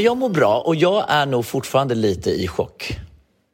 men 0.00 0.04
jag 0.04 0.16
mår 0.16 0.28
bra 0.28 0.60
och 0.60 0.76
jag 0.76 1.04
är 1.08 1.26
nog 1.26 1.46
fortfarande 1.46 1.94
lite 1.94 2.30
i 2.30 2.48
chock. 2.48 2.98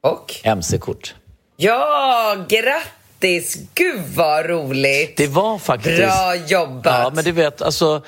Och? 0.02 0.34
MC-kort. 0.44 1.14
Ja, 1.56 2.36
grattis! 2.48 3.58
Gud 3.74 4.00
vad 4.14 4.46
roligt! 4.46 5.16
Det 5.16 5.26
var 5.26 5.58
faktiskt... 5.58 5.98
Bra 5.98 6.36
jobbat! 6.48 6.84
Ja, 6.84 7.10
men 7.14 7.24
du 7.24 7.32
vet, 7.32 7.62
alltså... 7.62 8.02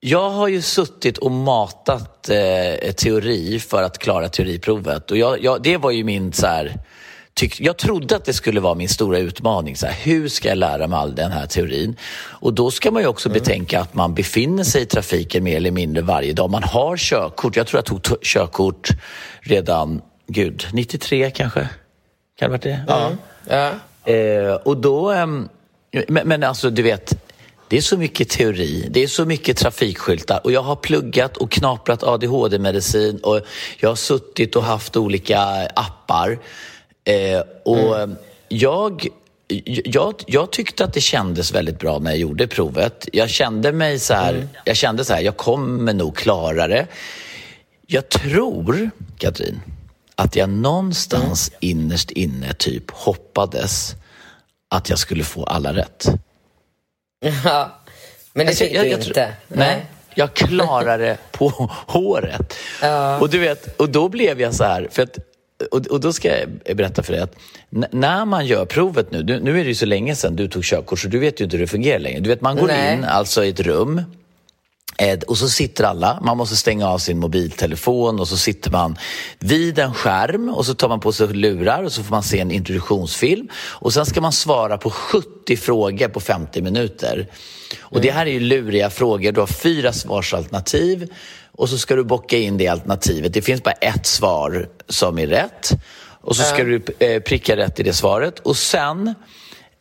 Jag 0.00 0.30
har 0.30 0.48
ju 0.48 0.62
suttit 0.62 1.18
och 1.18 1.30
matat 1.30 2.28
eh, 2.28 2.92
teori 2.92 3.60
för 3.60 3.82
att 3.82 3.98
klara 3.98 4.28
teoriprovet. 4.28 5.10
Och 5.10 5.16
jag, 5.16 5.44
jag, 5.44 5.62
det 5.62 5.76
var 5.76 5.90
ju 5.90 6.04
min 6.04 6.32
så 6.32 6.46
här, 6.46 6.80
tyck, 7.34 7.60
Jag 7.60 7.76
trodde 7.76 8.16
att 8.16 8.24
det 8.24 8.32
skulle 8.32 8.60
vara 8.60 8.74
min 8.74 8.88
stora 8.88 9.18
utmaning. 9.18 9.76
Så 9.76 9.86
här, 9.86 9.94
hur 9.94 10.28
ska 10.28 10.48
jag 10.48 10.58
lära 10.58 10.86
mig 10.86 10.98
all 10.98 11.14
den 11.14 11.32
här 11.32 11.46
teorin? 11.46 11.96
Och 12.16 12.54
då 12.54 12.70
ska 12.70 12.90
man 12.90 13.02
ju 13.02 13.08
också 13.08 13.28
betänka 13.28 13.80
att 13.80 13.94
man 13.94 14.14
befinner 14.14 14.64
sig 14.64 14.82
i 14.82 14.86
trafiken 14.86 15.44
mer 15.44 15.56
eller 15.56 15.70
mindre 15.70 16.02
varje 16.02 16.32
dag. 16.32 16.50
Man 16.50 16.62
har 16.62 16.96
körkort. 16.96 17.56
Jag 17.56 17.66
tror 17.66 17.78
jag 17.78 17.84
tog 17.84 18.22
körkort 18.22 18.88
redan, 19.40 20.02
gud, 20.26 20.66
93 20.72 21.30
kanske? 21.30 21.68
Kan 22.38 22.50
det 22.50 22.52
varit 22.52 22.62
det? 22.62 22.84
Ja. 22.88 23.10
Ja. 23.48 23.70
Eh, 24.12 24.54
och 24.54 24.76
då, 24.76 25.10
ehm, 25.10 25.48
men, 26.08 26.28
men 26.28 26.42
alltså 26.42 26.70
du 26.70 26.82
vet, 26.82 27.14
det 27.68 27.76
är 27.76 27.80
så 27.80 27.96
mycket 27.96 28.28
teori, 28.28 28.88
det 28.90 29.02
är 29.02 29.06
så 29.06 29.24
mycket 29.24 29.56
trafikskyltar 29.56 30.40
och 30.44 30.52
jag 30.52 30.62
har 30.62 30.76
pluggat 30.76 31.36
och 31.36 31.50
knaprat 31.50 32.02
ADHD-medicin 32.02 33.18
och 33.18 33.40
jag 33.78 33.88
har 33.88 33.96
suttit 33.96 34.56
och 34.56 34.62
haft 34.62 34.96
olika 34.96 35.40
appar. 35.74 36.38
Eh, 37.04 37.40
och 37.64 38.00
ehm, 38.00 38.16
jag, 38.48 39.06
jag, 39.84 40.14
jag 40.26 40.50
tyckte 40.52 40.84
att 40.84 40.92
det 40.92 41.00
kändes 41.00 41.52
väldigt 41.52 41.78
bra 41.78 41.98
när 41.98 42.10
jag 42.10 42.18
gjorde 42.20 42.46
provet. 42.46 43.08
Jag 43.12 43.30
kände 43.30 43.72
mig 43.72 43.98
så 43.98 44.14
här, 44.14 44.48
jag 44.64 44.76
kände 44.76 45.04
så 45.04 45.14
här, 45.14 45.20
jag 45.20 45.36
kommer 45.36 45.92
nog 45.92 46.16
klara 46.16 46.66
det. 46.68 46.86
Jag 47.86 48.08
tror, 48.08 48.90
Katrin, 49.18 49.60
att 50.14 50.36
jag 50.36 50.48
någonstans 50.48 51.52
innerst 51.60 52.10
inne 52.10 52.52
typ 52.54 52.90
hoppades 52.90 53.94
att 54.70 54.90
jag 54.90 54.98
skulle 54.98 55.24
få 55.24 55.44
alla 55.44 55.74
rätt. 55.74 56.06
ja. 57.44 57.70
Men 58.32 58.46
det 58.46 58.50
Alltså, 58.50 58.64
fick 58.64 58.74
jag- 58.74 58.84
du 58.84 58.88
jag 58.90 59.00
inte. 59.00 59.32
Nej, 59.48 59.86
jag 60.14 60.34
klarade 60.34 61.04
det 61.04 61.18
på 61.32 61.48
håret. 61.86 62.54
Och 63.20 63.30
du 63.30 63.38
vet, 63.38 63.80
och 63.80 63.88
då 63.90 64.08
blev 64.08 64.40
jag 64.40 64.54
så 64.54 64.64
här, 64.64 64.88
för 64.90 65.02
att, 65.02 65.18
och, 65.70 65.86
och 65.86 66.00
då 66.00 66.12
ska 66.12 66.38
jag 66.38 66.76
berätta 66.76 67.02
för 67.02 67.12
dig 67.12 67.22
att 67.22 67.34
när 67.90 68.24
man 68.24 68.46
gör 68.46 68.64
provet 68.64 69.10
nu, 69.12 69.22
nu, 69.22 69.40
nu 69.40 69.60
är 69.60 69.64
det 69.64 69.68
ju 69.68 69.74
så 69.74 69.86
länge 69.86 70.14
sedan 70.14 70.36
du 70.36 70.48
tog 70.48 70.64
körkort 70.64 70.98
så 70.98 71.08
du 71.08 71.18
vet 71.18 71.40
ju 71.40 71.44
inte 71.44 71.56
hur 71.56 71.64
det 71.64 71.70
fungerar 71.70 71.98
längre. 71.98 72.20
Du 72.20 72.28
vet, 72.28 72.40
man 72.40 72.56
går 72.56 72.66
Nej. 72.66 72.94
in 72.94 73.04
alltså 73.04 73.44
i 73.44 73.48
ett 73.48 73.60
rum 73.60 74.02
Eh, 74.98 75.18
Och 75.28 75.38
så 75.38 75.48
sitter 75.48 75.84
alla, 75.84 76.20
man 76.22 76.36
måste 76.36 76.56
stänga 76.56 76.88
av 76.88 76.98
sin 76.98 77.18
mobiltelefon 77.18 78.20
och 78.20 78.28
så 78.28 78.36
sitter 78.36 78.70
man 78.70 78.96
vid 79.38 79.78
en 79.78 79.94
skärm 79.94 80.48
och 80.48 80.66
så 80.66 80.74
tar 80.74 80.88
man 80.88 81.00
på 81.00 81.12
sig 81.12 81.28
lurar 81.28 81.82
och 81.82 81.92
så 81.92 82.02
får 82.02 82.10
man 82.10 82.22
se 82.22 82.40
en 82.40 82.50
introduktionsfilm 82.50 83.48
och 83.54 83.92
sen 83.92 84.06
ska 84.06 84.20
man 84.20 84.32
svara 84.32 84.78
på 84.78 84.90
70 84.90 85.56
frågor 85.56 86.08
på 86.08 86.20
50 86.20 86.62
minuter. 86.62 87.26
Och 87.80 88.00
det 88.00 88.10
här 88.10 88.26
är 88.26 88.30
ju 88.30 88.40
luriga 88.40 88.90
frågor, 88.90 89.32
du 89.32 89.40
har 89.40 89.46
fyra 89.46 89.92
svarsalternativ 89.92 91.08
och 91.56 91.68
så 91.68 91.78
ska 91.78 91.96
du 91.96 92.04
bocka 92.04 92.36
in 92.38 92.58
det 92.58 92.68
alternativet. 92.68 93.32
Det 93.32 93.42
finns 93.42 93.62
bara 93.62 93.72
ett 93.74 94.06
svar 94.06 94.68
som 94.88 95.18
är 95.18 95.26
rätt 95.26 95.70
och 96.20 96.36
så 96.36 96.42
ska 96.42 96.64
du 96.64 96.82
eh, 96.98 97.20
pricka 97.22 97.56
rätt 97.56 97.80
i 97.80 97.82
det 97.82 97.92
svaret 97.92 98.38
och 98.38 98.56
sen 98.56 99.14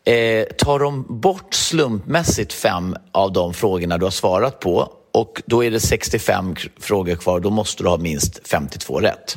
eh, 0.06 0.44
tar 0.58 0.80
de 0.80 1.06
bort 1.22 1.54
slumpmässigt 1.54 2.54
fem 2.54 2.96
av 3.12 3.34
de 3.34 3.54
frågorna 3.54 3.98
du 3.98 4.06
har 4.06 4.12
svarat 4.12 4.60
på 4.60 4.94
och 5.14 5.42
då 5.46 5.64
är 5.64 5.72
det 5.72 5.80
65 5.80 6.56
k- 6.56 6.62
frågor 6.80 7.16
kvar, 7.16 7.40
då 7.40 7.50
måste 7.50 7.84
du 7.84 7.90
ha 7.90 7.98
minst 7.98 8.48
52 8.48 9.00
rätt. 9.00 9.36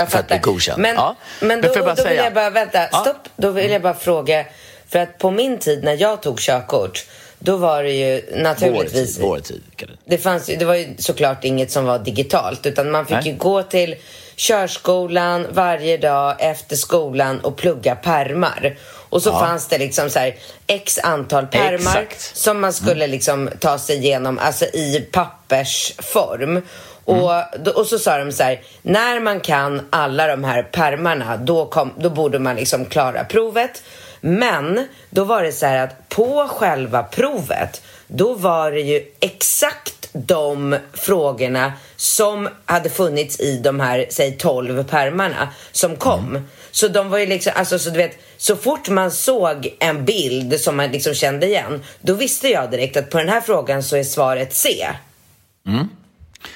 Jag 0.00 0.10
för 0.10 0.18
att 0.18 0.28
bli 0.28 0.38
godkänd. 0.38 0.82
Men, 0.82 0.94
Ja. 0.94 1.16
men 1.40 1.48
Men 1.48 1.60
då, 1.60 1.68
jag 1.68 1.84
bara 1.84 1.94
då 1.94 2.04
vill 2.08 2.16
jag 2.16 2.34
bara, 2.34 2.50
vänta, 2.50 2.78
Ja. 2.92 3.00
stopp. 3.00 3.28
Då 3.36 3.50
vill 3.50 3.70
jag 3.70 3.82
bara 3.82 3.94
fråga. 3.94 4.44
För 4.88 4.98
att 4.98 5.18
på 5.18 5.30
min 5.30 5.58
tid 5.58 5.84
när 5.84 5.96
jag 6.00 6.22
tog 6.22 6.38
körkort, 6.38 7.06
då 7.42 7.56
var 7.56 7.82
det 7.82 7.92
ju 7.92 8.22
naturligtvis... 8.42 9.18
Vår 9.18 9.22
tid, 9.22 9.28
vår 9.28 9.38
tid. 9.38 9.62
Karin. 9.76 9.96
Det, 10.04 10.18
fanns, 10.18 10.46
det 10.46 10.64
var 10.64 10.74
ju 10.74 10.94
såklart 10.98 11.44
inget 11.44 11.70
som 11.70 11.84
var 11.84 11.98
digitalt 11.98 12.66
utan 12.66 12.90
man 12.90 13.06
fick 13.06 13.16
Nej. 13.16 13.28
ju 13.28 13.36
gå 13.36 13.62
till 13.62 13.94
körskolan 14.36 15.46
varje 15.52 15.96
dag 15.96 16.36
efter 16.38 16.76
skolan 16.76 17.40
och 17.40 17.56
plugga 17.56 17.94
permar. 17.94 18.76
Och 19.10 19.22
så 19.22 19.30
Ja. 19.30 19.40
fanns 19.40 19.66
det 19.68 19.78
liksom 19.78 20.10
så 20.10 20.18
här 20.18 20.34
x 20.66 20.98
antal 21.02 21.46
permar 21.46 22.06
som 22.34 22.60
man 22.60 22.72
skulle 22.72 23.06
liksom 23.06 23.50
ta 23.60 23.78
sig 23.78 23.96
igenom 23.96 24.38
alltså 24.38 24.64
i 24.64 25.08
pappersform. 25.12 26.62
Och, 27.04 27.30
då, 27.64 27.70
och 27.70 27.86
så 27.86 27.98
sa 27.98 28.18
de 28.18 28.32
så 28.32 28.42
här, 28.42 28.60
när 28.82 29.20
man 29.20 29.40
kan 29.40 29.86
alla 29.90 30.26
de 30.26 30.44
här 30.44 30.62
permarna 30.62 31.36
då, 31.36 31.66
kom, 31.66 31.92
då 31.98 32.10
borde 32.10 32.38
man 32.38 32.56
liksom 32.56 32.84
klara 32.84 33.24
provet. 33.24 33.82
Men 34.20 34.88
då 35.10 35.24
var 35.24 35.42
det 35.42 35.52
så 35.52 35.66
här 35.66 35.84
att 35.84 36.08
på 36.08 36.48
själva 36.48 37.02
provet 37.02 37.82
då 38.06 38.34
var 38.34 38.72
det 38.72 38.80
ju 38.80 39.02
exakt 39.20 40.08
de 40.12 40.76
frågorna 40.92 41.72
som 41.96 42.48
hade 42.64 42.90
funnits 42.90 43.40
i 43.40 43.56
de 43.56 43.80
här, 43.80 44.06
säg 44.10 44.32
12 44.32 44.84
permarna 44.84 45.48
som 45.72 45.96
kom. 45.96 46.48
Så 46.70 46.88
de 46.88 47.10
var 47.10 47.18
ju 47.18 47.26
liksom, 47.26 47.52
alltså 47.56 47.78
så 47.78 47.90
du 47.90 47.96
vet, 47.96 48.18
så 48.36 48.56
fort 48.56 48.88
man 48.88 49.10
såg 49.10 49.76
en 49.78 50.04
bild 50.04 50.60
som 50.60 50.76
man 50.76 50.90
liksom 50.90 51.14
kände 51.14 51.46
igen, 51.46 51.84
då 52.00 52.14
visste 52.14 52.48
jag 52.48 52.70
direkt 52.70 52.96
att 52.96 53.10
på 53.10 53.18
den 53.18 53.28
här 53.28 53.40
frågan 53.40 53.82
så 53.82 53.96
är 53.96 54.04
svaret 54.04 54.54
C. 54.54 54.86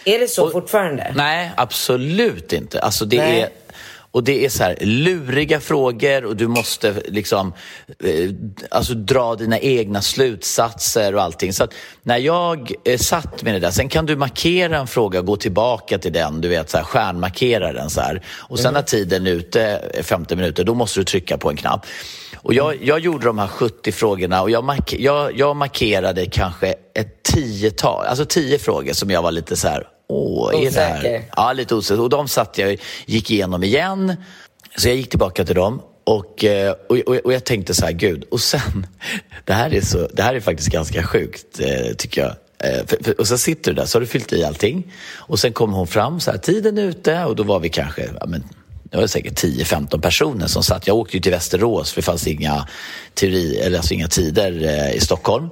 Är 0.04 0.18
det 0.18 0.28
så 0.28 0.50
fortfarande? 0.50 1.12
Nej, 1.16 1.50
absolut 1.56 2.52
inte. 2.52 2.80
Alltså 2.80 3.04
det 3.04 3.18
Nej. 3.18 3.40
är, 3.40 3.48
och 4.14 4.24
det 4.24 4.44
är 4.44 4.48
så 4.48 4.62
här 4.62 4.76
luriga 4.80 5.60
frågor 5.60 6.24
och 6.24 6.36
du 6.36 6.48
måste 6.48 6.94
liksom 7.08 7.52
eh, 8.04 8.30
alltså 8.70 8.94
dra 8.94 9.34
dina 9.34 9.58
egna 9.58 10.02
slutsatser 10.02 11.14
och 11.14 11.22
allting. 11.22 11.52
Så 11.52 11.64
att 11.64 11.74
när 12.02 12.18
jag 12.18 12.72
eh, 12.84 12.98
satt 12.98 13.42
med 13.42 13.54
det 13.54 13.58
där, 13.58 13.70
sen 13.70 13.88
kan 13.88 14.06
du 14.06 14.16
markera 14.16 14.78
en 14.78 14.86
fråga 14.86 15.18
och 15.18 15.26
gå 15.26 15.36
tillbaka 15.36 15.98
till 15.98 16.12
den, 16.12 16.40
du 16.40 16.48
vet 16.48 16.70
så 16.70 16.76
här, 16.76 16.84
stjärnmarkera 16.84 17.72
den 17.72 17.90
så 17.90 18.00
här. 18.00 18.22
Och 18.38 18.58
sen 18.58 18.74
när 18.74 18.82
tiden 18.82 19.26
är 19.26 19.30
ute, 19.30 19.90
eh, 19.94 20.02
50 20.02 20.36
minuter, 20.36 20.64
då 20.64 20.74
måste 20.74 21.00
du 21.00 21.04
trycka 21.04 21.38
på 21.38 21.50
en 21.50 21.56
knapp. 21.56 21.86
Och 22.36 22.54
jag, 22.54 22.84
jag 22.84 22.98
gjorde 23.00 23.26
de 23.26 23.38
här 23.38 23.48
70 23.48 23.92
frågorna 23.92 24.42
och 24.42 24.50
jag, 24.50 24.64
mark 24.64 24.94
jag, 24.98 25.38
jag 25.38 25.56
markerade 25.56 26.26
kanske 26.26 26.74
ett 26.94 27.22
tiotal, 27.22 28.06
alltså 28.06 28.24
tio 28.24 28.58
frågor 28.58 28.92
som 28.92 29.10
jag 29.10 29.22
var 29.22 29.32
lite 29.32 29.56
så 29.56 29.68
här, 29.68 29.86
åh, 30.08 30.54
är 30.54 30.70
det 30.70 30.80
här? 30.80 30.98
Osäker. 30.98 31.24
Ja, 31.36 31.52
lite 31.52 31.74
osäker. 31.74 32.02
Och 32.02 32.10
de 32.10 32.28
satt 32.28 32.58
jag 32.58 32.78
gick 33.06 33.30
igenom 33.30 33.64
igen. 33.64 34.16
Så 34.76 34.88
jag 34.88 34.96
gick 34.96 35.10
tillbaka 35.10 35.44
till 35.44 35.54
dem 35.54 35.82
och, 36.04 36.44
eh, 36.44 36.74
och, 36.88 36.96
och, 37.24 37.32
jag 37.32 37.44
tänkte 37.44 37.74
så 37.74 37.84
här, 37.84 37.92
gud. 37.92 38.24
Och 38.30 38.40
sen, 38.40 38.86
det 39.44 39.52
här 39.52 39.74
är, 39.74 39.80
så, 39.80 40.08
det 40.12 40.22
här 40.22 40.34
är 40.34 40.40
faktiskt 40.40 40.68
ganska 40.68 41.02
sjukt, 41.02 41.60
eh, 41.60 41.94
tycker 41.98 42.20
jag. 42.20 42.34
Eh, 42.70 42.86
för, 42.86 43.04
för, 43.04 43.20
och 43.20 43.26
så 43.26 43.38
sitter 43.38 43.70
du 43.70 43.74
där, 43.74 43.86
så 43.86 43.96
har 43.96 44.00
du 44.00 44.06
fyllt 44.06 44.32
i 44.32 44.44
allting. 44.44 44.92
Och 45.14 45.38
sen 45.38 45.52
kommer 45.52 45.76
hon 45.76 45.86
fram, 45.86 46.20
så 46.20 46.30
här, 46.30 46.38
tiden 46.38 46.78
är 46.78 46.82
ute 46.82 47.24
och 47.24 47.36
då 47.36 47.42
var 47.42 47.60
vi 47.60 47.68
kanske, 47.68 48.08
ja, 48.20 48.26
men, 48.26 48.44
det 48.84 48.96
var 48.96 49.06
säkert 49.06 49.42
10-15 49.44 50.00
personer 50.00 50.46
som 50.46 50.62
satt. 50.62 50.86
Jag 50.86 50.96
åkte 50.96 51.16
ju 51.16 51.20
till 51.20 51.32
Västerås 51.32 51.92
för 51.92 52.00
det 52.00 52.04
fanns 52.04 52.26
inga, 52.26 52.68
teori, 53.14 53.58
eller 53.58 53.76
alltså 53.78 53.94
inga 53.94 54.08
tider 54.08 54.92
i 54.94 55.00
Stockholm. 55.00 55.48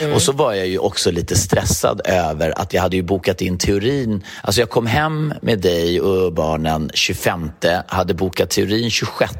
Mm. 0.00 0.14
Och 0.14 0.22
så 0.22 0.32
var 0.32 0.54
jag 0.54 0.66
ju 0.66 0.78
också 0.78 1.10
lite 1.10 1.36
stressad 1.36 2.00
över 2.04 2.58
att 2.58 2.72
jag 2.72 2.82
hade 2.82 2.96
ju 2.96 3.02
bokat 3.02 3.40
in 3.40 3.58
teorin. 3.58 4.24
Alltså 4.42 4.60
jag 4.60 4.70
kom 4.70 4.86
hem 4.86 5.34
med 5.42 5.58
dig 5.58 6.00
och 6.00 6.32
barnen 6.32 6.90
25, 6.94 7.50
hade 7.86 8.14
bokat 8.14 8.50
teorin 8.50 8.90
26, 8.90 9.32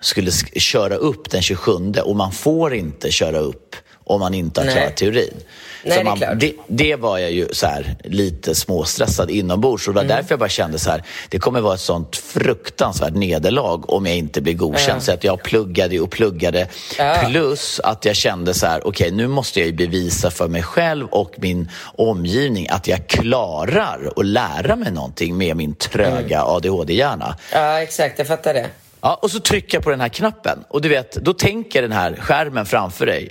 skulle 0.00 0.30
köra 0.56 0.94
upp 0.94 1.30
den 1.30 1.42
27 1.42 1.72
och 2.04 2.16
man 2.16 2.32
får 2.32 2.74
inte 2.74 3.10
köra 3.10 3.38
upp 3.38 3.76
om 4.04 4.20
man 4.20 4.34
inte 4.34 4.60
har 4.60 4.68
klarat 4.72 4.96
teorin. 4.96 5.40
Nej, 5.86 6.04
man, 6.04 6.18
det, 6.18 6.34
det, 6.34 6.52
det, 6.66 6.96
var 6.96 7.18
jag 7.18 7.30
ju 7.30 7.48
så 7.52 7.66
här, 7.66 7.96
lite 8.04 8.54
småstressad 8.54 9.30
inombords 9.30 9.88
och 9.88 9.94
det 9.94 9.96
var 9.96 10.04
mm. 10.04 10.16
därför 10.16 10.32
jag 10.32 10.38
bara 10.38 10.48
kände 10.48 10.78
så 10.78 10.90
här, 10.90 11.02
det 11.28 11.38
kommer 11.38 11.60
vara 11.60 11.74
ett 11.74 11.80
sånt 11.80 12.16
fruktansvärt 12.16 13.14
nederlag 13.14 13.90
om 13.90 14.06
jag 14.06 14.16
inte 14.16 14.40
blir 14.40 14.54
godkänd. 14.54 14.90
Mm. 14.90 15.00
Så 15.00 15.12
att 15.12 15.24
jag 15.24 15.42
pluggade 15.42 16.00
och 16.00 16.10
pluggade. 16.10 16.68
Ja. 16.98 17.16
Plus 17.28 17.80
att 17.84 18.04
jag 18.04 18.16
kände 18.16 18.54
så 18.54 18.66
här, 18.66 18.80
okej 18.86 19.06
okay, 19.06 19.16
nu 19.16 19.28
måste 19.28 19.60
jag 19.60 19.66
ju 19.66 19.72
bevisa 19.72 20.30
för 20.30 20.48
mig 20.48 20.62
själv 20.62 21.06
och 21.06 21.32
min 21.36 21.70
omgivning 21.96 22.68
att 22.68 22.88
jag 22.88 23.06
klarar 23.06 24.12
att 24.16 24.26
lära 24.26 24.76
mig 24.76 24.92
någonting 24.92 25.38
med 25.38 25.56
min 25.56 25.74
tröga 25.74 26.38
mm. 26.38 26.50
ADHD-hjärna. 26.50 27.36
Ja, 27.52 27.80
exakt, 27.80 28.18
jag 28.18 28.28
fattar 28.28 28.54
det. 28.54 28.66
Ja, 29.00 29.18
och 29.22 29.30
så 29.30 29.40
trycker 29.40 29.76
jag 29.76 29.84
på 29.84 29.90
den 29.90 30.00
här 30.00 30.08
knappen 30.08 30.64
och 30.68 30.82
du 30.82 30.88
vet, 30.88 31.12
då 31.12 31.32
tänker 31.32 31.82
den 31.82 31.92
här 31.92 32.16
skärmen 32.16 32.66
framför 32.66 33.06
dig 33.06 33.30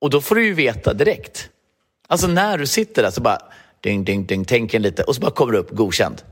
och 0.00 0.10
då 0.10 0.20
får 0.20 0.34
du 0.34 0.44
ju 0.44 0.54
veta 0.54 0.94
direkt. 0.94 1.48
Alltså 2.10 2.26
när 2.26 2.58
du 2.58 2.66
sitter 2.66 3.02
där 3.02 3.10
så 3.10 3.20
bara 3.20 3.38
ding, 3.80 4.04
ding, 4.04 4.26
ding, 4.26 4.44
tänker 4.44 4.78
lite 4.78 5.02
och 5.02 5.14
så 5.14 5.20
bara 5.20 5.30
kommer 5.30 5.52
det 5.52 5.58
upp 5.58 5.70
godkänd. 5.70 6.22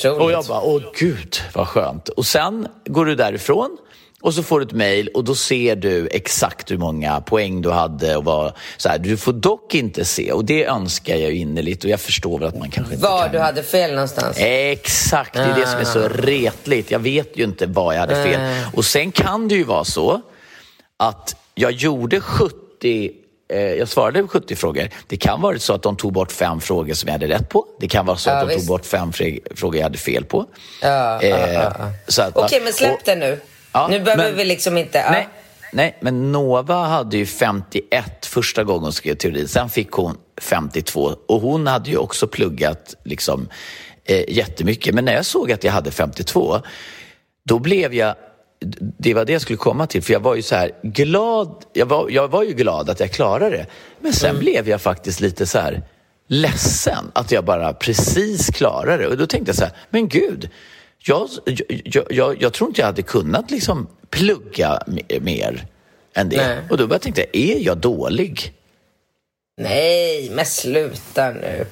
Troligt. 0.00 0.22
Och 0.22 0.32
jag 0.32 0.44
bara, 0.44 0.60
åh 0.60 0.82
gud 0.98 1.36
vad 1.54 1.68
skönt. 1.68 2.08
Och 2.08 2.26
sen 2.26 2.68
går 2.86 3.06
du 3.06 3.14
därifrån 3.14 3.76
och 4.20 4.34
så 4.34 4.42
får 4.42 4.60
du 4.60 4.66
ett 4.66 4.72
mejl 4.72 5.08
och 5.08 5.24
då 5.24 5.34
ser 5.34 5.76
du 5.76 6.08
exakt 6.08 6.70
hur 6.70 6.78
många 6.78 7.20
poäng 7.20 7.62
du 7.62 7.70
hade. 7.70 8.16
Och 8.16 8.24
vad, 8.24 8.52
så 8.76 8.88
här, 8.88 8.98
du 8.98 9.16
får 9.16 9.32
dock 9.32 9.74
inte 9.74 10.04
se, 10.04 10.32
och 10.32 10.44
det 10.44 10.64
önskar 10.64 11.16
jag 11.16 11.32
innerligt 11.32 11.84
och 11.84 11.90
jag 11.90 12.00
förstår 12.00 12.38
väl 12.38 12.48
att 12.48 12.58
man 12.58 12.70
kanske 12.70 12.94
inte 12.94 13.06
Var 13.06 13.22
kan. 13.22 13.32
du 13.32 13.38
hade 13.38 13.62
fel 13.62 13.90
någonstans? 13.90 14.36
Exakt, 14.40 15.32
det 15.34 15.40
är 15.40 15.54
det 15.54 15.66
som 15.66 15.80
är 15.80 15.84
så 15.84 16.04
ah. 16.04 16.08
retligt. 16.08 16.90
Jag 16.90 16.98
vet 16.98 17.36
ju 17.36 17.44
inte 17.44 17.66
var 17.66 17.92
jag 17.92 18.00
hade 18.00 18.24
fel. 18.24 18.40
Uh. 18.40 18.74
Och 18.74 18.84
sen 18.84 19.12
kan 19.12 19.48
det 19.48 19.54
ju 19.54 19.64
vara 19.64 19.84
så 19.84 20.20
att 20.96 21.36
jag 21.54 21.72
gjorde 21.72 22.20
70 22.20 22.60
Eh, 22.84 23.10
jag 23.56 23.88
svarade 23.88 24.22
på 24.22 24.28
70 24.28 24.56
frågor. 24.56 24.88
Det 25.06 25.16
kan 25.16 25.40
vara 25.40 25.58
så 25.58 25.72
att 25.74 25.82
de 25.82 25.96
tog 25.96 26.12
bort 26.12 26.32
fem 26.32 26.60
frågor 26.60 26.94
som 26.94 27.06
jag 27.06 27.12
hade 27.12 27.28
rätt 27.28 27.48
på. 27.48 27.66
Det 27.80 27.88
kan 27.88 28.06
vara 28.06 28.16
så 28.16 28.30
ja, 28.30 28.34
att 28.34 28.48
de 28.48 28.54
visst. 28.54 28.66
tog 28.66 28.68
bort 28.68 28.86
fem 28.86 29.12
frågor 29.54 29.76
jag 29.76 29.82
hade 29.82 29.98
fel 29.98 30.24
på. 30.24 30.46
Ja, 30.82 31.22
eh, 31.22 31.52
ja, 31.52 31.72
Okej, 32.08 32.32
okay, 32.34 32.60
men 32.60 32.72
släpp 32.72 32.94
och, 32.94 33.00
det 33.04 33.16
nu. 33.16 33.40
nu 33.90 34.00
behöver 34.00 34.24
men, 34.24 34.36
vi 34.36 34.44
liksom 34.44 34.78
inte... 34.78 35.10
Nej, 35.10 35.28
nej, 35.72 35.98
men 36.00 36.32
Nova 36.32 36.84
hade 36.84 37.16
ju 37.16 37.26
51 37.26 38.26
första 38.26 38.64
gången 38.64 38.82
hon 38.82 38.92
skrev 38.92 39.14
teori. 39.14 39.48
Sen 39.48 39.70
fick 39.70 39.90
hon 39.92 40.16
52 40.40 41.14
och 41.28 41.40
hon 41.40 41.66
hade 41.66 41.90
ju 41.90 41.96
också 41.96 42.26
pluggat 42.26 42.94
liksom, 43.04 43.48
eh, 44.04 44.24
jättemycket. 44.28 44.94
Men 44.94 45.04
när 45.04 45.14
jag 45.14 45.26
såg 45.26 45.52
att 45.52 45.64
jag 45.64 45.72
hade 45.72 45.90
52, 45.90 46.60
då 47.44 47.58
blev 47.58 47.94
jag 47.94 48.14
det 48.98 49.14
var 49.14 49.24
det 49.24 49.32
jag 49.32 49.42
skulle 49.42 49.56
komma 49.56 49.86
till, 49.86 50.02
för 50.02 50.12
jag 50.12 50.20
var 50.20 50.34
ju 50.34 50.42
så 50.42 50.54
här 50.54 50.70
glad. 50.82 51.64
Jag 51.72 51.86
var, 51.86 52.10
jag 52.10 52.28
var 52.28 52.42
ju 52.42 52.52
glad 52.52 52.90
att 52.90 53.00
jag 53.00 53.12
klarade 53.12 53.56
det, 53.56 53.66
men 54.00 54.12
sen 54.12 54.30
mm. 54.30 54.40
blev 54.40 54.68
jag 54.68 54.80
faktiskt 54.80 55.20
lite 55.20 55.46
så 55.46 55.58
här 55.58 55.82
ledsen 56.26 57.10
att 57.12 57.32
jag 57.32 57.44
bara 57.44 57.72
precis 57.72 58.46
klarade 58.46 59.02
det. 59.02 59.08
Och 59.08 59.16
då 59.16 59.26
tänkte 59.26 59.48
jag 59.48 59.56
så 59.56 59.64
här, 59.64 59.72
men 59.90 60.08
gud, 60.08 60.48
jag, 60.98 61.28
jag, 61.84 62.04
jag, 62.10 62.42
jag 62.42 62.52
tror 62.52 62.70
inte 62.70 62.80
jag 62.80 62.86
hade 62.86 63.02
kunnat 63.02 63.50
liksom 63.50 63.88
plugga 64.10 64.82
mer 65.20 65.66
än 66.14 66.28
det. 66.28 66.36
Nej. 66.36 66.58
Och 66.70 66.76
då 66.76 66.86
började 66.86 66.94
jag 66.94 67.02
tänka, 67.02 67.24
är 67.32 67.66
jag 67.66 67.78
dålig? 67.78 68.52
Nej, 69.60 70.30
men 70.30 70.46
sluta 70.46 71.30
nu. 71.30 71.66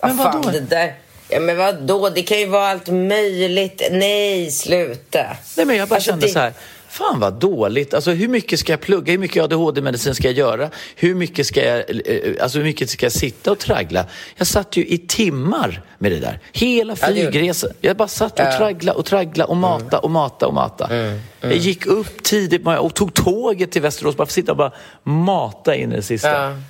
Vad 0.00 0.16
fan, 0.16 0.52
det 0.52 0.60
där... 0.60 0.94
Ja, 1.32 1.40
men 1.40 1.86
då? 1.86 2.08
Det 2.08 2.22
kan 2.22 2.38
ju 2.38 2.46
vara 2.46 2.68
allt 2.68 2.88
möjligt. 2.88 3.88
Nej, 3.90 4.50
sluta. 4.50 5.26
Nej, 5.56 5.66
men 5.66 5.76
jag 5.76 5.88
bara 5.88 5.94
alltså, 5.94 6.10
kände 6.10 6.26
det... 6.26 6.32
så 6.32 6.38
här. 6.38 6.52
Fan 6.92 7.20
vad 7.20 7.32
dåligt. 7.32 7.94
Alltså 7.94 8.10
hur 8.10 8.28
mycket 8.28 8.60
ska 8.60 8.72
jag 8.72 8.80
plugga? 8.80 9.12
Hur 9.12 9.18
mycket 9.18 9.42
ADHD-medicin 9.42 10.14
ska 10.14 10.28
jag 10.28 10.36
göra? 10.36 10.70
Hur 10.96 11.14
mycket 11.14 11.46
ska 11.46 11.64
jag, 11.64 11.78
eh, 11.78 12.42
alltså, 12.42 12.58
hur 12.58 12.64
mycket 12.64 12.90
ska 12.90 13.06
jag 13.06 13.12
sitta 13.12 13.52
och 13.52 13.58
traggla? 13.58 14.06
Jag 14.36 14.46
satt 14.46 14.76
ju 14.76 14.86
i 14.86 14.98
timmar 14.98 15.82
med 15.98 16.12
det 16.12 16.18
där. 16.18 16.40
Hela 16.52 16.96
flygresan. 16.96 17.70
Jag 17.80 17.96
bara 17.96 18.08
satt 18.08 18.40
och 18.40 18.56
traggla 18.58 18.92
och 18.92 19.06
traggla 19.06 19.44
och 19.44 19.56
mata 19.56 19.96
mm. 19.96 20.00
och 20.04 20.10
mata 20.10 20.46
och 20.46 20.54
mata. 20.54 20.86
Mm. 20.86 21.06
Mm. 21.06 21.20
Jag 21.40 21.56
gick 21.56 21.86
upp 21.86 22.22
tidigt 22.22 22.66
och 22.66 22.94
tog 22.94 23.14
tåget 23.14 23.72
till 23.72 23.82
Västerås 23.82 24.16
bara 24.16 24.26
för 24.26 24.30
att 24.30 24.34
sitta 24.34 24.52
och 24.52 24.58
bara 24.58 24.72
mata 25.02 25.74
in 25.74 25.92
i 25.92 25.96
det 25.96 26.02
sista. 26.02 26.62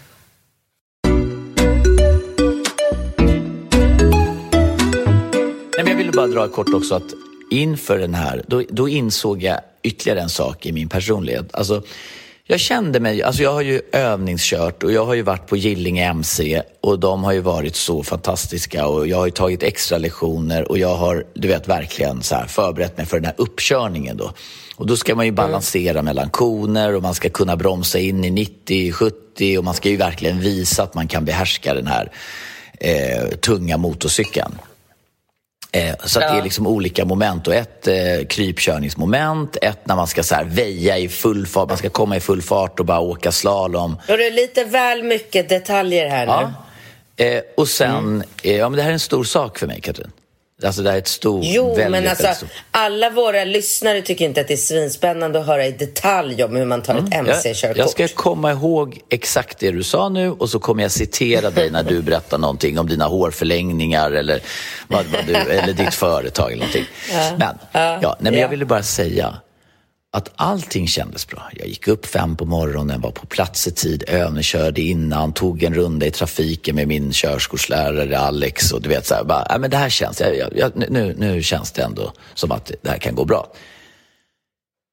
Ville 6.12 6.28
bara 6.28 6.46
dra 6.46 6.48
kort 6.48 6.74
också 6.74 6.94
att 6.94 7.14
inför 7.50 7.98
den 7.98 8.14
här, 8.14 8.44
då, 8.46 8.62
då 8.68 8.88
insåg 8.88 9.42
jag 9.42 9.60
ytterligare 9.82 10.20
en 10.20 10.28
sak 10.28 10.66
i 10.66 10.72
min 10.72 10.88
personlighet. 10.88 11.54
Alltså, 11.54 11.82
jag 12.44 12.60
kände 12.60 13.00
mig, 13.00 13.22
alltså 13.22 13.42
jag 13.42 13.52
har 13.52 13.62
ju 13.62 13.80
övningskört 13.92 14.82
och 14.82 14.92
jag 14.92 15.06
har 15.06 15.14
ju 15.14 15.22
varit 15.22 15.46
på 15.46 15.56
Gillinge 15.56 16.04
MC 16.04 16.62
och 16.80 16.98
de 16.98 17.24
har 17.24 17.32
ju 17.32 17.40
varit 17.40 17.76
så 17.76 18.02
fantastiska 18.02 18.86
och 18.86 19.08
jag 19.08 19.16
har 19.16 19.26
ju 19.26 19.30
tagit 19.30 19.62
extra 19.62 19.98
lektioner 19.98 20.70
och 20.70 20.78
jag 20.78 20.94
har, 20.94 21.24
du 21.34 21.48
vet, 21.48 21.68
verkligen 21.68 22.22
så 22.22 22.34
här 22.34 22.46
förberett 22.46 22.96
mig 22.96 23.06
för 23.06 23.16
den 23.16 23.26
här 23.26 23.34
uppkörningen 23.38 24.16
då. 24.16 24.32
Och 24.76 24.86
då 24.86 24.96
ska 24.96 25.14
man 25.14 25.26
ju 25.26 25.32
balansera 25.32 25.98
mm. 25.98 26.04
mellan 26.04 26.30
koner 26.30 26.94
och 26.94 27.02
man 27.02 27.14
ska 27.14 27.28
kunna 27.28 27.56
bromsa 27.56 27.98
in 27.98 28.24
i 28.24 28.30
90, 28.30 28.92
70 28.92 29.58
och 29.58 29.64
man 29.64 29.74
ska 29.74 29.88
ju 29.88 29.96
verkligen 29.96 30.40
visa 30.40 30.82
att 30.82 30.94
man 30.94 31.08
kan 31.08 31.24
behärska 31.24 31.74
den 31.74 31.86
här 31.86 32.12
eh, 32.80 33.28
tunga 33.28 33.76
motorcykeln. 33.76 34.52
Eh, 35.74 35.94
så 36.04 36.20
ja. 36.20 36.32
det 36.32 36.38
är 36.38 36.42
liksom 36.42 36.66
olika 36.66 37.04
moment. 37.04 37.48
Och 37.48 37.54
ett 37.54 37.88
eh, 37.88 37.94
krypkörningsmoment, 38.28 39.56
ett 39.62 39.86
när 39.86 39.96
man 39.96 40.06
ska 40.06 40.22
så 40.22 40.34
här, 40.34 40.44
väja 40.44 40.98
i 40.98 41.08
full 41.08 41.46
fart, 41.46 41.68
man 41.68 41.78
ska 41.78 41.90
komma 41.90 42.16
i 42.16 42.20
full 42.20 42.42
fart 42.42 42.80
och 42.80 42.86
bara 42.86 43.00
åka 43.00 43.32
slalom. 43.32 43.96
Och 44.08 44.16
det 44.16 44.26
är 44.26 44.32
lite 44.32 44.64
väl 44.64 45.02
mycket 45.02 45.48
detaljer 45.48 46.08
här 46.08 46.26
nu. 46.26 46.32
Ja. 47.16 47.24
Eh, 47.24 47.42
och 47.56 47.68
sen, 47.68 47.96
mm. 47.96 48.22
eh, 48.42 48.56
ja 48.56 48.68
men 48.68 48.76
det 48.76 48.82
här 48.82 48.90
är 48.90 48.94
en 48.94 49.00
stor 49.00 49.24
sak 49.24 49.58
för 49.58 49.66
mig 49.66 49.80
Katrin. 49.80 50.12
Alltså 50.64 50.82
det 50.82 50.88
här 50.88 50.96
är 50.96 51.00
ett 51.00 51.08
stort, 51.08 51.44
Jo, 51.44 51.68
väldigt, 51.68 51.90
men 51.90 52.08
alltså 52.08 52.34
stort. 52.34 52.50
alla 52.70 53.10
våra 53.10 53.44
lyssnare 53.44 54.02
tycker 54.02 54.24
inte 54.24 54.40
att 54.40 54.48
det 54.48 54.54
är 54.54 54.56
svinspännande 54.56 55.40
att 55.40 55.46
höra 55.46 55.66
i 55.66 55.72
detalj 55.72 56.44
om 56.44 56.56
hur 56.56 56.64
man 56.64 56.82
tar 56.82 56.94
mm. 56.94 57.06
ett 57.06 57.14
MC-körkort. 57.14 57.76
Jag, 57.76 57.84
jag, 57.84 57.90
ska 57.90 58.08
komma 58.08 58.52
ihåg 58.52 59.00
exakt 59.10 59.58
det 59.58 59.70
du 59.70 59.82
sa 59.82 60.08
nu 60.08 60.30
och 60.30 60.50
så 60.50 60.58
kommer 60.58 60.82
jag 60.82 60.92
citera 60.92 61.50
dig 61.50 61.70
när 61.70 61.82
du 61.82 62.02
berättar 62.02 62.38
någonting 62.38 62.78
om 62.78 62.88
dina 62.88 63.04
hårförlängningar 63.04 64.10
eller, 64.10 64.40
vad, 64.88 65.04
vad 65.06 65.26
du, 65.26 65.34
eller 65.34 65.72
ditt 65.72 65.94
företag 65.94 66.46
eller 66.52 66.58
någonting. 66.58 66.86
Ja. 67.12 67.30
Men, 67.38 67.58
ja, 67.72 67.98
ja, 68.02 68.16
nej, 68.20 68.32
men 68.32 68.40
jag 68.40 68.48
ville 68.48 68.64
bara 68.64 68.82
säga 68.82 69.34
att 70.14 70.32
allting 70.36 70.88
kändes 70.88 71.26
bra. 71.26 71.50
Jag 71.52 71.68
gick 71.68 71.88
upp 71.88 72.06
fem 72.06 72.36
på 72.36 72.44
morgonen, 72.44 73.00
var 73.00 73.10
på 73.10 73.26
plats 73.26 73.66
i 73.66 73.72
tid, 73.72 74.04
övningskörde 74.08 74.82
innan, 74.82 75.32
tog 75.32 75.62
en 75.62 75.74
runda 75.74 76.06
i 76.06 76.10
trafiken 76.10 76.76
med 76.76 76.88
min 76.88 77.12
körskollärare 77.12 78.18
Alex 78.18 78.72
och 78.72 78.82
du 78.82 78.88
vet 78.88 79.06
så 79.06 79.14
här, 79.14 79.24
bara, 79.24 79.58
men 79.58 79.70
det 79.70 79.76
här 79.76 79.88
känns, 79.88 80.20
jag, 80.20 80.56
jag, 80.56 80.72
nu, 80.90 81.14
nu 81.18 81.42
känns 81.42 81.72
det 81.72 81.82
ändå 81.82 82.12
som 82.34 82.52
att 82.52 82.72
det 82.82 82.90
här 82.90 82.98
kan 82.98 83.14
gå 83.14 83.24
bra. 83.24 83.52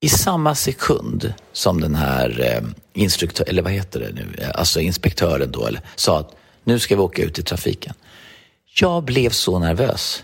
I 0.02 0.10
samma 0.10 0.56
sekund 0.56 1.34
som 1.52 1.82
den 1.82 1.96
här 1.96 2.42
eh, 2.42 3.02
instruktör, 3.02 3.50
eller 3.50 3.62
vad 3.62 3.72
heter 3.72 4.00
det 4.00 4.12
nu, 4.12 4.36
eh, 4.38 4.50
alltså 4.54 4.80
inspektören 4.80 5.52
då, 5.52 5.66
eller, 5.66 5.82
sa 5.96 6.20
att 6.20 6.36
nu 6.64 6.80
ska 6.80 6.96
vi 6.96 7.02
åka 7.02 7.24
ut 7.24 7.40
i 7.40 7.44
trafiken. 7.44 7.94
Jag 8.76 9.04
blev 9.04 9.30
så 9.30 9.60
nervös. 9.60 10.24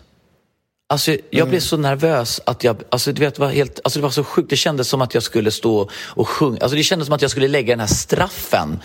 Alltså, 0.88 1.12
jag 1.12 1.22
mm. 1.34 1.50
blev 1.50 1.60
så 1.60 1.78
nervös 1.78 2.42
att 2.46 2.64
jag, 2.64 2.84
alltså, 2.90 3.12
du 3.12 3.20
vet, 3.20 3.36
det, 3.36 3.42
var 3.42 3.50
helt, 3.50 3.80
alltså, 3.84 4.00
det 4.00 4.04
var 4.04 4.10
så 4.10 4.24
sjukt. 4.24 4.50
Det 4.50 4.56
kändes 4.56 4.88
som 4.88 5.02
att 5.02 5.14
jag 5.14 5.24
skulle 5.24 5.52
stå 5.52 5.90
och 6.06 6.30
sjunga. 6.30 6.58
Alltså, 6.62 6.76
det 6.76 6.84
kändes 6.84 7.06
som 7.06 7.16
att 7.16 7.22
jag 7.22 7.32
skulle 7.32 7.48
lägga 7.48 7.74
den 7.74 7.80
här 7.80 7.88
straffen, 7.88 8.80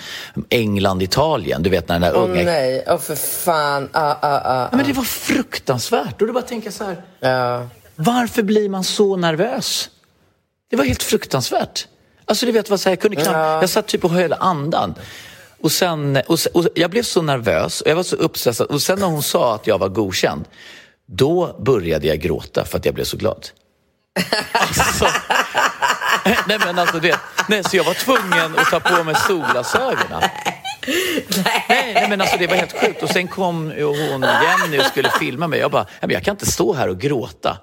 England, 0.48 1.02
Italien. 1.02 1.62
Du 1.62 1.70
vet 1.70 1.88
när 1.88 2.00
den 2.00 2.12
där 2.12 2.18
Åh 2.18 2.24
unga... 2.24 2.44
nej, 2.44 2.84
åh 2.86 2.94
oh, 2.94 2.98
för 2.98 3.14
fan. 3.14 3.88
Ah, 3.92 4.00
ah, 4.00 4.16
ah, 4.22 4.68
ja, 4.70 4.76
men 4.76 4.86
det 4.86 4.92
var 4.92 5.02
fruktansvärt. 5.02 6.20
Och 6.20 6.26
du 6.26 6.32
bara 6.32 6.44
tänka 6.44 6.72
så 6.72 6.84
här, 6.84 7.02
ja. 7.20 7.68
varför 7.96 8.42
blir 8.42 8.68
man 8.68 8.84
så 8.84 9.16
nervös? 9.16 9.90
Det 10.70 10.76
var 10.76 10.84
helt 10.84 11.02
fruktansvärt. 11.02 11.88
Alltså 12.24 12.46
du 12.46 12.52
vet, 12.52 12.70
vad 12.70 12.80
så 12.80 12.88
här, 12.88 12.92
jag 12.92 13.00
kunde 13.00 13.16
knappt, 13.16 13.30
ja. 13.30 13.60
jag 13.60 13.70
satt 13.70 13.86
typ 13.86 14.04
och 14.04 14.10
höll 14.10 14.32
andan. 14.32 14.94
Och 15.60 15.72
sen, 15.72 16.16
och, 16.26 16.38
och, 16.54 16.66
jag 16.74 16.90
blev 16.90 17.02
så 17.02 17.22
nervös 17.22 17.80
och 17.80 17.90
jag 17.90 17.96
var 17.96 18.02
så 18.02 18.16
uppstressad. 18.16 18.66
Och 18.66 18.82
sen 18.82 18.98
när 18.98 19.06
hon 19.06 19.22
sa 19.22 19.54
att 19.54 19.66
jag 19.66 19.78
var 19.78 19.88
godkänd, 19.88 20.44
då 21.10 21.56
började 21.58 22.06
jag 22.06 22.18
gråta 22.18 22.64
för 22.64 22.78
att 22.78 22.84
jag 22.84 22.94
blev 22.94 23.04
så 23.04 23.16
glad. 23.16 23.48
Alltså, 24.52 25.06
nej 26.48 26.58
men 26.58 26.78
alltså 26.78 26.98
det, 26.98 27.20
nej, 27.48 27.64
så 27.64 27.76
jag 27.76 27.84
var 27.84 27.94
tvungen 27.94 28.58
att 28.58 28.70
ta 28.70 28.80
på 28.80 29.04
mig 29.04 29.14
solglasögonen. 29.26 30.22
nej, 31.44 31.92
nej, 31.94 32.06
men 32.08 32.20
alltså 32.20 32.36
det 32.38 32.46
var 32.46 32.54
helt 32.56 32.80
sjukt. 32.80 33.02
Och 33.02 33.08
sen 33.08 33.28
kom 33.28 33.72
hon 34.10 34.22
Jenny 34.22 34.78
och 34.78 34.84
skulle 34.84 35.10
filma 35.10 35.46
mig. 35.48 35.58
Jag 35.60 35.70
bara, 35.70 35.82
"Nej, 35.82 35.98
men 36.00 36.10
jag 36.10 36.22
kan 36.22 36.32
inte 36.34 36.46
stå 36.46 36.72
här 36.74 36.88
och 36.88 36.98
gråta. 37.00 37.58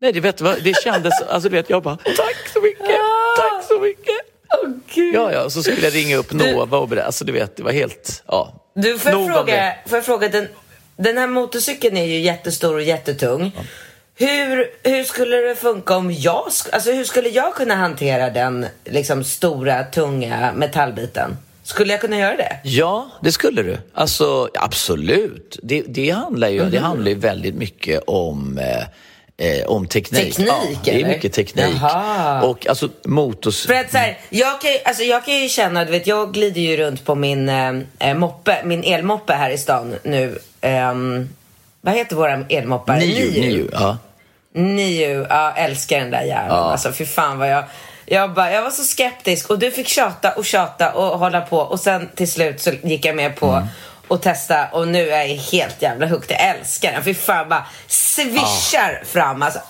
Nej, 0.00 0.12
det, 0.12 0.20
vet, 0.20 0.38
det 0.38 0.76
kändes, 0.84 1.20
alltså 1.22 1.48
du 1.48 1.56
vet, 1.56 1.70
jag 1.70 1.82
bara, 1.82 1.96
tack 1.96 2.36
så 2.52 2.60
mycket, 2.60 3.00
tack 3.36 3.64
så 3.68 3.80
mycket. 3.80 4.16
Åh, 4.62 4.70
Gud. 4.94 5.14
Ja, 5.14 5.32
ja, 5.32 5.50
så 5.50 5.62
skulle 5.62 5.80
jag 5.80 5.94
ringa 5.94 6.16
upp 6.16 6.32
Nova 6.32 6.78
och 6.78 6.88
berätta. 6.88 7.06
Alltså 7.06 7.24
du 7.24 7.32
vet, 7.32 7.56
det 7.56 7.62
var 7.62 7.72
helt, 7.72 8.22
ja. 8.26 8.52
Du, 8.74 8.98
får 8.98 9.12
jag 9.12 9.26
fråga, 9.34 9.74
får 9.86 9.96
jag 9.98 10.04
fråga 10.04 10.28
den, 10.28 10.48
den 10.96 11.18
här 11.18 11.26
motorcykeln 11.26 11.96
är 11.96 12.04
ju 12.04 12.20
jättestor 12.20 12.74
och 12.74 12.82
jättetung. 12.82 13.52
Hur, 14.14 14.66
hur 14.82 15.04
skulle 15.04 15.36
det 15.36 15.54
funka 15.54 15.96
om 15.96 16.12
jag, 16.12 16.44
alltså 16.72 16.92
hur 16.92 17.04
skulle 17.04 17.28
jag 17.28 17.54
kunna 17.54 17.74
hantera 17.74 18.30
den 18.30 18.66
liksom 18.84 19.24
stora, 19.24 19.84
tunga 19.84 20.52
metallbiten? 20.52 21.36
Skulle 21.62 21.92
jag 21.92 22.00
kunna 22.00 22.18
göra 22.18 22.36
det? 22.36 22.58
Ja, 22.64 23.10
det 23.20 23.32
skulle 23.32 23.62
du. 23.62 23.78
Alltså, 23.94 24.48
absolut. 24.54 25.58
Det, 25.62 25.82
det, 25.86 26.10
handlar 26.10 26.48
ju, 26.48 26.70
det 26.70 26.78
handlar 26.78 27.08
ju 27.08 27.18
väldigt 27.18 27.54
mycket 27.54 28.02
om 28.06 28.58
eh, 28.58 28.84
Eh, 29.38 29.66
om 29.66 29.86
teknik. 29.88 30.22
Teknik, 30.36 30.48
ja, 30.84 30.92
det 30.92 31.00
är 31.00 31.06
mycket 31.08 31.32
teknik. 31.32 31.64
Jaha. 31.80 32.42
Och 32.42 32.66
alltså 32.66 32.88
motors... 33.04 33.66
För 33.66 33.74
att 33.74 33.90
så 33.90 33.98
här, 33.98 34.18
jag, 34.30 34.60
kan, 34.60 34.70
ju- 34.72 34.78
alltså, 34.84 35.02
jag 35.02 35.24
kan 35.24 35.34
ju 35.34 35.48
känna, 35.48 35.84
du 35.84 35.90
vet, 35.90 36.06
jag 36.06 36.32
glider 36.32 36.60
ju 36.60 36.76
runt 36.76 37.04
på 37.04 37.14
min 37.14 37.48
eh, 37.48 37.72
eh, 37.98 38.14
moppe, 38.14 38.56
min 38.64 38.84
elmoppe 38.84 39.32
här 39.32 39.50
i 39.50 39.58
stan 39.58 39.94
nu. 40.02 40.38
Ehm, 40.60 41.28
vad 41.80 41.94
heter 41.94 42.16
våra 42.16 42.44
elmoppar? 42.48 42.96
Niu, 42.96 43.30
Niu, 43.40 43.68
ja. 43.72 43.98
Niu, 44.52 45.26
ja, 45.30 45.52
älskar 45.56 45.98
den 45.98 46.10
där 46.10 46.22
jäveln. 46.22 46.48
Ja. 46.48 46.70
Alltså 46.72 46.92
fy 46.92 47.06
fan 47.06 47.38
vad 47.38 47.50
jag... 47.50 47.64
Jag, 48.08 48.34
bara, 48.34 48.52
jag 48.52 48.62
var 48.62 48.70
så 48.70 48.82
skeptisk 48.82 49.50
och 49.50 49.58
du 49.58 49.70
fick 49.70 49.88
tjata 49.88 50.32
och 50.32 50.44
tjata 50.44 50.92
och 50.92 51.18
hålla 51.18 51.40
på 51.40 51.58
och 51.58 51.80
sen 51.80 52.08
till 52.14 52.30
slut 52.30 52.60
så 52.60 52.70
gick 52.82 53.04
jag 53.04 53.16
med 53.16 53.36
på 53.36 53.46
Mm. 53.46 53.66
Och 54.08 54.22
testa 54.22 54.68
och 54.72 54.88
nu 54.88 55.10
är 55.10 55.22
jag 55.22 55.36
helt 55.36 55.82
jävla 55.82 56.06
hooked. 56.06 56.30
Jag 56.40 56.56
älskar 56.56 56.92
den. 56.92 57.04
Fy 57.04 57.14
fan 57.14 57.48
bara 57.48 57.66
svischar 57.86 59.02
fram. 59.06 59.42
Alltså, 59.42 59.60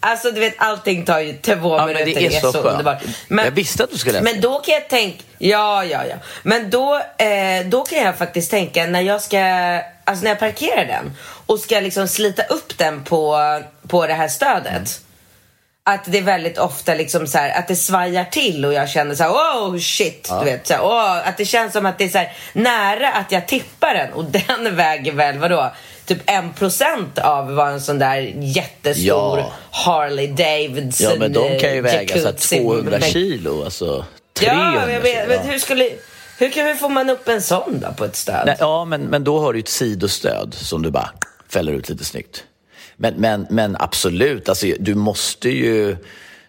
alltså 0.00 0.30
du 0.30 0.40
vet 0.40 0.54
allting 0.58 1.04
tar 1.04 1.18
ju 1.18 1.32
två 1.32 1.76
Ja, 1.76 1.86
men 1.86 1.94
minuter. 1.94 2.20
det 2.20 2.26
är 2.36 2.40
så 2.40 2.52
skönt. 2.52 2.66
underbart. 2.66 3.02
Jag 3.28 3.50
visste 3.50 3.84
att 3.84 3.90
du 3.90 3.98
skulle 3.98 4.18
älska 4.18 4.32
Men 4.32 4.40
då 4.40 4.58
kan 4.58 4.74
jag 4.74 4.88
tänka, 4.88 5.22
ja 5.38 5.84
ja 5.84 6.04
ja. 6.10 6.16
Men 6.42 6.70
då, 6.70 6.96
eh, 7.18 7.66
då 7.66 7.84
kan 7.84 7.98
jag 7.98 8.16
faktiskt 8.18 8.50
tänka 8.50 8.86
när 8.86 9.00
jag 9.00 9.22
ska, 9.22 9.38
alltså 10.04 10.24
när 10.24 10.30
jag 10.30 10.38
parkerar 10.38 10.84
den 10.84 11.12
och 11.46 11.58
ska 11.60 11.80
liksom 11.80 12.08
slita 12.08 12.42
upp 12.42 12.78
den 12.78 13.04
på, 13.04 13.38
på 13.88 14.06
det 14.06 14.14
här 14.14 14.28
stödet. 14.28 15.00
Att 15.86 16.04
det 16.04 16.18
är 16.18 16.22
väldigt 16.22 16.58
ofta 16.58 16.94
liksom 16.94 17.26
så 17.26 17.38
här, 17.38 17.58
att 17.58 17.68
det 17.68 17.76
svajar 17.76 18.24
till 18.24 18.64
och 18.64 18.72
jag 18.72 18.88
känner 18.88 19.14
så 19.14 19.22
här, 19.22 19.30
oh 19.30 19.78
shit. 19.78 20.30
Du 20.40 20.44
vet, 20.44 20.66
så 20.66 20.74
här, 20.74 20.80
oh, 20.82 21.28
att 21.28 21.36
det 21.36 21.44
känns 21.44 21.72
som 21.72 21.86
att 21.86 21.98
det 21.98 22.04
är 22.04 22.08
så 22.08 22.18
här, 22.18 22.32
nära 22.52 23.12
att 23.12 23.32
jag 23.32 23.48
tippar 23.48 23.94
den 23.94 24.12
och 24.12 24.24
den 24.64 24.76
väger 24.76 25.12
väl 25.12 25.38
vadå? 25.38 25.72
Typ 26.06 26.18
en 26.26 26.52
procent 26.52 27.18
av 27.18 27.54
vad 27.54 27.68
en 27.68 27.80
sån 27.80 27.98
där 27.98 28.32
jättestor 28.36 29.38
Ja. 29.38 29.52
Harley 29.70 30.26
Davidson 30.26 31.10
Ja, 31.10 31.16
men 31.18 31.32
de 31.32 31.60
kan 31.60 31.74
ju 31.74 31.80
väga 31.80 32.08
så 32.08 32.18
här 32.18 32.24
jacuzzi 32.26 32.58
200 32.58 32.90
med- 32.98 33.04
kilo. 33.12 33.64
Alltså 33.64 34.04
300 34.38 34.82
Ja, 34.86 34.90
jag 34.92 35.00
vet, 35.00 35.26
kilo. 35.26 35.38
men 35.38 35.48
hur 35.48 35.58
skulle... 35.58 35.90
Hur 36.38 36.50
kan 36.50 36.66
vi 36.66 36.74
få 36.74 36.88
man 36.88 37.10
upp 37.10 37.28
en 37.28 37.42
sån 37.42 37.80
då 37.80 37.92
på 37.92 38.04
ett 38.04 38.16
stöd? 38.16 38.42
Nej, 38.46 38.56
ja, 38.58 38.84
men, 38.84 39.00
men 39.02 39.24
då 39.24 39.40
har 39.40 39.52
du 39.52 39.58
ett 39.58 39.68
sidostöd 39.68 40.54
som 40.54 40.82
du 40.82 40.90
bara 40.90 41.10
fäller 41.48 41.72
ut 41.72 41.88
lite 41.88 42.04
snyggt. 42.04 42.44
Men, 42.96 43.14
men, 43.14 43.46
men 43.50 43.76
absolut, 43.80 44.48
alltså, 44.48 44.66
du 44.78 44.94
måste 44.94 45.48
ju... 45.50 45.96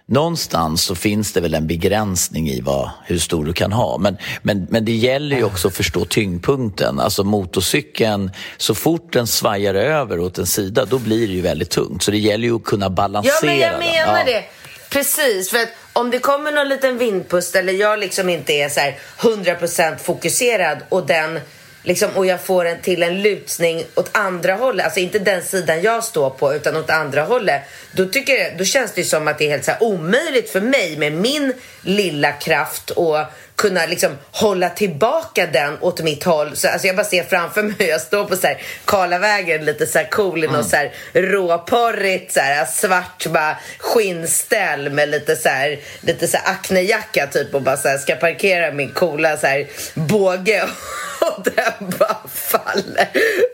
Någonstans 0.08 0.84
så 0.84 0.96
finns 0.96 1.34
det 1.34 1.42
väl 1.42 1.54
en 1.54 1.68
begränsning 1.68 2.50
i 2.50 2.62
vad, 2.62 2.90
hur 3.06 3.20
stor 3.20 3.46
du 3.46 3.54
kan 3.54 3.72
ha. 3.72 3.98
Men, 3.98 4.18
men, 4.42 4.68
men 4.70 4.86
det 4.86 4.92
gäller 4.92 5.38
ju 5.38 5.44
också 5.44 5.68
att 5.68 5.76
förstå 5.76 6.06
tyngdpunkten. 6.06 7.00
Alltså 7.00 7.24
motorcykeln, 7.24 8.32
så 8.58 8.76
fort 8.76 9.14
den 9.14 9.28
svajar 9.28 9.76
över 9.76 10.20
åt 10.20 10.38
en 10.38 10.46
sida, 10.46 10.86
då 10.86 11.00
blir 11.00 11.28
det 11.28 11.34
ju 11.34 11.42
väldigt 11.42 11.70
tungt. 11.70 12.04
Så 12.04 12.12
det 12.12 12.18
gäller 12.18 12.48
ju 12.48 12.56
att 12.56 12.64
kunna 12.64 12.86
Ja, 12.86 12.90
balansera 12.90 13.36
men 13.44 13.60
jag 13.60 13.72
den. 13.72 13.80
menar 13.80 14.18
Ja. 14.20 14.24
det. 14.26 14.44
Precis, 14.90 15.50
för 15.50 15.58
att 15.58 15.70
om 15.94 16.12
det 16.12 16.20
kommer 16.20 16.52
någon 16.52 16.70
liten 16.70 16.98
vindpust 16.98 17.56
eller 17.56 17.74
jag 17.74 18.00
liksom 18.00 18.30
inte 18.30 18.54
är 18.54 18.70
så 18.70 18.80
här 18.80 18.96
100% 19.20 19.98
fokuserad 19.98 20.78
och 20.90 21.06
den 21.08 21.40
liksom, 21.86 22.10
och 22.16 22.26
jag 22.26 22.42
får 22.42 22.66
en 22.66 22.82
till 22.82 23.04
en 23.04 23.22
lutning 23.22 23.84
åt 23.96 24.10
andra 24.12 24.54
hållet, 24.54 24.86
alltså 24.86 25.00
inte 25.00 25.20
den 25.20 25.44
sidan 25.44 25.82
jag 25.82 26.04
står 26.04 26.30
på 26.30 26.54
utan 26.54 26.76
åt 26.76 26.90
andra 26.90 27.24
hållet. 27.24 27.62
Då, 27.92 28.06
tycker 28.06 28.34
jag, 28.34 28.58
då 28.58 28.64
känns 28.64 28.92
det 28.94 29.02
ju 29.02 29.08
som 29.08 29.28
att 29.28 29.38
det 29.38 29.46
är 29.46 29.50
helt 29.50 29.66
så 29.66 29.72
här 29.72 29.84
omöjligt 29.84 30.50
för 30.50 30.62
mig 30.62 30.98
med 30.98 31.14
min 31.14 31.54
lilla 31.82 32.32
kraft 32.32 32.90
och 32.90 33.18
kunna 33.56 33.86
liksom 33.86 34.18
hålla 34.32 34.70
tillbaka 34.70 35.46
den 35.46 35.78
åt 35.82 36.02
mitt 36.02 36.24
håll. 36.24 36.56
Så, 36.56 36.68
alltså 36.68 36.88
jag 36.88 36.96
bara 36.96 37.06
ser 37.06 37.24
framför 37.24 37.64
mig 37.64 37.76
hur 37.80 37.88
jag 37.88 38.02
står 38.02 38.26
på 38.26 38.36
så 38.36 38.48
här 38.48 38.62
Karlavägen 38.86 39.66
lite 39.66 39.88
så 39.88 39.98
här 39.98 40.10
cool 40.10 40.44
i 40.44 40.48
något 40.48 40.70
så 40.70 40.76
här 40.76 40.94
råporrigt 41.14 42.34
så 42.34 42.40
här 42.40 42.66
svart 42.66 43.28
bara 43.28 43.58
skinnställ 43.80 44.90
med 44.90 45.10
lite 45.10 45.36
så 45.36 45.50
här 45.50 45.80
lite 46.02 46.28
så 46.28 46.38
här 46.38 46.54
aknejacka 46.54 47.28
typ 47.28 47.54
och 47.54 47.62
bara 47.62 47.78
så 47.78 47.88
här 47.88 47.98
ska 47.98 48.16
parkera 48.16 48.72
min 48.72 48.92
coola 48.92 49.38
så 49.38 49.48
här 49.48 49.68
båge 49.94 50.64
och 51.38 51.44
den 51.44 51.90
bara 52.00 52.18
faller, 52.34 53.08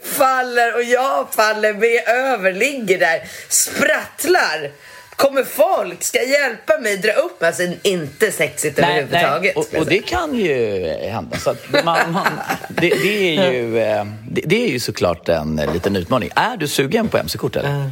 faller 0.04 0.76
och 0.76 0.84
jag 0.84 1.34
faller 1.34 1.74
med 1.74 2.08
över, 2.08 2.54
ligger 2.54 3.00
där, 3.00 3.22
sprattlar. 3.50 4.72
Kommer 5.16 5.44
folk, 5.44 6.04
ska 6.04 6.24
hjälpa 6.24 6.78
mig 6.78 6.98
dra 6.98 7.12
upp 7.12 7.44
Alltså 7.44 7.64
inte 7.84 8.32
sexigt 8.32 8.80
överhuvudtaget. 8.80 9.56
och, 9.56 9.74
och 9.78 9.86
det 9.86 10.00
kan 10.00 10.36
ju 10.36 10.88
hända. 10.88 11.38
Så 11.38 11.56
man, 11.84 12.12
man, 12.12 12.28
det, 12.70 12.90
det, 12.90 13.38
är 13.38 13.52
ju, 13.52 13.80
eh, 13.84 14.06
det, 14.30 14.42
det 14.46 14.64
är 14.64 14.70
ju 14.70 14.80
såklart 14.80 15.30
en 15.30 15.60
eh, 15.60 15.74
liten 15.74 15.96
utmaning. 15.96 16.30
Är 16.36 16.58
du 16.58 16.68
sugen 16.68 17.08
på 17.08 17.18
mc-kort 17.18 17.56
eller? 17.56 17.92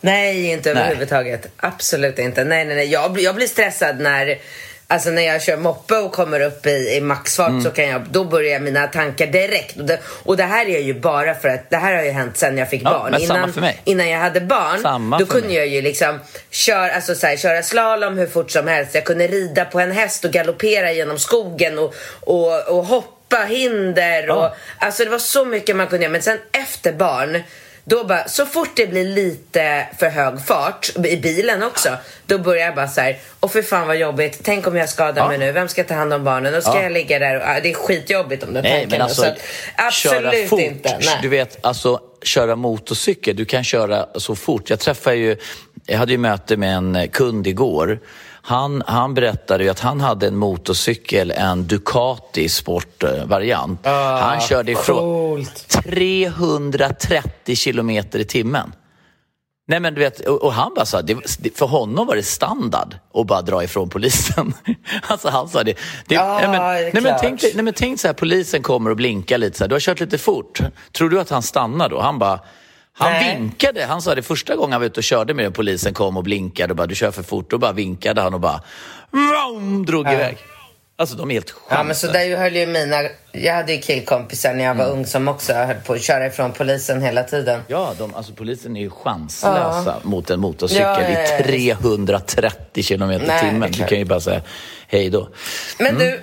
Nej, 0.00 0.50
inte 0.50 0.74
Nej. 0.74 0.82
överhuvudtaget. 0.82 1.46
Absolut 1.56 2.18
inte. 2.18 2.44
Nej, 2.44 2.64
nej, 2.64 2.76
nej. 2.76 2.86
Jag, 2.86 3.20
jag 3.20 3.34
blir 3.34 3.46
stressad 3.46 4.00
när, 4.00 4.38
alltså 4.92 5.10
när 5.10 5.22
jag 5.22 5.42
kör 5.42 5.56
moppe 5.56 5.94
och 5.96 6.12
kommer 6.12 6.40
upp 6.40 6.66
i, 6.66 6.94
i 6.96 7.00
maxfart 7.00 7.48
Mm. 7.48 7.62
så 7.62 7.70
kan 7.70 7.88
jag, 7.88 8.02
då 8.10 8.24
börjar 8.24 8.60
mina 8.60 8.86
tankar 8.86 9.26
direkt. 9.26 9.76
Och 9.76 9.84
det, 9.84 9.98
och 10.24 10.36
det 10.36 10.42
här 10.44 10.68
är 10.68 10.78
ju 10.80 10.94
bara 10.94 11.34
för 11.34 11.48
att, 11.48 11.70
det 11.70 11.76
här 11.76 11.94
har 11.96 12.02
ju 12.02 12.10
hänt 12.10 12.36
sen 12.36 12.58
jag 12.58 12.70
fick 12.70 12.82
Ja, 12.84 12.90
barn. 12.90 13.20
innan, 13.20 13.52
innan 13.84 14.08
jag 14.08 14.18
hade 14.18 14.40
barn, 14.40 14.82
Samma 14.82 15.18
då 15.18 15.26
kunde 15.26 15.46
mig. 15.48 15.56
jag 15.56 15.66
ju 15.66 15.82
liksom 15.82 16.18
köra, 16.50 16.92
alltså 16.92 17.14
så 17.14 17.26
här, 17.26 17.36
köra 17.36 17.62
slalom 17.62 18.18
hur 18.18 18.26
fort 18.26 18.50
som 18.50 18.68
helst. 18.68 18.94
Jag 18.94 19.04
kunde 19.04 19.26
rida 19.26 19.64
på 19.64 19.80
en 19.80 19.92
häst 19.92 20.24
och 20.24 20.30
galoppera 20.30 20.92
genom 20.92 21.18
skogen 21.18 21.78
och, 21.78 21.94
och, 22.20 22.68
och 22.78 22.84
hoppa 22.86 23.44
hinder. 23.48 24.30
Och, 24.30 24.36
Ja. 24.42 24.54
Alltså 24.78 25.04
det 25.04 25.10
var 25.10 25.18
så 25.18 25.44
mycket 25.44 25.76
man 25.76 25.86
kunde 25.86 26.02
göra. 26.04 26.12
Men 26.12 26.22
sen 26.22 26.38
efter 26.52 26.92
barn, 26.92 27.42
då 27.84 28.04
bara, 28.04 28.28
så 28.28 28.46
fort 28.46 28.70
det 28.76 28.86
blir 28.86 29.04
lite 29.04 29.86
för 29.98 30.08
hög 30.08 30.44
fart, 30.46 30.90
i 31.06 31.16
bilen 31.16 31.62
också, 31.62 31.88
då 32.26 32.38
börjar 32.38 32.66
jag 32.66 32.74
bara 32.74 32.88
så 32.88 33.00
här, 33.00 33.18
och 33.40 33.52
för 33.52 33.62
fan 33.62 33.86
vad 33.86 33.96
jobbigt, 33.96 34.40
tänk 34.42 34.66
om 34.66 34.76
jag 34.76 34.88
skadar 34.88 35.22
Ja. 35.22 35.28
mig 35.28 35.38
nu, 35.38 35.52
vem 35.52 35.68
ska 35.68 35.84
ta 35.84 35.94
hand 35.94 36.12
om 36.12 36.24
barnen? 36.24 36.52
Då 36.52 36.60
ska 36.60 36.74
Ja. 36.76 36.82
jag 36.82 36.92
ligga 36.92 37.18
där 37.18 37.34
och, 37.36 37.62
det 37.62 37.70
är 37.70 37.74
skitjobbigt 37.74 38.42
om 38.44 38.54
den 38.54 38.62
Nej, 38.62 38.72
tanken. 38.72 38.90
men 38.90 39.02
alltså 39.02 39.22
så 39.22 39.28
att, 39.28 39.38
absolut 39.76 40.48
fort. 40.48 40.60
inte. 40.60 40.98
Nej. 41.00 41.18
Du 41.22 41.28
vet, 41.28 41.58
alltså 41.66 42.00
köra 42.22 42.56
motorcykel, 42.56 43.36
du 43.36 43.44
kan 43.44 43.64
köra 43.64 44.06
så 44.14 44.34
fort. 44.36 44.70
Jag 44.70 44.78
träffade 44.78 45.16
ju, 45.16 45.36
jag 45.86 45.98
hade 45.98 46.12
ju 46.12 46.18
möte 46.18 46.56
med 46.56 46.76
en 46.76 47.08
kund 47.12 47.46
igår. 47.46 48.00
Han, 48.44 48.82
han 48.86 49.14
berättade 49.14 49.64
ju 49.64 49.70
att 49.70 49.80
han 49.80 50.00
hade 50.00 50.26
en 50.26 50.36
motorcykel, 50.36 51.30
en 51.30 51.66
Ducati 51.66 52.48
sportvariant. 52.48 53.80
han 53.86 54.40
körde 54.40 54.72
ifrån 54.72 54.98
coolt. 54.98 55.68
330 55.68 57.56
kilometer 57.56 58.18
i 58.18 58.24
timmen. 58.24 58.72
Nej 59.68 59.80
men 59.80 59.94
du 59.94 60.00
vet, 60.00 60.20
och, 60.20 60.52
han 60.52 60.74
bara 60.74 60.86
sa, 60.86 61.02
det, 61.02 61.16
för 61.58 61.66
honom 61.66 62.06
var 62.06 62.16
det 62.16 62.22
standard 62.22 62.96
att 63.14 63.26
bara 63.26 63.42
dra 63.42 63.64
ifrån 63.64 63.88
polisen. 63.88 64.54
alltså 65.02 65.28
han 65.28 65.48
sa 65.48 65.64
det. 65.64 65.74
det 66.06 66.14
Ja, 66.14 66.38
nej, 66.38 66.48
men, 66.48 66.60
nej, 66.92 67.02
men 67.02 67.16
tänk, 67.20 67.42
nej 67.42 67.64
men 67.64 67.74
tänk 67.74 68.00
så 68.00 68.08
här, 68.08 68.14
polisen 68.14 68.62
kommer 68.62 68.90
och 68.90 68.96
blinkar 68.96 69.38
lite 69.38 69.58
så 69.58 69.64
här, 69.64 69.68
du 69.68 69.74
har 69.74 69.80
kört 69.80 70.00
lite 70.00 70.18
fort. 70.18 70.60
Tror 70.92 71.10
du 71.10 71.20
att 71.20 71.30
han 71.30 71.42
stannar 71.42 71.88
då? 71.88 72.00
Han 72.00 72.18
bara, 72.18 72.40
han 72.94 73.12
Nej. 73.12 73.36
vinkade. 73.36 73.84
Han 73.84 74.02
sa 74.02 74.14
det 74.14 74.22
första 74.22 74.56
gången 74.56 74.72
han 74.72 74.80
var 74.80 74.86
ute 74.86 75.00
och 75.00 75.04
körde 75.04 75.34
med 75.34 75.44
den, 75.44 75.52
polisen 75.52 75.94
kom 75.94 76.16
och 76.16 76.22
blinkade 76.24 76.70
och 76.72 76.76
bara, 76.76 76.86
du 76.86 76.94
kör 76.94 77.10
för 77.10 77.22
fort. 77.22 77.50
Då 77.50 77.58
bara 77.58 77.72
vinkade 77.72 78.20
han 78.20 78.34
och 78.34 78.40
bara, 78.40 78.60
vroom, 79.10 79.86
drog 79.86 80.12
iväg. 80.12 80.36
Alltså 80.96 81.16
de 81.16 81.30
är 81.30 81.34
helt 81.34 81.54
Ja 81.70 81.82
men 81.82 81.96
så 81.96 82.06
där 82.06 82.36
höll 82.36 82.56
ju 82.56 82.66
mina, 82.66 82.96
jag 83.32 83.54
hade 83.54 83.72
ju 83.72 83.80
killkompisar 83.80 84.54
när 84.54 84.64
jag 84.64 84.74
var 84.74 84.86
ung 84.86 85.06
som 85.06 85.28
också 85.28 85.52
höll 85.52 85.76
på 85.76 85.92
att 85.92 86.02
köra 86.02 86.26
ifrån 86.26 86.52
polisen 86.52 87.02
hela 87.02 87.22
tiden. 87.22 87.60
Ja, 87.66 87.94
de, 87.98 88.14
alltså 88.14 88.32
polisen 88.32 88.76
är 88.76 88.80
ju 88.80 88.90
chanslösa 88.90 89.96
mot 90.02 90.30
en 90.30 90.40
motorcykel 90.40 90.82
Ja, 90.86 91.00
ja, 91.00 91.20
ja, 91.30 91.38
i 91.38 91.42
330 91.42 92.82
kilometer 92.82 93.24
i 93.24 93.28
det 93.28 93.40
timmen. 93.40 93.72
Du 93.72 93.84
kan 93.84 93.98
ju 93.98 94.04
bara 94.04 94.20
säga 94.20 94.42
hej 94.88 95.10
då. 95.10 95.28
Men 95.78 95.86
Mm. 95.86 95.98
du, 95.98 96.20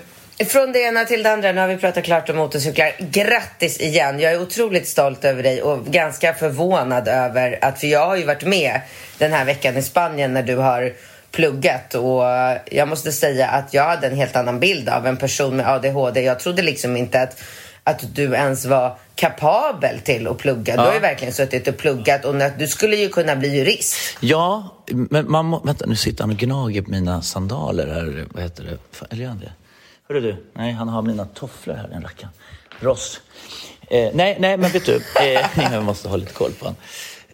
från 0.48 0.72
det 0.72 0.80
ena 0.80 1.06
till 1.06 1.24
det 1.24 1.32
andra, 1.32 1.52
nu 1.52 1.62
har 1.62 1.68
vi 1.68 1.78
pratat 1.78 2.04
klart 2.04 2.30
om 2.30 2.38
motorcyklar. 2.38 2.92
Grattis 3.00 3.80
igen! 3.80 4.20
Jag 4.20 4.34
är 4.34 4.42
otroligt 4.42 4.88
stolt 4.88 5.26
över 5.26 5.44
dig 5.44 5.62
och 5.62 5.86
ganska 5.86 6.34
förvånad 6.34 7.08
över 7.08 7.60
att, 7.62 7.80
för 7.80 7.88
jag 7.88 8.06
har 8.06 8.16
ju 8.16 8.26
varit 8.26 8.44
med 8.44 8.82
den 9.18 9.32
här 9.32 9.46
veckan 9.46 9.78
i 9.78 9.82
Spanien 9.82 10.34
när 10.34 10.44
du 10.44 10.56
har 10.56 10.94
pluggat 11.32 11.94
och 11.94 12.24
jag 12.72 12.88
måste 12.88 13.12
säga 13.12 13.48
att 13.48 13.74
jag 13.74 13.84
hade 13.84 14.08
en 14.08 14.16
helt 14.16 14.36
annan 14.36 14.60
bild 14.60 14.90
av 14.90 15.08
en 15.08 15.18
person 15.18 15.56
med 15.56 15.68
ADHD. 15.70 16.22
Jag 16.22 16.40
trodde 16.40 16.62
liksom 16.62 16.98
inte 16.98 17.22
att, 17.22 17.42
att 17.84 18.16
du 18.16 18.34
ens 18.34 18.66
var 18.66 18.98
kapabel 19.16 20.00
till 20.00 20.28
att 20.28 20.38
plugga. 20.38 20.76
Ja. 20.76 20.82
Du 20.82 20.88
har 20.88 20.94
ju 20.94 21.00
verkligen 21.00 21.34
suttit 21.34 21.68
och 21.68 21.78
pluggat 21.78 22.26
och 22.26 22.36
du 22.58 22.68
skulle 22.68 22.96
ju 22.96 23.10
kunna 23.10 23.36
bli 23.36 23.58
jurist. 23.58 23.96
Ja, 24.20 24.76
men 24.92 25.32
man 25.32 25.46
må, 25.46 25.60
Vänta, 25.60 25.86
nu 25.86 25.96
sitter 25.96 26.24
han 26.24 26.32
och 26.32 26.38
gnager 26.38 26.82
på 26.82 26.92
mina 26.92 27.22
sandaler 27.22 27.88
här. 27.88 28.26
Vad 28.32 28.44
heter 28.44 28.64
det? 28.64 29.06
Eller 29.12 29.22
gör 29.24 29.30
han 29.30 29.40
det? 29.40 29.52
Hörru 30.12 30.22
du, 30.22 30.36
nej, 30.54 30.72
han 30.74 30.90
har 30.90 31.02
mina 31.02 31.26
tofflor 31.26 31.76
här, 31.76 31.88
den 31.88 32.02
rackaren. 32.02 32.34
Ross. 32.80 33.22
Eh, 33.82 34.10
nej, 34.14 34.38
nej, 34.40 34.58
men 34.58 34.72
vet 34.72 34.86
du, 34.86 34.96
eh, 34.96 35.72
jag 35.74 35.84
måste 35.84 36.10
ha 36.10 36.18
lite 36.18 36.34
koll 36.34 36.52
på 36.52 36.66
honom. 36.66 36.82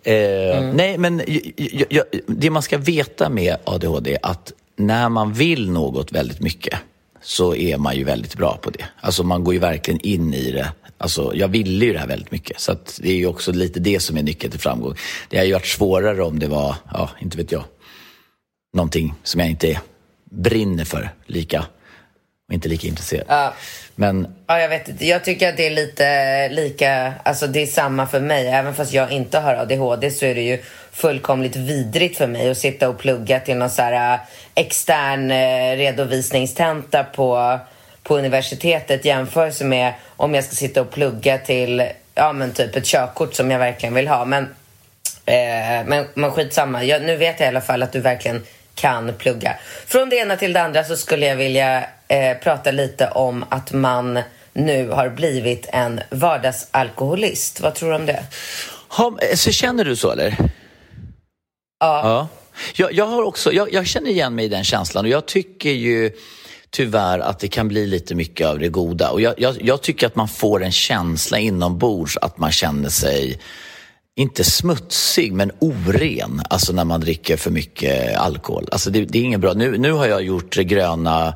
Eh, 0.03 0.57
mm. 0.57 0.75
Nej, 0.75 0.97
men 0.97 1.21
jag, 1.55 1.87
jag, 1.89 2.05
det 2.27 2.49
man 2.49 2.61
ska 2.61 2.77
veta 2.77 3.29
med 3.29 3.57
ADHD 3.63 4.13
är 4.13 4.19
att 4.21 4.53
när 4.75 5.09
man 5.09 5.33
vill 5.33 5.71
något 5.71 6.11
väldigt 6.11 6.39
mycket 6.39 6.79
så 7.21 7.55
är 7.55 7.77
man 7.77 7.95
ju 7.95 8.03
väldigt 8.03 8.35
bra 8.37 8.57
på 8.61 8.69
det. 8.69 8.85
Alltså 8.99 9.23
man 9.23 9.43
går 9.43 9.53
ju 9.53 9.59
verkligen 9.59 9.99
in 9.99 10.33
i 10.33 10.51
det. 10.51 10.71
Alltså, 10.97 11.31
jag 11.35 11.47
ville 11.47 11.85
ju 11.85 11.93
det 11.93 11.99
här 11.99 12.07
väldigt 12.07 12.31
mycket, 12.31 12.59
så 12.59 12.75
det 13.01 13.09
är 13.09 13.15
ju 13.15 13.27
också 13.27 13.51
lite 13.51 13.79
det 13.79 13.99
som 13.99 14.17
är 14.17 14.23
nyckeln 14.23 14.51
till 14.51 14.59
framgång. 14.59 14.95
Det 15.29 15.37
hade 15.37 15.47
ju 15.47 15.53
varit 15.53 15.65
svårare 15.65 16.23
om 16.23 16.39
det 16.39 16.47
var, 16.47 16.75
ja, 16.93 17.09
inte 17.19 17.37
vet 17.37 17.51
jag, 17.51 17.63
någonting 18.73 19.13
som 19.23 19.39
jag 19.39 19.49
inte 19.49 19.81
brinner 20.31 20.85
för 20.85 21.09
lika 21.25 21.65
och 22.47 22.53
inte 22.53 22.69
lika 22.69 22.87
intresserad. 22.87 23.25
Ja. 23.29 23.53
Men... 23.95 24.35
Ja, 24.47 24.59
jag 24.59 24.69
vet 24.69 24.89
inte. 24.89 25.05
Jag 25.05 25.23
tycker 25.23 25.49
att 25.49 25.57
det 25.57 25.67
är 25.67 25.71
lite 25.71 26.49
lika, 26.49 27.13
alltså 27.23 27.47
det 27.47 27.61
är 27.61 27.67
samma 27.67 28.07
för 28.07 28.19
mig. 28.19 28.47
Även 28.47 28.75
fast 28.75 28.93
jag 28.93 29.11
inte 29.11 29.39
har 29.39 29.55
ADHD 29.55 30.11
så 30.11 30.25
är 30.25 30.35
det 30.35 30.41
ju 30.41 30.63
fullkomligt 30.91 31.55
vidrigt 31.55 32.17
för 32.17 32.27
mig 32.27 32.49
att 32.49 32.57
sitta 32.57 32.89
och 32.89 32.97
plugga 32.97 33.39
till 33.39 33.57
någon 33.57 33.69
så 33.69 33.81
här 33.81 34.13
äh, 34.13 34.19
extern 34.55 35.31
äh, 35.31 35.77
redovisningstenta 35.77 37.03
på, 37.03 37.59
på 38.03 38.17
universitetet 38.17 39.05
jämfört 39.05 39.61
med 39.61 39.93
om 40.15 40.35
jag 40.35 40.43
ska 40.43 40.55
sitta 40.55 40.81
och 40.81 40.91
plugga 40.91 41.37
till 41.37 41.83
ja, 42.15 42.33
men 42.33 42.53
typ 42.53 42.75
ett 42.75 42.85
körkort 42.85 43.33
som 43.33 43.51
jag 43.51 43.59
verkligen 43.59 43.93
vill 43.93 44.07
ha. 44.07 44.25
Men, 44.25 44.43
eh, 45.25 45.85
men, 45.85 46.05
men 46.13 46.31
skitsamma. 46.31 46.83
Jag, 46.83 47.01
nu 47.01 47.15
vet 47.15 47.39
jag 47.39 47.47
i 47.47 47.49
alla 47.49 47.61
fall 47.61 47.83
att 47.83 47.91
du 47.91 47.99
verkligen 47.99 48.43
kan 48.75 49.13
plugga. 49.13 49.55
Från 49.87 50.09
det 50.09 50.15
ena 50.15 50.35
till 50.35 50.53
det 50.53 50.61
andra 50.61 50.83
så 50.83 50.97
skulle 50.97 51.25
jag 51.25 51.35
vilja 51.35 51.83
eh, 52.07 52.37
prata 52.43 52.71
lite 52.71 53.07
om 53.07 53.45
att 53.49 53.71
man 53.73 54.19
nu 54.53 54.89
har 54.89 55.09
blivit 55.09 55.69
en 55.69 56.01
vardagsalkoholist. 56.11 57.59
Vad 57.59 57.75
tror 57.75 57.89
du 57.89 57.95
om 57.95 58.05
det? 58.05 58.23
Ha, 58.89 59.17
så 59.35 59.51
känner 59.51 59.85
du 59.85 59.95
så 59.95 60.11
eller? 60.11 60.37
Ja. 61.79 62.01
ja. 62.03 62.27
Jag, 62.75 62.93
jag, 62.93 63.05
har 63.05 63.23
också, 63.23 63.53
jag, 63.53 63.73
jag, 63.73 63.87
känner 63.87 64.09
igen 64.09 64.35
mig 64.35 64.45
i 64.45 64.47
den 64.47 64.63
känslan 64.63 65.05
och 65.05 65.11
jag 65.11 65.25
tycker 65.25 65.69
ju 65.69 66.11
tyvärr 66.69 67.19
att 67.19 67.39
det 67.39 67.47
kan 67.47 67.67
bli 67.67 67.87
lite 67.87 68.15
mycket 68.15 68.47
av 68.47 68.59
det 68.59 68.67
goda. 68.67 69.09
Och 69.09 69.21
jag, 69.21 69.33
jag, 69.37 69.55
jag 69.61 69.81
tycker 69.81 70.07
att 70.07 70.15
man 70.15 70.27
får 70.27 70.63
en 70.63 70.71
känsla 70.71 71.39
inombords 71.39 72.17
att 72.17 72.37
man 72.37 72.51
känner 72.51 72.89
sig 72.89 73.39
inte 74.15 74.43
smutsig, 74.43 75.33
men 75.33 75.51
oren. 75.59 76.41
Alltså 76.49 76.73
när 76.73 76.85
man 76.85 77.01
dricker 77.01 77.37
för 77.37 77.51
mycket 77.51 78.17
alkohol. 78.17 78.67
Alltså 78.71 78.89
det, 78.89 79.05
det 79.05 79.19
är 79.19 79.23
inget 79.23 79.39
bra. 79.39 79.53
Nu, 79.53 79.77
nu 79.77 79.91
har 79.91 80.07
jag 80.07 80.23
gjort 80.23 80.55
gröna 80.55 81.35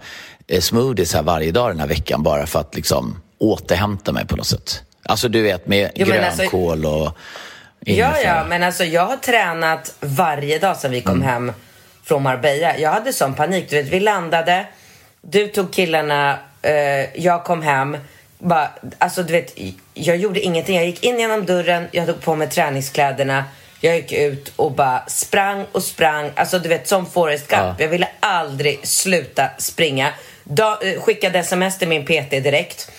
eh, 0.50 0.62
smoothies 0.62 1.14
här 1.14 1.24
varje 1.24 1.52
dag 1.52 1.70
den 1.70 1.80
här 1.80 1.88
veckan 1.88 2.24
bara 2.24 2.46
för 2.46 2.60
att 2.60 2.76
liksom 2.76 3.22
återhämta 3.38 4.12
mig 4.12 4.28
på 4.28 4.36
något 4.36 4.48
sätt. 4.48 4.82
Alltså 5.04 5.30
du 5.30 5.42
vet 5.42 5.68
med 5.68 5.92
jo, 5.96 6.14
alltså- 6.14 6.42
grönkål 6.42 6.86
och 6.86 7.18
Ja, 7.86 8.20
ja, 8.24 8.46
men 8.50 8.64
alltså 8.64 8.84
jag 8.84 9.06
har 9.06 9.18
tränat 9.18 9.96
varje 10.00 10.60
dag 10.60 10.78
sedan 10.78 10.92
vi 10.92 11.02
kom 11.02 11.16
mm. 11.16 11.28
hem 11.28 11.52
från 12.04 12.24
Marbella. 12.24 12.78
Jag 12.78 12.90
hade 12.90 13.14
sån 13.14 13.34
panik. 13.34 13.70
Du 13.70 13.76
vet, 13.76 13.88
vi 13.88 14.00
landade, 14.00 14.66
du 15.22 15.48
tog 15.48 15.74
killarna, 15.74 16.40
eh, 16.62 17.22
jag 17.22 17.44
kom 17.44 17.62
hem. 17.62 17.98
Bara, 18.38 18.70
alltså 18.98 19.24
du 19.24 19.34
vet, 19.34 19.54
jag 19.94 20.18
gjorde 20.18 20.40
ingenting. 20.40 20.76
Jag 20.76 20.86
gick 20.86 21.04
in 21.04 21.20
genom 21.20 21.46
dörren, 21.46 21.88
jag 21.92 22.08
tog 22.08 22.22
på 22.22 22.36
mig 22.36 22.50
träningskläderna. 22.50 23.44
Jag 23.82 23.96
gick 23.96 24.12
ut 24.12 24.52
och 24.56 24.72
bara 24.72 25.04
sprang 25.08 25.66
och 25.72 25.84
sprang. 25.84 26.32
Alltså 26.36 26.60
du 26.60 26.70
vet, 26.70 26.88
som 26.88 27.06
Forrest 27.06 27.48
Gump. 27.48 27.62
Ja. 27.62 27.76
Jag 27.78 27.88
ville 27.88 28.08
aldrig 28.20 28.88
sluta 28.88 29.50
springa. 29.58 30.14
Da, 30.50 30.80
eh, 30.82 31.02
skickade 31.02 31.40
sms 31.40 31.78
till 31.78 31.88
min 31.88 32.06
PT 32.06 32.30
direkt. 32.30 32.92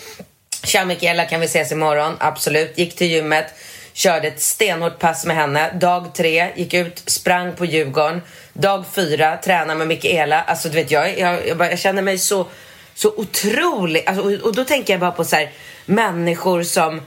Tja 0.62 0.84
Mikaela, 0.84 1.24
kan 1.24 1.40
vi 1.40 1.46
ses 1.46 1.72
imorgon? 1.72 2.16
Absolut. 2.20 2.78
Gick 2.78 2.96
till 2.96 3.06
gymmet 3.06 3.54
Körde 3.92 4.28
ett 4.28 4.40
stenhårt 4.40 4.98
pass 4.98 5.26
med 5.26 5.36
henne. 5.36 5.72
Dag 5.72 6.14
tre, 6.14 6.50
gick 6.56 6.74
ut, 6.74 7.02
sprang 7.06 7.56
på 7.56 7.64
Djurgården. 7.64 8.22
Dag 8.52 8.84
fyra, 8.92 9.36
tränade 9.36 9.78
med 9.78 9.88
Mikaela. 9.88 10.42
Alltså 10.42 10.68
du 10.68 10.74
vet, 10.74 10.90
jag, 10.90 11.18
jag, 11.18 11.48
jag, 11.48 11.60
jag 11.60 11.78
känner 11.78 12.02
mig 12.02 12.18
så, 12.18 12.46
så 12.94 13.12
otrolig. 13.16 14.04
Alltså, 14.06 14.24
och, 14.24 14.32
och, 14.32 14.54
då 14.54 14.64
tänker 14.64 14.92
jag 14.92 15.00
bara 15.00 15.10
på 15.10 15.24
så 15.24 15.36
här, 15.36 15.50
människor 15.86 16.62
som, 16.62 17.02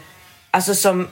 alltså 0.51 0.75
som 0.75 1.07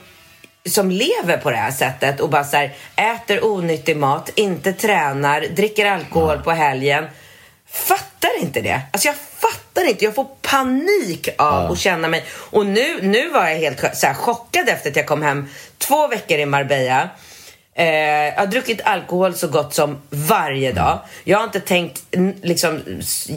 som 0.64 0.90
lever 0.90 1.36
på 1.36 1.50
det 1.50 1.56
här 1.56 1.70
sättet 1.70 2.20
och 2.20 2.30
bara 2.30 2.44
så 2.44 2.56
här, 2.56 2.74
äter 2.96 3.44
onyttig 3.44 3.96
mat, 3.96 4.30
inte 4.34 4.72
tränar, 4.72 5.40
dricker 5.40 5.86
alkohol 5.86 6.38
på 6.38 6.50
helgen. 6.50 7.04
Fattar 7.72 8.40
inte 8.40 8.60
det. 8.60 8.80
Alltså 8.92 9.08
jag 9.08 9.16
fattar 9.16 9.88
inte. 9.88 10.04
Jag 10.04 10.14
får 10.14 10.26
panik 10.42 11.28
av 11.28 11.34
ja. 11.36 11.72
att 11.72 11.78
känna 11.78 12.08
mig... 12.08 12.24
Och 12.30 12.66
nu, 12.66 13.02
nu 13.02 13.28
var 13.28 13.48
jag 13.48 13.56
helt 13.56 13.96
så 13.96 14.06
chockad 14.06 14.68
efter 14.68 14.90
att 14.90 14.96
jag 14.96 15.06
kom 15.06 15.22
hem 15.22 15.48
två 15.78 16.08
veckor 16.08 16.38
i 16.38 16.46
Marbella. 16.46 17.08
Eh, 17.74 17.84
jag 17.84 18.36
har 18.36 18.46
druckit 18.46 18.80
alkohol 18.84 19.34
så 19.34 19.48
gott 19.48 19.74
som 19.74 19.98
varje 20.10 20.72
dag. 20.72 20.98
Jag 21.24 21.38
har 21.38 21.44
inte 21.44 21.60
tänkt 21.60 22.02
liksom, 22.42 22.80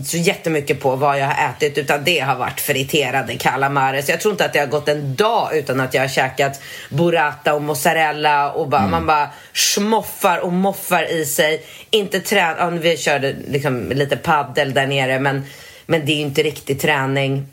så 0.05 0.17
jättemycket 0.17 0.79
på 0.79 0.95
vad 0.95 1.19
jag 1.19 1.25
har 1.25 1.49
ätit 1.49 1.77
utan 1.77 2.03
det 2.03 2.19
har 2.19 2.35
varit 2.35 2.61
friterade 2.61 3.35
calamares. 3.35 4.09
Jag 4.09 4.21
tror 4.21 4.31
inte 4.31 4.45
att 4.45 4.53
det 4.53 4.59
har 4.59 4.67
gått 4.67 4.87
en 4.87 5.15
dag 5.15 5.57
utan 5.57 5.79
att 5.79 5.93
jag 5.93 6.01
har 6.01 6.07
käkat 6.07 6.61
burrata 6.89 7.53
och 7.53 7.61
mozzarella 7.61 8.51
och 8.51 8.69
bara, 8.69 8.81
mm. 8.81 8.91
man 8.91 9.05
bara 9.05 9.29
smoffar 9.53 10.37
och 10.37 10.53
moffar 10.53 11.11
i 11.11 11.25
sig. 11.25 11.63
Inte 11.89 12.19
trän... 12.19 12.55
Ja, 12.59 12.69
vi 12.69 12.97
körde 12.97 13.35
liksom 13.47 13.89
lite 13.89 14.17
paddel 14.17 14.73
där 14.73 14.87
nere 14.87 15.19
men, 15.19 15.43
men 15.85 16.05
det 16.05 16.11
är 16.11 16.21
inte 16.21 16.43
riktig 16.43 16.81
träning. 16.81 17.47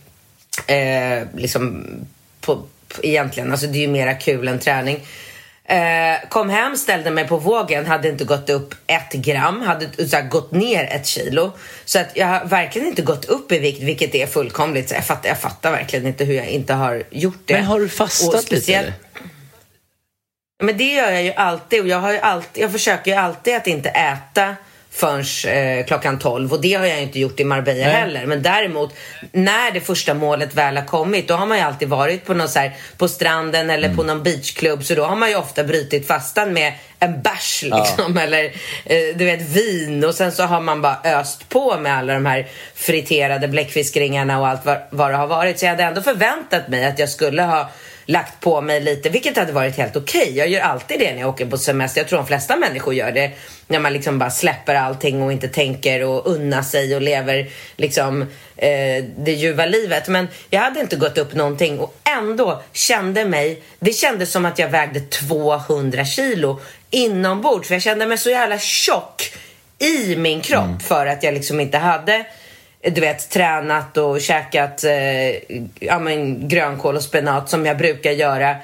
Eh, 0.67 1.23
liksom 1.37 1.87
på, 2.41 2.57
på, 2.89 3.03
egentligen. 3.03 3.51
Alltså 3.51 3.67
det 3.67 3.79
är 3.79 3.81
ju 3.81 3.89
mera 3.89 4.15
kul 4.15 4.49
än 4.49 4.59
träning. 4.59 5.01
Eh, 5.65 6.29
kom 6.29 6.51
hem, 6.51 6.77
ställde 6.77 7.11
mig 7.11 7.29
på 7.29 7.37
vågen, 7.37 7.87
hade 7.87 8.09
inte 8.09 8.25
gått 8.25 8.51
upp 8.51 8.75
ett 8.87 9.13
gram, 9.13 9.61
hade 9.61 10.09
så 10.09 10.17
här, 10.17 10.29
gått 10.29 10.53
ner 10.53 10.85
ett 10.85 11.07
kilo. 11.07 11.53
Så 11.85 11.99
att 11.99 12.09
jag 12.15 12.27
har 12.27 12.45
verkligen 12.45 12.89
inte 12.89 13.03
gått 13.03 13.25
upp 13.25 13.53
i 13.53 13.59
vikt, 13.59 13.83
vilket 13.83 14.15
är 14.15 14.27
fullkomligt. 14.27 14.89
Så 14.89 14.95
jag, 14.95 15.05
fattar, 15.05 15.29
jag 15.29 15.39
fattar 15.39 15.71
verkligen 15.71 16.07
inte 16.07 16.25
hur 16.25 16.35
jag 16.35 16.47
inte 16.47 16.75
har 16.75 17.03
gjort 17.11 17.43
det. 17.45 17.55
Men 17.55 17.65
har 17.65 17.81
du 17.81 17.89
fastat 17.89 18.43
speciellt... 18.43 18.87
lite? 18.87 18.99
Men 20.63 20.77
det 20.77 20.95
gör 20.95 21.11
jag 21.11 21.23
ju 21.23 21.33
alltid 21.33 21.81
och 21.81 21.89
jag, 21.89 21.99
har 21.99 22.13
ju 22.13 22.19
alltid, 22.19 22.63
jag 22.63 22.73
försöker 22.73 23.11
ju 23.11 23.17
alltid 23.17 23.57
att 23.57 23.67
inte 23.67 23.89
äta 23.89 24.57
förrän 24.93 25.25
eh, 25.55 25.87
klockan 25.87 26.19
12 26.19 26.53
och 26.53 26.61
det 26.61 26.75
har 26.75 26.87
jag 26.87 27.03
inte 27.03 27.21
gjort 27.21 27.41
i 27.41 27.45
Marbella 27.45 27.87
Nej. 27.87 27.95
heller. 27.95 28.27
Men 28.27 28.43
däremot 28.43 28.95
när 29.33 29.71
det 29.71 29.81
första 29.81 30.15
målet 30.15 30.55
väl 30.55 30.77
har 30.77 30.85
kommit 30.85 31.29
då 31.29 31.35
har 31.35 31.47
man 31.47 31.59
ju 31.59 31.65
alltid 31.65 31.89
varit 31.89 32.25
på, 32.25 32.35
någon 32.35 32.49
här, 32.55 32.73
på 32.97 33.09
stranden 33.09 33.71
eller 33.71 33.89
mm. 33.89 33.97
på 33.97 34.03
någon 34.03 34.23
beachklubb 34.23 34.85
så 34.85 34.95
då 34.95 35.05
har 35.05 35.17
man 35.17 35.31
ju 35.31 35.37
ofta 35.37 35.65
brutit 35.65 36.07
fastan 36.07 36.53
med 36.53 36.73
en 36.99 37.23
bärs 37.23 37.63
liksom 37.63 38.17
ja. 38.17 38.23
eller 38.23 38.45
eh, 38.85 39.17
du 39.17 39.25
vet 39.25 39.41
vin 39.41 40.05
och 40.05 40.15
sen 40.15 40.33
så 40.33 40.43
har 40.43 40.61
man 40.61 40.83
bara 40.83 40.99
öst 41.05 41.49
på 41.49 41.79
med 41.79 41.97
alla 41.97 42.15
de 42.15 42.27
här 42.27 42.49
friterade 42.75 43.49
bläckfiskringarna 43.49 44.41
och 44.41 44.49
allt 44.49 44.65
vad, 44.65 44.79
vad 44.91 45.11
det 45.11 45.17
har 45.17 45.27
varit. 45.27 45.59
Så 45.59 45.65
jag 45.65 45.71
hade 45.71 45.85
ändå 45.85 46.03
förväntat 46.03 46.69
mig 46.69 46.85
att 46.85 46.99
jag 46.99 47.09
skulle 47.09 47.43
ha 47.43 47.71
lagt 48.07 48.41
på 48.41 48.61
mig 48.61 48.81
lite, 48.81 49.09
vilket 49.09 49.37
hade 49.37 49.53
varit 49.53 49.77
helt 49.77 49.97
okej. 49.97 50.23
Okay. 50.23 50.35
Jag 50.35 50.49
gör 50.49 50.61
alltid 50.61 50.99
det 50.99 51.13
när 51.13 51.21
jag 51.21 51.29
åker 51.29 51.47
på 51.47 51.59
semester. 51.59 52.01
Jag 52.01 52.09
tror 52.09 52.19
de 52.19 52.27
flesta 52.27 52.57
människor 52.57 52.95
gör 52.95 53.13
det. 53.13 53.31
När 53.67 53.79
man 53.79 53.93
liksom 53.93 54.19
bara 54.19 54.31
släpper 54.31 54.75
allting 54.75 55.23
och 55.23 55.33
inte 55.33 55.49
tänker 55.49 56.05
och 56.05 56.27
unnar 56.27 56.63
sig 56.63 56.97
och 56.97 57.03
lever 57.03 57.51
liksom 57.77 58.23
eh, 58.57 59.05
det 59.17 59.33
ljuva 59.33 59.67
livet. 59.67 60.09
Men 60.09 60.29
jag 60.51 60.61
hade 60.61 60.81
inte 60.81 60.97
gått 60.97 61.19
upp 61.19 61.35
någonting 61.35 61.79
och 61.79 61.95
ändå 62.19 62.63
kände 62.73 63.25
mig, 63.25 63.63
det 63.79 63.93
kändes 63.93 64.33
som 64.33 64.45
att 64.45 64.59
jag 64.59 64.69
vägde 64.69 65.01
200 65.01 66.05
kilo 66.05 66.61
inombords. 66.91 67.69
För 67.69 67.75
jag 67.75 67.83
kände 67.83 68.07
mig 68.07 68.19
så 68.19 68.31
jävla 68.31 68.59
tjock 68.59 69.33
i 69.79 70.17
min 70.17 70.41
kropp 70.41 70.65
mm. 70.65 70.81
för 70.81 71.07
att 71.07 71.23
jag 71.23 71.35
liksom 71.35 71.61
inte 71.61 71.79
hade 71.79 72.27
du 72.83 73.01
vet, 73.01 73.31
tränat 73.31 73.97
och 73.97 74.21
käkat 74.21 74.85
eh, 74.85 75.31
ja, 75.81 75.99
men, 75.99 76.49
grönkål 76.49 76.97
och 76.97 77.03
spenat 77.03 77.51
som 77.51 77.67
jag 77.67 77.79
brukar 77.79 78.11
göra. 78.11 78.57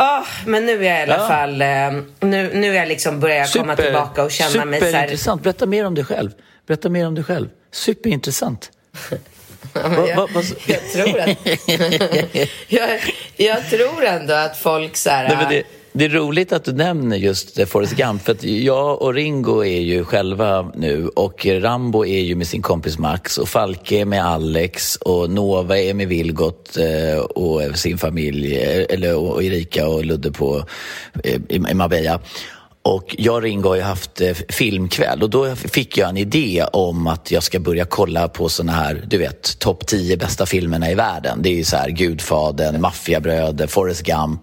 Oh, 0.00 0.26
men 0.46 0.66
nu 0.66 0.86
är 0.86 0.90
jag 0.90 1.00
i 1.00 1.02
alla 1.02 1.22
ja. 1.22 1.28
fall, 1.28 1.62
eh, 1.62 2.02
nu, 2.20 2.50
nu 2.54 2.70
är 2.70 2.74
jag 2.74 2.88
liksom 2.88 3.20
börjar 3.20 3.36
jag 3.36 3.52
komma 3.52 3.76
tillbaka 3.76 4.24
och 4.24 4.30
känna 4.30 4.64
mig 4.64 4.80
så 4.80 4.84
här... 4.84 4.92
Superintressant. 4.92 5.42
Berätta 5.42 5.66
mer 5.66 5.86
om 5.86 5.94
dig 5.94 6.04
själv. 6.04 6.30
Berätta 6.66 6.88
mer 6.88 7.06
om 7.06 7.14
dig 7.14 7.24
själv. 7.24 7.48
Superintressant. 7.72 8.70
jag, 9.74 10.28
jag, 10.66 10.92
tror 10.92 11.20
att, 11.20 11.38
jag, 12.68 13.00
jag, 13.36 13.70
tror 13.70 14.04
ändå 14.04 14.34
att 14.34 14.56
folk 14.56 14.96
så 14.96 15.10
här... 15.10 15.46
Nej, 15.50 15.64
det, 15.98 16.04
är 16.04 16.08
roligt 16.08 16.52
att 16.52 16.64
du 16.64 16.72
nämner 16.72 17.16
just 17.16 17.68
Forrest 17.68 17.96
Gump, 17.96 18.22
för 18.22 18.32
att 18.32 18.44
jag 18.44 19.02
och 19.02 19.14
Ringo 19.14 19.64
är 19.64 19.80
ju 19.80 20.04
själva 20.04 20.72
nu 20.74 21.08
och 21.08 21.46
Rambo 21.46 22.06
är 22.06 22.20
ju 22.20 22.34
med 22.34 22.46
sin 22.46 22.62
kompis 22.62 22.98
Max 22.98 23.38
och 23.38 23.48
Falke 23.48 24.00
är 24.00 24.04
med 24.04 24.26
Alex 24.26 24.96
och 24.96 25.30
Nova 25.30 25.78
är 25.78 25.94
med 25.94 26.08
Vilgot 26.08 26.76
eh, 26.76 27.18
och 27.18 27.78
sin 27.78 27.98
familj, 27.98 28.56
eh, 28.56 28.86
eller 28.88 29.16
och 29.16 29.42
Erika 29.42 29.88
och 29.88 30.04
Ludde 30.04 30.32
på, 30.32 30.64
eh, 31.24 31.40
i 31.48 31.74
Marbella. 31.74 32.20
Och 32.88 33.14
jag 33.18 33.34
och 33.34 33.42
Ringo 33.42 33.68
har 33.68 33.76
ju 33.76 33.82
haft 33.82 34.20
eh, 34.20 34.34
filmkväll 34.48 35.22
och 35.22 35.30
då 35.30 35.56
fick 35.56 35.98
jag 35.98 36.08
en 36.08 36.16
idé 36.16 36.64
om 36.72 37.06
att 37.06 37.30
jag 37.30 37.42
ska 37.42 37.60
börja 37.60 37.84
kolla 37.84 38.28
på 38.28 38.48
såna 38.48 38.72
här, 38.72 39.04
du 39.06 39.18
vet, 39.18 39.58
topp 39.58 39.86
10 39.86 40.16
bästa 40.16 40.46
filmerna 40.46 40.90
i 40.90 40.94
världen. 40.94 41.42
Det 41.42 41.48
är 41.48 41.54
ju 41.54 41.64
så 41.64 41.76
här 41.76 41.90
Gudfadern, 41.90 42.80
Maffiabröder, 42.80 43.66
Forrest 43.66 44.02
Gump. 44.02 44.40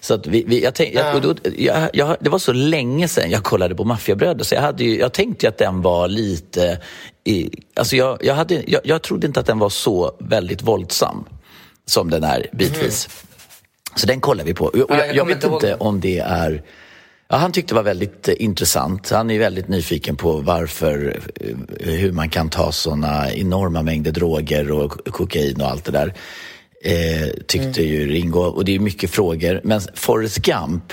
Så 0.00 0.14
att 0.14 0.26
vi, 0.26 0.44
vi 0.46 0.62
jag 0.64 0.74
tänk, 0.74 0.94
jag, 0.94 1.22
då, 1.22 1.34
jag, 1.56 1.90
jag, 1.92 2.16
det 2.20 2.30
var 2.30 2.38
så 2.38 2.52
länge 2.52 3.08
sedan 3.08 3.30
jag 3.30 3.42
kollade 3.42 3.74
på 3.74 3.84
Maffiabröder 3.84 4.44
så 4.44 4.54
jag, 4.54 4.62
hade 4.62 4.84
ju, 4.84 4.98
jag 4.98 5.12
tänkte 5.12 5.48
att 5.48 5.58
den 5.58 5.82
var 5.82 6.08
lite... 6.08 6.78
I, 7.24 7.50
alltså 7.74 7.96
jag, 7.96 8.18
jag, 8.20 8.34
hade, 8.34 8.62
jag, 8.66 8.80
jag 8.84 9.02
trodde 9.02 9.26
inte 9.26 9.40
att 9.40 9.46
den 9.46 9.58
var 9.58 9.70
så 9.70 10.16
väldigt 10.18 10.62
våldsam 10.62 11.24
som 11.86 12.10
den 12.10 12.24
är 12.24 12.46
bitvis. 12.52 13.08
Mm. 13.08 13.26
Så 13.96 14.06
den 14.06 14.20
kollar 14.20 14.44
vi 14.44 14.54
på. 14.54 14.64
Och 14.64 14.96
jag, 14.96 15.16
jag 15.16 15.24
vet 15.24 15.44
inte 15.44 15.74
om 15.74 16.00
det 16.00 16.18
är 16.18 16.62
Ja, 17.28 17.36
han 17.36 17.52
tyckte 17.52 17.74
det 17.74 17.76
var 17.76 17.82
väldigt 17.82 18.28
eh, 18.28 18.34
intressant. 18.38 19.10
Han 19.10 19.30
är 19.30 19.38
väldigt 19.38 19.68
nyfiken 19.68 20.16
på 20.16 20.40
varför, 20.40 21.20
eh, 21.40 21.56
hur 21.80 22.12
man 22.12 22.28
kan 22.28 22.50
ta 22.50 22.72
sådana 22.72 23.32
enorma 23.32 23.82
mängder 23.82 24.12
droger 24.12 24.70
och 24.70 25.08
kokain 25.12 25.60
och 25.60 25.70
allt 25.70 25.84
det 25.84 25.92
där. 25.92 26.14
Eh, 26.84 27.28
tyckte 27.46 27.80
mm. 27.82 27.92
ju 27.92 28.06
Ringo. 28.06 28.40
Och 28.40 28.64
det 28.64 28.74
är 28.74 28.78
mycket 28.78 29.10
frågor. 29.10 29.60
Men 29.64 29.80
Forrest 29.94 30.38
Gump, 30.38 30.92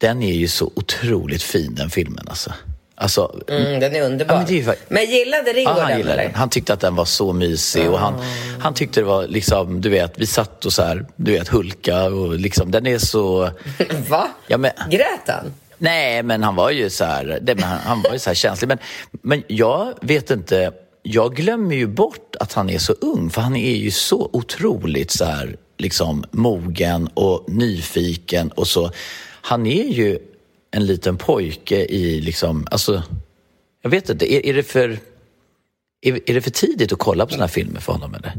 den 0.00 0.22
är 0.22 0.34
ju 0.34 0.48
så 0.48 0.72
otroligt 0.76 1.42
fin 1.42 1.74
den 1.74 1.90
filmen 1.90 2.24
alltså. 2.28 2.52
Alltså, 2.96 3.40
mm, 3.48 3.80
den 3.80 3.94
är 3.94 4.02
underbar. 4.02 4.34
Ja, 4.34 4.44
men, 4.48 4.68
är, 4.68 4.76
men, 4.88 5.04
gillade 5.04 5.52
Ringo 5.52 5.70
han 5.70 5.88
den? 5.88 5.98
Gillade 5.98 6.22
den. 6.22 6.34
Han 6.34 6.50
tyckte 6.50 6.72
att 6.72 6.80
den 6.80 6.96
var 6.96 7.04
så 7.04 7.32
mysig. 7.32 7.80
Mm. 7.80 7.92
Och 7.92 7.98
han, 7.98 8.14
han 8.60 8.74
tyckte 8.74 9.00
det 9.00 9.04
var 9.04 9.26
liksom, 9.26 9.80
du 9.80 9.88
vet, 9.88 10.18
vi 10.18 10.26
satt 10.26 10.64
och 10.64 10.72
så 10.72 10.82
här, 10.82 11.06
du 11.16 11.32
vet, 11.32 11.48
hulka 11.48 12.04
och 12.04 12.38
liksom, 12.38 12.70
den 12.70 12.86
är 12.86 12.98
så... 12.98 13.50
Va? 14.08 14.28
Ja, 14.46 14.58
men, 14.58 14.70
Grät 14.90 15.26
han? 15.26 15.52
Nej, 15.78 16.22
men 16.22 16.42
han 16.42 16.56
var 16.56 16.70
ju 16.70 16.90
så 16.90 17.04
här, 17.04 17.38
det, 17.42 17.60
han, 17.62 17.78
han 17.78 18.02
var 18.02 18.12
ju 18.12 18.18
så 18.18 18.30
här 18.30 18.34
känslig. 18.34 18.68
Men, 18.68 18.78
men 19.22 19.42
jag 19.46 19.94
vet 20.00 20.30
inte, 20.30 20.72
jag 21.02 21.36
glömmer 21.36 21.74
ju 21.76 21.86
bort 21.86 22.36
att 22.40 22.52
han 22.52 22.70
är 22.70 22.78
så 22.78 22.92
ung, 22.92 23.30
för 23.30 23.40
han 23.40 23.56
är 23.56 23.76
ju 23.76 23.90
så 23.90 24.30
otroligt 24.32 25.10
så 25.10 25.24
här, 25.24 25.56
liksom 25.78 26.24
mogen 26.30 27.08
och 27.14 27.44
nyfiken 27.48 28.50
och 28.50 28.68
så. 28.68 28.90
Han 29.42 29.66
är 29.66 29.84
ju 29.84 30.18
en 30.74 30.86
liten 30.86 31.16
pojke 31.16 31.76
i 31.76 32.20
liksom, 32.20 32.66
alltså, 32.70 33.02
jag 33.82 33.90
vet 33.90 34.08
inte, 34.08 34.32
är, 34.34 34.46
är 34.46 34.54
det 34.54 34.62
för 34.62 34.98
är, 36.00 36.30
är 36.30 36.34
det 36.34 36.40
för 36.40 36.50
tidigt 36.50 36.92
att 36.92 36.98
kolla 36.98 37.26
på 37.26 37.32
såna 37.32 37.42
här 37.42 37.48
filmer 37.48 37.80
för 37.80 37.92
honom 37.92 38.14
eller? 38.14 38.32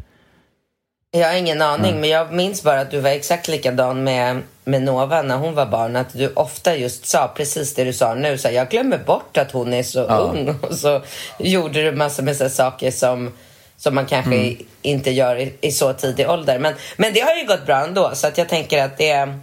Jag 1.12 1.28
har 1.28 1.36
ingen 1.36 1.62
aning, 1.62 1.90
mm. 1.90 2.02
men 2.02 2.10
jag 2.10 2.34
minns 2.34 2.64
bara 2.64 2.80
att 2.80 2.92
du 2.92 3.00
var 3.00 3.10
exakt 3.10 3.48
likadan 3.48 4.04
med, 4.04 4.42
med 4.64 4.82
Nova 4.82 5.22
när 5.22 5.38
hon 5.38 5.54
var 5.54 5.66
barn. 5.66 5.96
Att 5.96 6.14
du 6.14 6.32
ofta 6.34 6.76
just 6.76 7.06
sa 7.06 7.34
precis 7.36 7.74
det 7.74 7.84
du 7.84 7.94
sa 7.94 8.16
nu. 8.16 8.38
Så 8.38 8.50
jag 8.50 8.70
glömmer 8.70 8.98
bort 8.98 9.38
att 9.38 9.52
hon 9.52 9.74
är 9.74 9.84
så 9.84 10.00
ja. 10.00 10.18
ung. 10.18 10.56
Och 10.62 10.76
så 10.76 11.02
gjorde 11.40 11.84
du 11.84 11.92
massor 11.92 12.24
med 12.24 12.36
så 12.36 12.50
saker 12.50 12.92
som, 12.92 13.32
som 13.78 13.96
man 13.96 14.06
kanske 14.06 14.36
mm. 14.36 14.58
inte 14.82 15.12
gör 15.12 15.36
i, 15.36 15.54
i, 15.62 15.72
så 15.72 15.94
tidig 15.94 16.30
ålder. 16.30 16.60
Men, 16.60 16.74
men 16.98 17.14
det 17.14 17.20
har 17.20 17.36
ju 17.36 17.48
gått 17.48 17.66
bra 17.66 17.84
ändå, 17.84 18.12
så 18.14 18.28
att 18.28 18.38
jag 18.38 18.50
tänker 18.50 18.84
att 18.84 18.98
det 18.98 19.40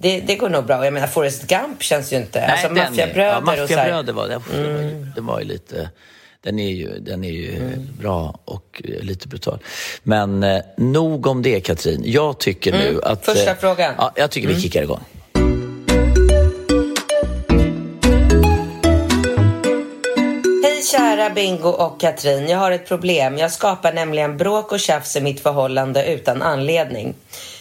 det, 0.00 0.20
det 0.20 0.36
går 0.36 0.48
nog 0.48 0.64
bra. 0.64 0.84
Jag 0.84 0.94
menar, 0.94 1.06
Forrest 1.06 1.46
Gump 1.46 1.82
känns 1.82 2.12
ju 2.12 2.16
inte... 2.16 2.40
Nej, 2.40 2.50
alltså 2.50 2.68
Maffiabröder 2.68 3.32
ja, 3.32 3.40
Maffiabröder 3.40 4.12
var 4.12 4.28
det. 4.28 4.40
Mm. 4.54 5.12
Det 5.14 5.20
var 5.20 5.40
ju 5.40 5.44
lite... 5.44 5.90
Den 6.40 6.58
är 6.58 6.70
ju, 6.70 6.98
den 6.98 7.24
är 7.24 7.30
ju 7.30 7.56
mm. 7.56 7.88
bra 8.00 8.38
och 8.44 8.82
lite 8.84 9.28
brutal. 9.28 9.58
Men 10.02 10.42
eh, 10.42 10.60
nog 10.76 11.26
om 11.26 11.42
det, 11.42 11.60
Katrin. 11.60 12.02
Jag 12.04 12.38
tycker 12.38 12.72
mm. 12.72 12.94
nu 12.94 13.00
att... 13.02 13.24
Första 13.24 13.50
eh, 13.50 13.56
frågan. 13.56 13.94
Ja, 13.98 14.12
jag 14.16 14.30
tycker 14.30 14.48
vi 14.48 14.54
mm. 14.54 14.62
kickar 14.62 14.82
igång. 14.82 15.00
Hej 20.62 20.82
kära 20.92 21.30
Bingo 21.30 21.68
och 21.68 22.00
Katrin. 22.00 22.48
Jag 22.48 22.58
har 22.58 22.70
ett 22.70 22.88
problem. 22.88 23.38
Jag 23.38 23.52
skapar 23.52 23.92
nämligen 23.92 24.36
bråk 24.36 24.72
och 24.72 24.80
tjafs 24.80 25.16
i 25.16 25.20
mitt 25.20 25.40
förhållande 25.40 26.06
utan 26.06 26.42
anledning. 26.42 27.14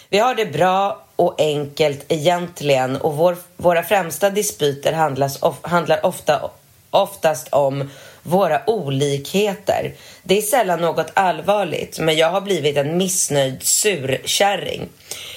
Vi 0.09 0.17
har 0.17 0.35
det 0.35 0.45
bra 0.45 1.06
och 1.17 1.35
enkelt 1.41 2.05
egentligen. 2.07 2.95
Och 2.95 3.17
vår, 3.17 3.37
våra 3.57 3.83
främsta 3.83 4.29
dispyter 4.29 4.93
handlas, 4.93 5.41
of, 5.41 5.55
handlar 5.61 6.05
ofta, 6.05 6.49
oftast 6.89 7.47
om 7.51 7.89
våra 8.27 8.69
olikheter. 8.69 9.93
Det 10.23 10.37
är 10.37 10.41
sällan 10.41 10.81
något 10.81 11.11
allvarligt, 11.13 11.99
men 11.99 12.17
jag 12.17 12.29
har 12.29 12.41
blivit 12.41 12.77
en 12.77 12.97
missnöjd 12.97 13.63
surkärring. 13.63 14.89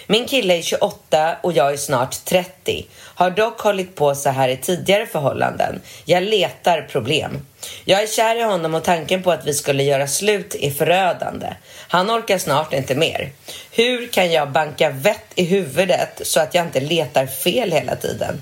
Min 0.07 0.26
kille 0.26 0.59
är 0.59 0.62
28 0.62 1.37
och 1.42 1.53
jag 1.53 1.72
är 1.72 1.76
snart 1.76 2.24
30. 2.24 2.87
Har 2.92 3.31
dock 3.31 3.61
hållit 3.61 3.94
på 3.94 4.14
så 4.14 4.31
här 4.31 4.48
i 4.48 4.57
tidigare 4.57 5.07
förhållanden. 5.07 5.81
Jag 6.05 6.22
letar 6.22 6.83
problem. 6.83 7.46
Jag 7.85 8.03
är 8.03 8.07
kär 8.07 8.37
i 8.37 8.42
honom 8.42 8.74
och 8.74 8.85
tanken 8.85 9.22
på 9.22 9.33
att 9.33 9.46
vi 9.46 9.55
skulle 9.55 9.83
göra 9.83 10.07
slut 10.07 10.57
är 10.61 10.70
förödande. 10.70 11.46
Han 11.88 12.11
orkar 12.11 12.38
snart 12.38 12.72
inte 12.72 12.94
mer. 12.94 13.33
Hur 13.70 14.09
kan 14.09 14.33
jag 14.33 14.50
banka 14.50 14.90
vett 14.90 15.26
i 15.35 15.44
huvudet 15.44 16.20
så 16.22 16.40
att 16.40 16.55
jag 16.55 16.66
inte 16.66 16.81
letar 16.81 17.26
fel 17.26 17.72
hela 17.72 17.96
tiden? 17.96 18.40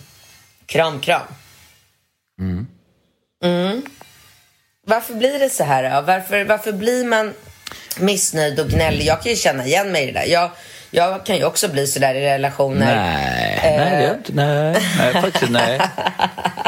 Kram, 0.67 1.01
kram. 1.01 1.27
Mm. 2.41 2.67
Mm. 3.45 3.83
Varför 4.89 5.15
blir 5.15 5.39
det 5.39 5.51
så 5.51 5.65
här 5.65 5.83
då? 5.83 6.01
Varför, 6.01 6.45
varför 6.45 6.73
blir 6.73 7.05
man 7.05 7.35
missnöjd 7.99 8.61
och 8.61 8.69
gnällig? 8.69 9.07
Jag 9.07 9.23
kan 9.23 9.33
ju 9.33 9.37
känna 9.37 9.67
igen 9.67 9.93
mig 9.93 10.03
i 10.03 10.07
det 10.07 10.13
där. 10.13 10.27
Jag, 10.27 10.51
jag 10.91 11.27
kan 11.27 11.37
ju 11.37 11.45
också 11.45 11.69
bli 11.69 11.87
sådär 11.87 12.15
i 12.15 12.21
relationer. 12.21 12.97
Nej, 12.97 13.61
eh. 13.63 13.77
nej, 13.77 14.03
det 14.03 14.15
inte. 14.19 14.33
Nej, 14.33 14.83
nej, 14.99 15.23
faktiskt 15.23 15.51
nej. 15.51 15.81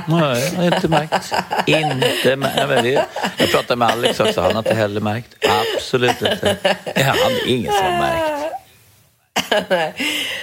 Nej, 0.08 0.50
jag 0.54 0.56
har 0.56 0.64
inte 0.64 0.88
märkt. 0.88 1.32
Inte 1.66 2.36
märkt. 2.36 3.06
Jag 3.36 3.50
pratade 3.50 3.76
med 3.76 3.88
Alex 3.88 4.20
också, 4.20 4.40
han 4.40 4.52
har 4.52 4.58
inte 4.58 4.74
heller 4.74 5.00
märkt. 5.00 5.34
Absolut 5.76 6.22
inte. 6.22 6.56
Ja, 6.94 7.04
han 7.04 7.32
är 7.32 7.48
ingen 7.48 7.72
som 7.72 7.84
har 7.84 7.98
märkt. 7.98 8.54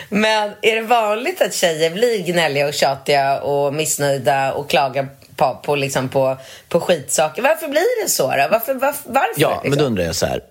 Men 0.10 0.52
är 0.62 0.76
det 0.76 0.82
vanligt 0.82 1.42
att 1.42 1.54
tjejer 1.54 1.90
blir 1.90 2.24
gnälliga 2.24 2.68
och 2.68 2.74
tjatiga 2.74 3.40
och 3.40 3.74
missnöjda 3.74 4.54
och 4.54 4.70
klagar 4.70 5.08
på, 5.38 5.60
på, 5.63 5.76
liksom 5.76 6.10
på, 6.10 6.38
på 6.69 6.80
skitsaker? 6.80 7.41
Varför 7.41 7.67
blir 7.67 8.04
det 8.04 8.10
så 8.10 8.23
då? 8.23 8.47
Varför? 8.52 8.73
varför, 8.73 9.10
varför 9.13 9.41
ja, 9.41 9.50
liksom? 9.50 9.60
men 9.63 9.63
då 9.63 9.76
liksom? 9.76 9.86
undrar 9.86 10.04
jag 10.04 10.15
så 10.15 10.26
här. 10.26 10.41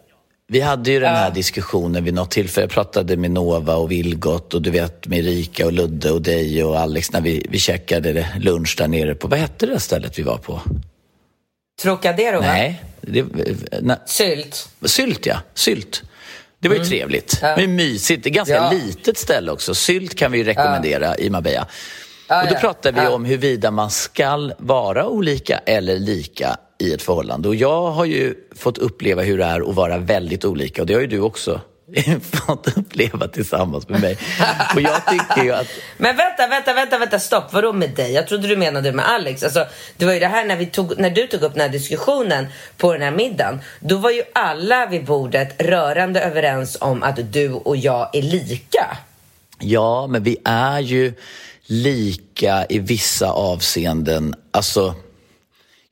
Vi 0.49 0.61
hade 0.61 0.90
ju 0.90 1.01
den 1.01 1.14
här 1.14 1.25
ja. 1.25 1.31
diskussionen 1.31 2.05
vid 2.05 2.14
något 2.14 2.31
tillfälle. 2.31 2.62
Jag 2.64 2.70
pratade 2.70 3.16
med 3.16 3.31
Nova 3.31 3.75
och 3.75 3.90
Vilgot 3.90 4.55
och 4.55 4.62
du 4.62 4.70
vet 4.70 5.07
med 5.07 5.18
Erika 5.18 5.66
och 5.66 5.72
Ludde 5.72 6.11
och 6.11 6.22
dig 6.22 6.64
och 6.64 6.79
Alex 6.79 7.12
när 7.12 7.20
vi, 7.20 7.46
vi 7.51 7.59
käkade 7.59 8.27
lunch 8.40 8.75
där 8.79 8.88
nere 8.88 9.14
på, 9.14 9.29
vad 9.29 9.38
hette 9.38 9.66
det 9.66 9.81
stället 9.81 10.18
vi 10.18 10.22
var 10.22 10.38
på? 10.38 10.61
Trocadero 11.83 12.40
va? 12.40 12.46
Nej. 12.46 12.83
Det, 13.01 13.25
nej. 13.81 13.96
Sylt. 14.07 14.68
Sylt 14.85 15.27
ja, 15.27 15.37
Sylt. 15.55 16.03
Det 16.59 16.68
var 16.68 16.75
ju 16.75 16.81
mm. 16.81 16.88
trevligt. 16.88 17.38
Ja. 17.42 17.57
Men 17.57 17.77
mysigt. 17.77 18.25
Det 18.25 18.29
är 18.29 18.33
ganska 18.33 18.55
ja. 18.55 18.72
litet 18.72 19.18
ställe 19.18 19.53
också. 19.53 19.75
Sylt 19.75 20.14
kan 20.14 20.33
vi 20.33 20.38
ju 20.38 20.44
rekommendera 20.44 21.07
ja. 21.07 21.16
i 21.16 21.31
Marbella. 21.31 21.66
Och 22.29 22.49
då 22.49 22.55
pratar 22.55 22.93
vi 22.93 23.07
om 23.07 23.25
huruvida 23.25 23.71
man 23.71 23.91
skall 23.91 24.55
vara 24.59 25.07
olika 25.07 25.59
eller 25.59 25.99
lika 25.99 26.57
i 26.79 26.93
ett 26.93 27.03
förhållande. 27.03 27.49
Och 27.49 27.55
jag 27.55 27.91
har 27.91 28.05
ju 28.05 28.35
fått 28.57 28.79
uppleva 28.79 29.23
hur 29.23 29.39
det 29.39 29.45
är 29.45 29.71
att 29.71 29.75
vara 29.75 29.99
väldigt 29.99 30.45
olika 30.45 30.83
och 30.83 30.87
det 30.87 30.95
har 30.95 31.01
ju 31.01 31.07
du 31.07 31.21
också 31.21 31.61
fått 32.47 32.79
uppleva 32.79 33.29
tillsammans 33.29 33.89
med 33.89 34.01
mig. 34.01 34.19
Och 34.75 34.81
jag 34.81 35.07
tycker 35.07 35.45
ju 35.45 35.53
att... 35.53 35.67
Men 35.97 36.17
vänta, 36.17 36.47
vänta, 36.47 36.75
vänta, 36.75 36.99
vänta, 36.99 37.19
stopp. 37.19 37.53
Vadå 37.53 37.73
med 37.73 37.91
dig? 37.91 38.12
Jag 38.12 38.27
trodde 38.29 38.49
du 38.49 38.57
menade 38.57 38.93
med 38.93 39.09
Alex. 39.09 39.43
Alltså, 39.43 39.67
det 39.97 40.05
var 40.05 40.12
ju 40.12 40.21
det 40.21 40.27
här 40.27 40.45
när, 40.45 40.57
vi 40.57 40.67
tog, 40.67 40.99
när 40.99 41.11
du 41.11 41.27
tog 41.27 41.43
upp 41.43 41.53
den 41.53 41.61
här 41.61 41.69
diskussionen 41.69 42.47
på 42.77 42.93
den 42.93 43.03
här 43.03 43.11
middagen. 43.11 43.61
Då 43.81 43.97
var 43.97 44.11
ju 44.11 44.23
alla 44.33 44.87
vid 44.87 45.05
bordet 45.05 45.62
rörande 45.62 46.21
överens 46.21 46.77
om 46.81 47.03
att 47.03 47.33
du 47.33 47.53
och 47.53 47.77
jag 47.77 48.11
är 48.12 48.23
lika. 48.23 48.97
Ja, 49.59 50.07
men 50.07 50.23
vi 50.23 50.37
är 50.45 50.81
ju 50.81 51.12
lika 51.66 52.66
i 52.68 52.79
vissa 52.79 53.31
avseenden. 53.31 54.35
Alltså 54.50 54.94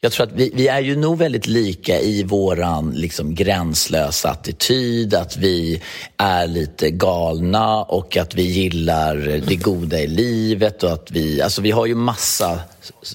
jag 0.05 0.13
tror 0.13 0.27
att 0.27 0.33
vi, 0.33 0.53
vi, 0.55 0.69
är 0.69 0.81
ju 0.81 0.97
nog 0.97 1.19
väldigt 1.19 1.47
lika 1.47 2.01
i 2.01 2.23
våran 2.23 2.91
liksom, 2.91 3.35
gränslösa 3.35 4.31
attityd, 4.31 5.15
att 5.15 5.37
vi 5.37 5.83
är 6.17 6.47
lite 6.47 6.91
galna 6.91 7.83
och 7.83 8.17
att 8.17 8.35
vi 8.35 8.43
gillar 8.43 9.17
det 9.47 9.57
goda 9.57 10.01
i 10.01 10.07
livet 10.07 10.83
och 10.83 10.93
att 10.93 11.11
vi, 11.11 11.43
alltså 11.43 11.63
vi 11.63 11.71
har 11.71 11.87
ju 11.87 11.95
massa 11.95 12.61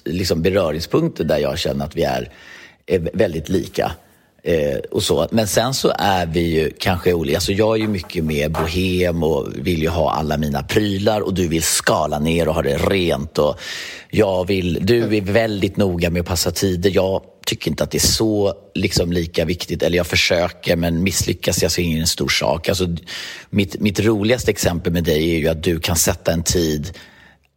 liksom, 0.04 0.42
beröringspunkter 0.42 1.24
där 1.24 1.38
jag 1.38 1.58
känner 1.58 1.84
att 1.84 1.96
vi 1.96 2.02
är, 2.02 2.32
är 2.86 3.10
väldigt 3.14 3.48
lika. 3.48 3.92
Eh, 4.42 4.78
och 4.90 5.02
så. 5.02 5.28
Men 5.30 5.46
sen 5.46 5.74
så 5.74 5.92
är 5.98 6.26
vi 6.26 6.40
ju 6.40 6.70
kanske 6.78 7.12
olika. 7.12 7.36
Alltså 7.36 7.52
jag 7.52 7.76
är 7.76 7.80
ju 7.80 7.88
mycket 7.88 8.24
mer 8.24 8.48
bohem 8.48 9.22
och 9.22 9.48
vill 9.54 9.82
ju 9.82 9.88
ha 9.88 10.12
alla 10.12 10.36
mina 10.36 10.62
prylar 10.62 11.20
och 11.20 11.34
du 11.34 11.48
vill 11.48 11.62
skala 11.62 12.18
ner 12.18 12.48
och 12.48 12.54
ha 12.54 12.62
det 12.62 12.76
rent. 12.76 13.38
Och 13.38 13.60
jag 14.10 14.46
vill, 14.46 14.78
du 14.80 15.16
är 15.16 15.20
väldigt 15.20 15.76
noga 15.76 16.10
med 16.10 16.20
att 16.20 16.26
passa 16.26 16.50
tider. 16.50 16.90
Jag 16.94 17.22
tycker 17.46 17.70
inte 17.70 17.84
att 17.84 17.90
det 17.90 17.98
är 17.98 18.08
så 18.08 18.54
liksom, 18.74 19.12
lika 19.12 19.44
viktigt. 19.44 19.82
Eller 19.82 19.96
jag 19.96 20.06
försöker, 20.06 20.76
men 20.76 21.02
misslyckas 21.02 21.62
jag 21.62 21.72
så 21.72 21.80
är 21.80 21.84
det 21.84 21.90
ingen 21.90 22.06
stor 22.06 22.28
sak. 22.28 22.68
Alltså, 22.68 22.96
mitt, 23.50 23.80
mitt 23.80 24.00
roligaste 24.00 24.50
exempel 24.50 24.92
med 24.92 25.04
dig 25.04 25.34
är 25.34 25.38
ju 25.38 25.48
att 25.48 25.62
du 25.62 25.80
kan 25.80 25.96
sätta 25.96 26.32
en 26.32 26.42
tid 26.42 26.98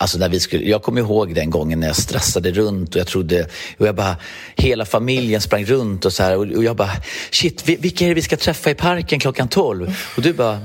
Alltså 0.03 0.17
när 0.17 0.29
vi 0.29 0.39
skulle, 0.39 0.69
jag 0.69 0.83
kommer 0.83 1.01
ihåg 1.01 1.35
den 1.35 1.49
gången 1.49 1.79
när 1.79 1.87
jag 1.87 1.95
stressade 1.95 2.51
runt 2.51 2.95
och 2.95 2.99
jag 2.99 3.07
trodde, 3.07 3.47
och 3.77 3.87
jag 3.87 3.95
bara, 3.95 4.17
hela 4.55 4.85
familjen 4.85 5.41
sprang 5.41 5.65
runt 5.65 6.05
och 6.05 6.13
så 6.13 6.23
här 6.23 6.37
och, 6.37 6.63
jag 6.63 6.75
bara, 6.75 6.91
shit, 7.31 7.67
vilka 7.67 8.05
är 8.05 8.09
det 8.09 8.13
vi 8.13 8.21
ska 8.21 8.37
träffa 8.37 8.69
i 8.69 8.75
parken 8.75 9.19
klockan 9.19 9.47
12? 9.47 9.95
Och 10.15 10.21
du 10.21 10.33
bara, 10.33 10.59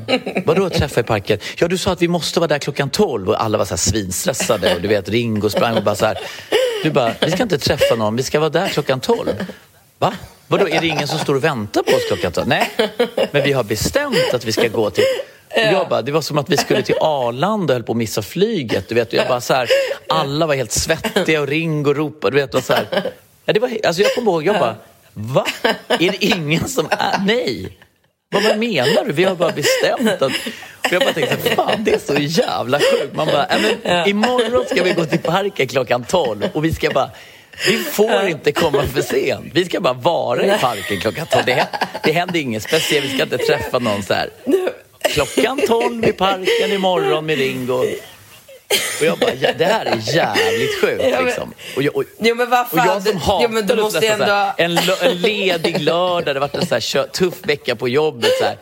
vadå 0.46 0.70
träffa 0.70 1.00
i 1.00 1.02
parken? 1.02 1.38
Ja, 1.58 1.68
du 1.68 1.78
sa 1.78 1.92
att 1.92 2.02
vi 2.02 2.08
måste 2.08 2.40
vara 2.40 2.48
där 2.48 2.58
klockan 2.58 2.90
12 2.90 3.28
och 3.28 3.42
alla 3.42 3.58
var 3.58 3.64
så 3.64 3.70
här 3.70 3.76
svinstressade 3.76 4.74
och 4.74 4.82
du 4.82 4.88
vet, 4.88 5.08
Ringo 5.08 5.50
sprang 5.50 5.76
och 5.76 5.84
bara 5.84 5.94
så 5.94 6.06
här, 6.06 6.18
du 6.82 6.90
bara, 6.90 7.14
vi 7.20 7.30
ska 7.30 7.42
inte 7.42 7.58
träffa 7.58 7.94
någon, 7.94 8.16
vi 8.16 8.22
ska 8.22 8.40
vara 8.40 8.50
där 8.50 8.68
klockan 8.68 9.00
12. 9.00 9.28
Va? 9.98 10.12
Vadå, 10.46 10.68
är 10.68 10.80
det 10.80 10.86
ingen 10.86 11.08
som 11.08 11.18
står 11.18 11.34
och 11.34 11.44
väntar 11.44 11.82
på 11.82 11.96
oss 11.96 12.04
klockan 12.08 12.32
12? 12.32 12.48
Nej, 12.48 12.70
men 13.30 13.42
vi 13.42 13.52
har 13.52 13.64
bestämt 13.64 14.34
att 14.34 14.44
vi 14.44 14.52
ska 14.52 14.68
gå 14.68 14.90
till 14.90 15.04
jag 15.56 15.88
bara, 15.88 16.02
det 16.02 16.12
var 16.12 16.20
som 16.20 16.38
att 16.38 16.50
vi 16.50 16.56
skulle 16.56 16.82
till 16.82 16.94
Arlanda 17.00 17.72
och 17.72 17.76
höll 17.76 17.82
på 17.82 17.92
att 17.92 17.98
missa 17.98 18.22
flyget. 18.22 18.88
Du 18.88 18.94
vet, 18.94 19.12
jag 19.12 19.28
bara 19.28 19.40
så 19.40 19.54
här, 19.54 19.68
alla 20.08 20.46
var 20.46 20.54
helt 20.54 20.72
svettiga 20.72 21.40
och 21.40 21.48
Ringo 21.48 21.94
ropade. 21.94 22.36
Du 22.36 22.40
vet, 22.40 22.54
och 22.54 22.64
så 22.64 22.72
här. 22.72 23.12
Ja, 23.44 23.52
det 23.52 23.60
var, 23.60 23.70
alltså 23.84 24.02
jag 24.02 24.14
kommer 24.14 24.32
ihåg, 24.32 24.46
jag 24.46 24.58
bara, 24.58 24.76
va? 25.12 25.46
Är 25.88 26.10
det 26.10 26.24
ingen 26.24 26.68
som 26.68 26.86
är... 26.90 27.18
Nej! 27.26 27.78
Vad 28.30 28.58
menar 28.58 29.04
du? 29.04 29.12
Vi 29.12 29.24
har 29.24 29.34
bara 29.34 29.52
bestämt 29.52 30.22
att... 30.22 30.32
Och 30.84 30.92
jag 30.92 31.02
bara 31.02 31.12
tänkte, 31.12 31.36
fan 31.36 31.84
det 31.84 31.94
är 31.94 31.98
så 31.98 32.14
jävla 32.14 32.78
sjukt. 32.78 33.14
Man 33.14 33.26
bara, 33.26 33.46
men, 33.82 34.08
imorgon 34.08 34.64
ska 34.66 34.82
vi 34.82 34.92
gå 34.92 35.04
till 35.04 35.18
parken 35.18 35.66
klockan 35.66 36.04
12 36.04 36.48
och 36.52 36.64
vi 36.64 36.74
ska 36.74 36.90
bara... 36.90 37.10
Vi 37.66 37.76
får 37.76 38.26
inte 38.28 38.52
komma 38.52 38.82
för 38.82 39.02
sent. 39.02 39.50
Vi 39.52 39.64
ska 39.64 39.80
bara 39.80 39.92
vara 39.92 40.44
i 40.44 40.58
parken 40.58 41.00
klockan 41.00 41.26
12. 41.26 41.44
Det, 41.46 41.66
det 42.04 42.12
händer 42.12 42.40
inget 42.40 42.62
speciellt. 42.62 43.06
Vi 43.06 43.14
ska 43.14 43.22
inte 43.22 43.38
träffa 43.38 43.78
någon 43.78 44.02
så 44.02 44.14
här 44.14 44.30
klockan 45.08 45.60
12 45.66 46.04
i 46.04 46.12
parken 46.12 46.72
imorgon 46.72 47.26
med 47.26 47.38
Ringo. 47.38 47.84
Och 49.00 49.06
jag 49.06 49.18
bara, 49.18 49.34
ja, 49.34 49.52
det 49.58 49.64
här 49.64 49.86
är 49.86 50.14
jävligt 50.14 50.80
sjukt. 50.80 51.24
Liksom. 51.24 51.54
Och, 51.76 51.82
jag, 51.82 51.96
och, 51.96 52.04
jo, 52.18 52.34
men 52.34 52.50
vad 52.50 52.68
fan, 52.68 52.80
och 52.80 52.94
jag 52.94 53.02
som 53.02 53.16
hatar 53.16 53.64
jo, 53.68 53.82
måste 53.82 54.08
ändå... 54.08 54.24
här, 54.24 54.52
en, 54.56 54.78
en 55.00 55.20
ledig 55.20 55.80
lördag, 55.80 56.34
det 56.34 56.40
har 56.40 56.48
varit 56.48 56.54
en 56.54 56.82
så 56.82 56.98
här, 56.98 57.06
tuff 57.06 57.34
vecka 57.42 57.76
på 57.76 57.88
jobbet. 57.88 58.30
Så 58.38 58.44
här. 58.44 58.56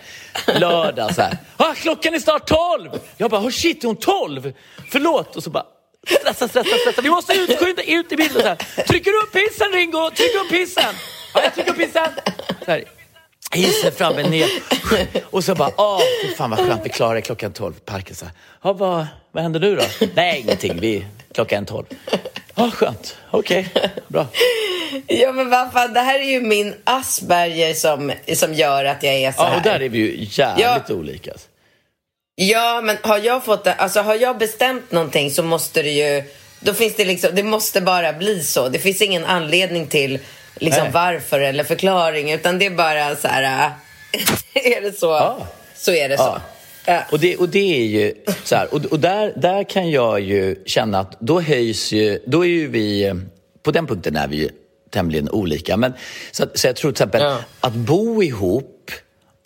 Lördag 0.60 1.14
så 1.14 1.22
här, 1.22 1.38
ah, 1.56 1.74
klockan 1.74 2.14
är 2.14 2.18
snart 2.18 2.48
12! 2.48 2.90
Jag 3.16 3.30
bara, 3.30 3.40
oh 3.40 3.50
shit, 3.50 3.84
är 3.84 3.86
hon 3.86 3.96
12? 3.96 4.52
Förlåt! 4.92 5.36
Och 5.36 5.42
så 5.42 5.50
bara, 5.50 5.66
stressa, 6.06 6.48
stressa, 6.48 6.76
stressa. 6.76 7.02
Vi 7.02 7.10
måste 7.10 7.32
ut, 7.32 7.58
skynda, 7.58 7.82
ut 7.82 8.12
i 8.12 8.16
bilden. 8.16 8.42
Så 8.42 8.48
här. 8.48 8.84
Trycker 8.84 9.10
du 9.10 9.18
upp 9.18 9.36
hissen 9.36 9.72
Ringo? 9.72 10.10
Tryck 10.10 10.34
upp 10.44 10.52
hissen! 10.52 10.94
Ja, 11.34 11.42
jag 11.42 11.54
trycker 11.54 11.70
upp 11.70 11.80
hissen. 11.80 12.08
Så 12.64 12.70
här, 12.70 12.84
hissen 13.52 13.92
framme, 13.92 14.28
ner. 14.28 14.48
Och 15.24 15.44
så 15.44 15.54
bara, 15.54 15.70
åh, 15.76 16.00
fan 16.36 16.50
vad 16.50 16.58
skönt, 16.58 16.80
vi 16.84 16.88
klarar 16.88 17.14
det 17.14 17.22
klockan 17.22 17.52
12 17.52 17.72
parken. 17.72 18.16
Så 18.16 18.24
här, 18.24 18.34
ja, 18.62 18.72
vad, 18.72 19.06
vad 19.32 19.42
händer 19.42 19.60
nu 19.60 19.76
då? 19.76 20.06
Nej, 20.14 20.40
ingenting, 20.40 20.80
vi, 20.80 21.06
klockan 21.34 21.66
12. 21.66 21.84
Ja, 22.54 22.70
skönt, 22.70 23.16
okej, 23.30 23.68
okay. 23.74 23.88
bra. 24.08 24.26
Ja, 25.06 25.32
men 25.32 25.50
vad 25.50 25.72
fan, 25.72 25.92
det 25.92 26.00
här 26.00 26.18
är 26.20 26.30
ju 26.30 26.40
min 26.40 26.74
Asperger 26.84 27.74
som, 27.74 28.12
som 28.34 28.54
gör 28.54 28.84
att 28.84 29.02
jag 29.02 29.14
är 29.14 29.32
så 29.32 29.42
här. 29.42 29.50
Ja, 29.50 29.56
och 29.56 29.62
där 29.62 29.82
är 29.82 29.88
vi 29.88 29.98
ju 29.98 30.26
jävligt 30.30 30.88
ja. 30.88 30.94
olika. 30.94 31.32
Ja, 32.34 32.80
men 32.84 32.96
har 33.02 33.18
jag 33.18 33.44
fått 33.44 33.64
det, 33.64 33.74
alltså 33.74 34.00
har 34.00 34.14
jag 34.14 34.38
bestämt 34.38 34.92
någonting 34.92 35.30
så 35.30 35.42
måste 35.42 35.82
det 35.82 35.90
ju, 35.90 36.22
då 36.60 36.74
finns 36.74 36.96
det 36.96 37.04
liksom, 37.04 37.30
det 37.34 37.42
måste 37.42 37.80
bara 37.80 38.12
bli 38.12 38.42
så. 38.42 38.68
Det 38.68 38.78
finns 38.78 39.02
ingen 39.02 39.24
anledning 39.24 39.86
till 39.86 40.18
liksom 40.56 40.92
varför 40.92 41.40
eller 41.40 41.64
förklaring, 41.64 42.32
utan 42.32 42.58
det 42.58 42.66
är 42.66 42.70
bara 42.70 43.16
så 43.16 43.28
här, 43.28 43.70
är 44.54 44.82
det 44.82 44.98
så, 44.98 45.06
ja. 45.06 45.46
så 45.74 45.92
är 45.92 46.08
det 46.08 46.16
så. 46.16 46.40
Ja. 46.84 47.02
Och, 47.10 47.20
det, 47.20 47.36
och 47.36 47.48
det 47.48 47.80
är 47.80 47.84
ju 47.84 48.14
så 48.44 48.56
här, 48.56 48.74
och, 48.74 48.84
och 48.84 49.00
där, 49.00 49.32
där 49.36 49.64
kan 49.64 49.90
jag 49.90 50.20
ju 50.20 50.62
känna 50.66 50.98
att 50.98 51.20
då 51.20 51.40
höjs 51.40 51.92
ju, 51.92 52.18
då 52.26 52.44
är 52.44 52.48
ju 52.48 52.68
vi, 52.68 53.14
på 53.62 53.70
den 53.70 53.86
punkten 53.86 54.16
är 54.16 54.28
vi 54.28 54.36
ju 54.36 54.48
tämligen 54.90 55.30
olika. 55.30 55.76
Men, 55.76 55.92
så, 56.30 56.44
så 56.54 56.66
jag 56.66 56.76
tror 56.76 56.92
till 56.92 57.04
exempel 57.04 57.36
att 57.60 57.72
bo 57.72 58.22
ihop 58.22 58.90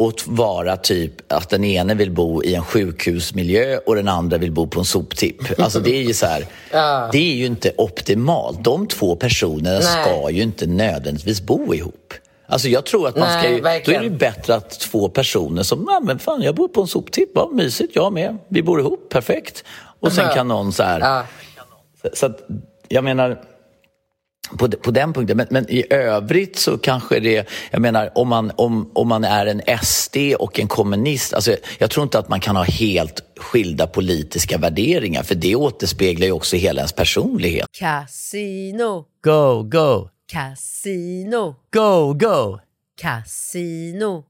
och 0.00 0.20
vara 0.26 0.76
typ 0.76 1.32
att 1.32 1.48
den 1.48 1.64
ene 1.64 1.94
vill 1.94 2.10
bo 2.10 2.42
i 2.42 2.54
en 2.54 2.64
sjukhusmiljö 2.64 3.78
och 3.86 3.94
den 3.94 4.08
andra 4.08 4.38
vill 4.38 4.52
bo 4.52 4.66
på 4.66 4.78
en 4.80 4.84
soptipp. 4.84 5.60
Alltså 5.60 5.80
det 5.80 5.96
är 5.96 6.02
ju 6.02 6.14
så 6.14 6.26
här, 6.26 6.46
ja. 6.72 7.08
det 7.12 7.18
är 7.18 7.34
ju 7.34 7.46
inte 7.46 7.72
optimalt. 7.76 8.64
De 8.64 8.86
två 8.86 9.16
personerna 9.16 9.78
Nej. 9.78 9.82
ska 9.82 10.30
ju 10.30 10.42
inte 10.42 10.66
nödvändigtvis 10.66 11.40
bo 11.40 11.74
ihop. 11.74 12.14
Alltså 12.46 12.68
jag 12.68 12.86
tror 12.86 13.08
att 13.08 13.16
man 13.16 13.28
Nej, 13.28 13.42
ska 13.42 13.52
ju, 13.52 13.82
då 13.84 13.92
är 13.92 14.10
det 14.10 14.16
bättre 14.16 14.54
att 14.54 14.80
två 14.80 15.08
personer 15.08 15.62
som, 15.62 15.86
ja 15.88 16.00
men 16.02 16.18
fan 16.18 16.42
jag 16.42 16.54
bor 16.54 16.68
på 16.68 16.80
en 16.80 16.86
soptipp, 16.86 17.30
ja, 17.34 17.50
mysigt, 17.52 17.96
jag 17.96 18.12
med, 18.12 18.38
vi 18.48 18.62
bor 18.62 18.80
ihop, 18.80 19.08
perfekt. 19.08 19.64
Och 20.00 20.12
sen 20.12 20.34
kan 20.34 20.48
någon 20.48 20.72
så 20.72 20.82
här, 20.82 21.00
ja. 21.00 21.24
så, 22.02 22.08
så 22.16 22.26
att, 22.26 22.40
jag 22.88 23.04
menar, 23.04 23.40
på, 24.58 24.68
på 24.68 24.90
den 24.90 25.12
punkten. 25.12 25.36
Men, 25.36 25.46
men, 25.50 25.70
i 25.70 25.84
övrigt 25.90 26.56
så 26.56 26.78
kanske 26.78 27.20
det, 27.20 27.48
jag 27.70 27.82
menar 27.82 28.10
om 28.14 28.28
man, 28.28 28.52
om, 28.56 28.90
om 28.94 29.08
man 29.08 29.24
är 29.24 29.46
en 29.46 29.62
SD 29.82 30.16
och 30.38 30.60
en 30.60 30.68
kommunist, 30.68 31.34
alltså 31.34 31.56
jag 31.78 31.90
tror 31.90 32.02
inte 32.02 32.18
att 32.18 32.28
man 32.28 32.40
kan 32.40 32.56
ha 32.56 32.62
helt 32.62 33.22
skilda 33.36 33.86
politiska 33.86 34.58
värderingar 34.58 35.22
för 35.22 35.34
det 35.34 35.56
återspeglar 35.56 36.26
ju 36.26 36.32
också 36.32 36.56
hela 36.56 36.80
ens 36.80 36.92
personlighet. 36.92 37.66
Casino. 37.78 39.04
Go, 39.24 39.62
go. 39.62 40.08
Casino. 40.32 41.54
Go, 41.72 42.14
go. 42.14 42.58
Casino. 43.00 44.29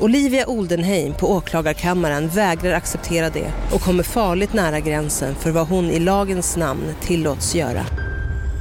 Olivia 0.00 0.46
Oldenheim 0.46 1.14
på 1.14 1.32
åklagarkammaren 1.32 2.28
vägrar 2.28 2.72
acceptera 2.72 3.30
det 3.30 3.52
och 3.72 3.80
kommer 3.80 4.02
farligt 4.02 4.52
nära 4.52 4.80
gränsen 4.80 5.34
för 5.34 5.50
vad 5.50 5.68
hon 5.68 5.90
i 5.90 6.00
lagens 6.00 6.56
namn 6.56 6.94
tillåts 7.00 7.54
göra. 7.54 7.86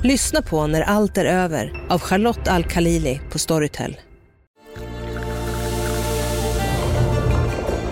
Lyssna 0.04 0.42
på 0.42 0.68
När 0.68 0.82
allt 0.82 1.18
är 1.18 1.26
över 1.26 1.86
av 1.90 2.00
Charlotte 2.02 2.48
Al-Khalili 2.48 3.22
på 3.32 3.40
Storytel. 3.40 3.98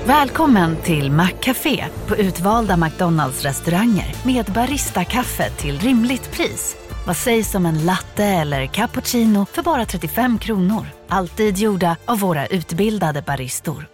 Välkommen 0.05 0.75
till 0.83 1.11
Maccafé 1.11 1.85
på 2.07 2.15
utvalda 2.15 2.77
McDonalds 2.77 3.43
restauranger 3.43 4.15
med 4.25 4.45
Baristakaffe 4.45 5.49
till 5.49 5.79
rimligt 5.79 6.31
pris. 6.31 6.75
Vad 7.07 7.17
sägs 7.17 7.55
om 7.55 7.65
en 7.65 7.85
latte 7.85 8.25
eller 8.25 8.65
cappuccino 8.65 9.45
för 9.51 9.63
bara 9.63 9.85
35 9.85 10.39
kronor? 10.39 10.85
Alltid 11.13 11.57
gjorda 11.57 11.97
av 12.05 12.19
våra 12.19 12.47
utbildade 12.47 13.21
baristor. 13.21 13.87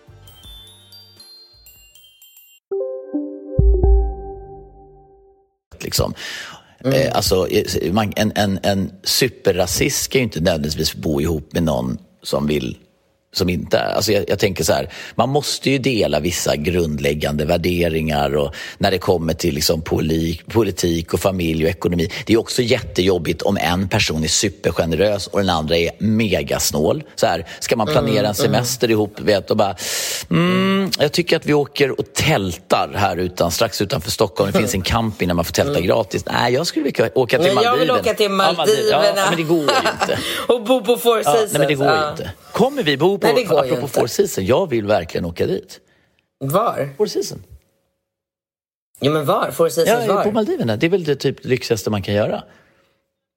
Liksom. 5.79 6.13
Mm. 6.85 7.01
Eh, 7.01 7.15
alltså, 7.15 7.47
eh, 7.47 7.93
man, 7.93 8.13
en, 8.15 8.31
en, 8.35 8.59
en 8.63 8.91
superrasist 9.03 10.01
ska 10.01 10.17
ju 10.17 10.23
inte 10.23 10.39
nödvändigtvis 10.39 10.95
bo 10.95 11.21
ihop 11.21 11.53
med 11.53 11.63
någon 11.63 11.97
som 12.23 12.47
vill 12.47 12.77
som 13.31 13.49
inte 13.49 13.77
är. 13.77 13.93
Alltså 13.93 14.11
jag, 14.11 14.29
jag, 14.29 14.39
tänker 14.39 14.63
så 14.63 14.73
här, 14.73 14.89
man 15.15 15.29
måste 15.29 15.69
ju 15.69 15.77
dela 15.77 16.19
vissa 16.19 16.55
grundläggande 16.55 17.45
värderingar 17.45 18.35
och 18.35 18.55
när 18.77 18.91
det 18.91 18.97
kommer 18.97 19.33
till 19.33 19.55
liksom 19.55 19.81
politik, 19.81 20.47
politik 20.47 21.13
och 21.13 21.19
familj 21.19 21.63
och 21.63 21.69
ekonomi. 21.69 22.09
Det 22.25 22.33
är 22.33 22.39
också 22.39 22.61
jättejobbigt 22.61 23.41
om 23.41 23.57
en 23.57 23.89
person 23.89 24.23
är 24.23 24.27
supergenerös 24.27 25.27
och 25.27 25.39
den 25.39 25.49
andra 25.49 25.77
är 25.77 25.91
megasnål. 25.99 27.03
Så 27.15 27.27
här, 27.27 27.45
ska 27.59 27.75
man 27.75 27.87
planera 27.87 28.19
mm, 28.19 28.25
en 28.25 28.35
semester 28.35 28.87
mm. 28.87 28.93
ihop 28.93 29.19
vet, 29.19 29.51
och 29.51 29.57
bara, 29.57 29.75
mm, 30.29 30.91
jag 30.99 31.11
tycker 31.11 31.37
att 31.37 31.45
vi 31.45 31.53
åker 31.53 31.99
och 31.99 32.13
tältar 32.13 32.93
här 32.95 33.17
utan, 33.17 33.51
strax 33.51 33.81
utanför 33.81 34.11
Stockholm. 34.11 34.51
Det 34.51 34.59
finns 34.59 34.73
en 34.73 34.81
camping 34.81 35.27
där 35.27 35.35
man 35.35 35.45
får 35.45 35.53
tälta 35.53 35.71
mm. 35.71 35.87
gratis. 35.87 36.25
Nej, 36.25 36.53
jag 36.53 36.67
skulle 36.67 36.85
vilja 36.85 37.09
åka 37.15 37.37
till 37.37 37.53
Maldiverna. 37.53 37.75
Jag 37.75 37.77
vill 37.77 37.91
åka 37.91 38.13
till 38.13 38.31
Maldiverna. 38.31 39.03
Ja, 39.15 39.25
men 39.29 39.37
det 39.37 39.43
går 39.43 39.57
ju 39.57 39.63
inte. 39.63 40.19
och 40.47 40.63
bo 40.63 40.81
på 40.81 40.97
Four 40.97 41.23
Seasons. 41.23 41.53
Ja, 41.53 41.59
nej, 41.59 41.59
men 41.59 41.67
det 41.67 41.75
går 41.75 41.87
ju 41.87 42.09
inte. 42.11 42.31
Kommer 42.51 42.83
vi 42.83 42.97
bo 42.97 43.18
på, 43.19 43.27
Nej, 43.27 43.45
det 43.49 43.59
apropå 43.59 43.87
Four 43.87 44.07
Seasons, 44.07 44.47
jag 44.47 44.69
vill 44.69 44.85
verkligen 44.85 45.25
åka 45.25 45.45
dit. 45.45 45.79
Var? 46.39 46.89
Four 46.97 47.05
Seasons. 47.05 47.41
Ja, 48.99 49.11
men 49.11 49.25
var? 49.25 49.51
Four 49.51 49.69
Seasons 49.69 50.05
ja, 50.07 50.15
var? 50.15 50.23
på 50.23 50.31
Maldiverna. 50.31 50.77
Det 50.77 50.85
är 50.85 50.89
väl 50.89 51.03
det 51.03 51.15
typ 51.15 51.45
lyxigaste 51.45 51.89
man 51.89 52.01
kan 52.01 52.13
göra. 52.13 52.43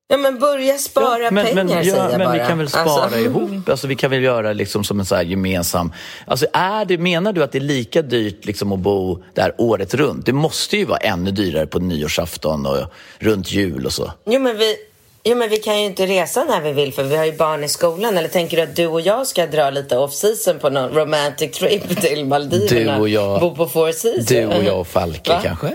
Ja, 0.09 0.19
men 0.19 0.39
börja 0.39 0.79
spara 0.79 1.19
ja, 1.19 1.31
men, 1.31 1.47
pengar, 1.47 1.65
men, 1.65 1.77
ja, 1.77 1.83
säger 1.83 2.19
men 2.19 2.27
bara. 2.27 2.33
vi 2.33 2.39
kan 2.39 2.59
väl 2.59 2.69
spara 2.69 2.85
alltså. 2.85 3.19
ihop. 3.19 3.69
Alltså, 3.69 3.87
vi 3.87 3.97
kan 3.97 4.11
väl 4.11 4.23
göra 4.23 4.53
liksom 4.53 4.85
som 4.85 5.01
en 5.01 5.07
så 5.07 5.23
gemensam... 5.23 5.93
Alltså, 6.27 6.47
är 6.53 6.85
det, 6.85 6.99
menar 6.99 7.33
du 7.33 7.43
att 7.43 7.53
det 7.53 7.59
är 7.59 7.61
lika 7.61 8.03
dyrt 8.03 8.45
liksom 8.45 8.73
att 8.73 8.79
bo 8.79 9.23
där 9.35 9.55
året 9.59 9.95
runt? 9.95 10.27
Det 10.27 10.33
måste 10.33 10.77
ju 10.77 10.85
vara 10.85 10.99
ännu 10.99 11.31
dyrare 11.31 11.67
på 11.67 11.79
nyårsafton 11.79 12.67
och 12.67 12.79
runt 13.19 13.53
jul 13.53 13.87
och 13.87 13.93
så. 13.93 14.13
Jo, 14.27 14.41
men 14.41 14.59
vi, 14.59 14.77
Jo, 15.25 15.37
men 15.37 15.51
vi 15.51 15.57
kan 15.57 15.81
ju 15.81 15.87
inte 15.87 16.07
resa 16.07 16.45
när 16.45 16.61
vi 16.61 16.73
vill 16.73 16.93
för 16.93 17.03
vi 17.03 17.17
har 17.17 17.25
ju 17.25 17.33
barn 17.33 17.65
i 17.65 17.69
skolan. 17.69 18.19
Eller 18.19 18.29
tänker 18.29 18.57
du 18.57 18.63
att 18.63 18.77
du 18.77 18.87
och 18.87 19.01
jag 19.01 19.27
ska 19.27 19.47
dra 19.47 19.71
lite 19.71 19.97
off-season 19.97 20.59
på 20.59 20.71
någon 20.71 20.91
romantic 20.95 21.59
trip 21.59 22.01
till 22.01 22.25
Maldiverna? 22.25 22.95
Du 22.95 23.01
och 23.01 23.09
jag. 23.09 23.41
Bo 23.41 23.57
på 23.57 23.67
Four 23.67 23.93
Seasons? 23.93 24.27
Du 24.27 24.47
och 24.47 24.65
jag 24.65 24.81
och 24.81 24.87
Falke 24.87 25.31
Va? 25.31 25.41
kanske? 25.43 25.73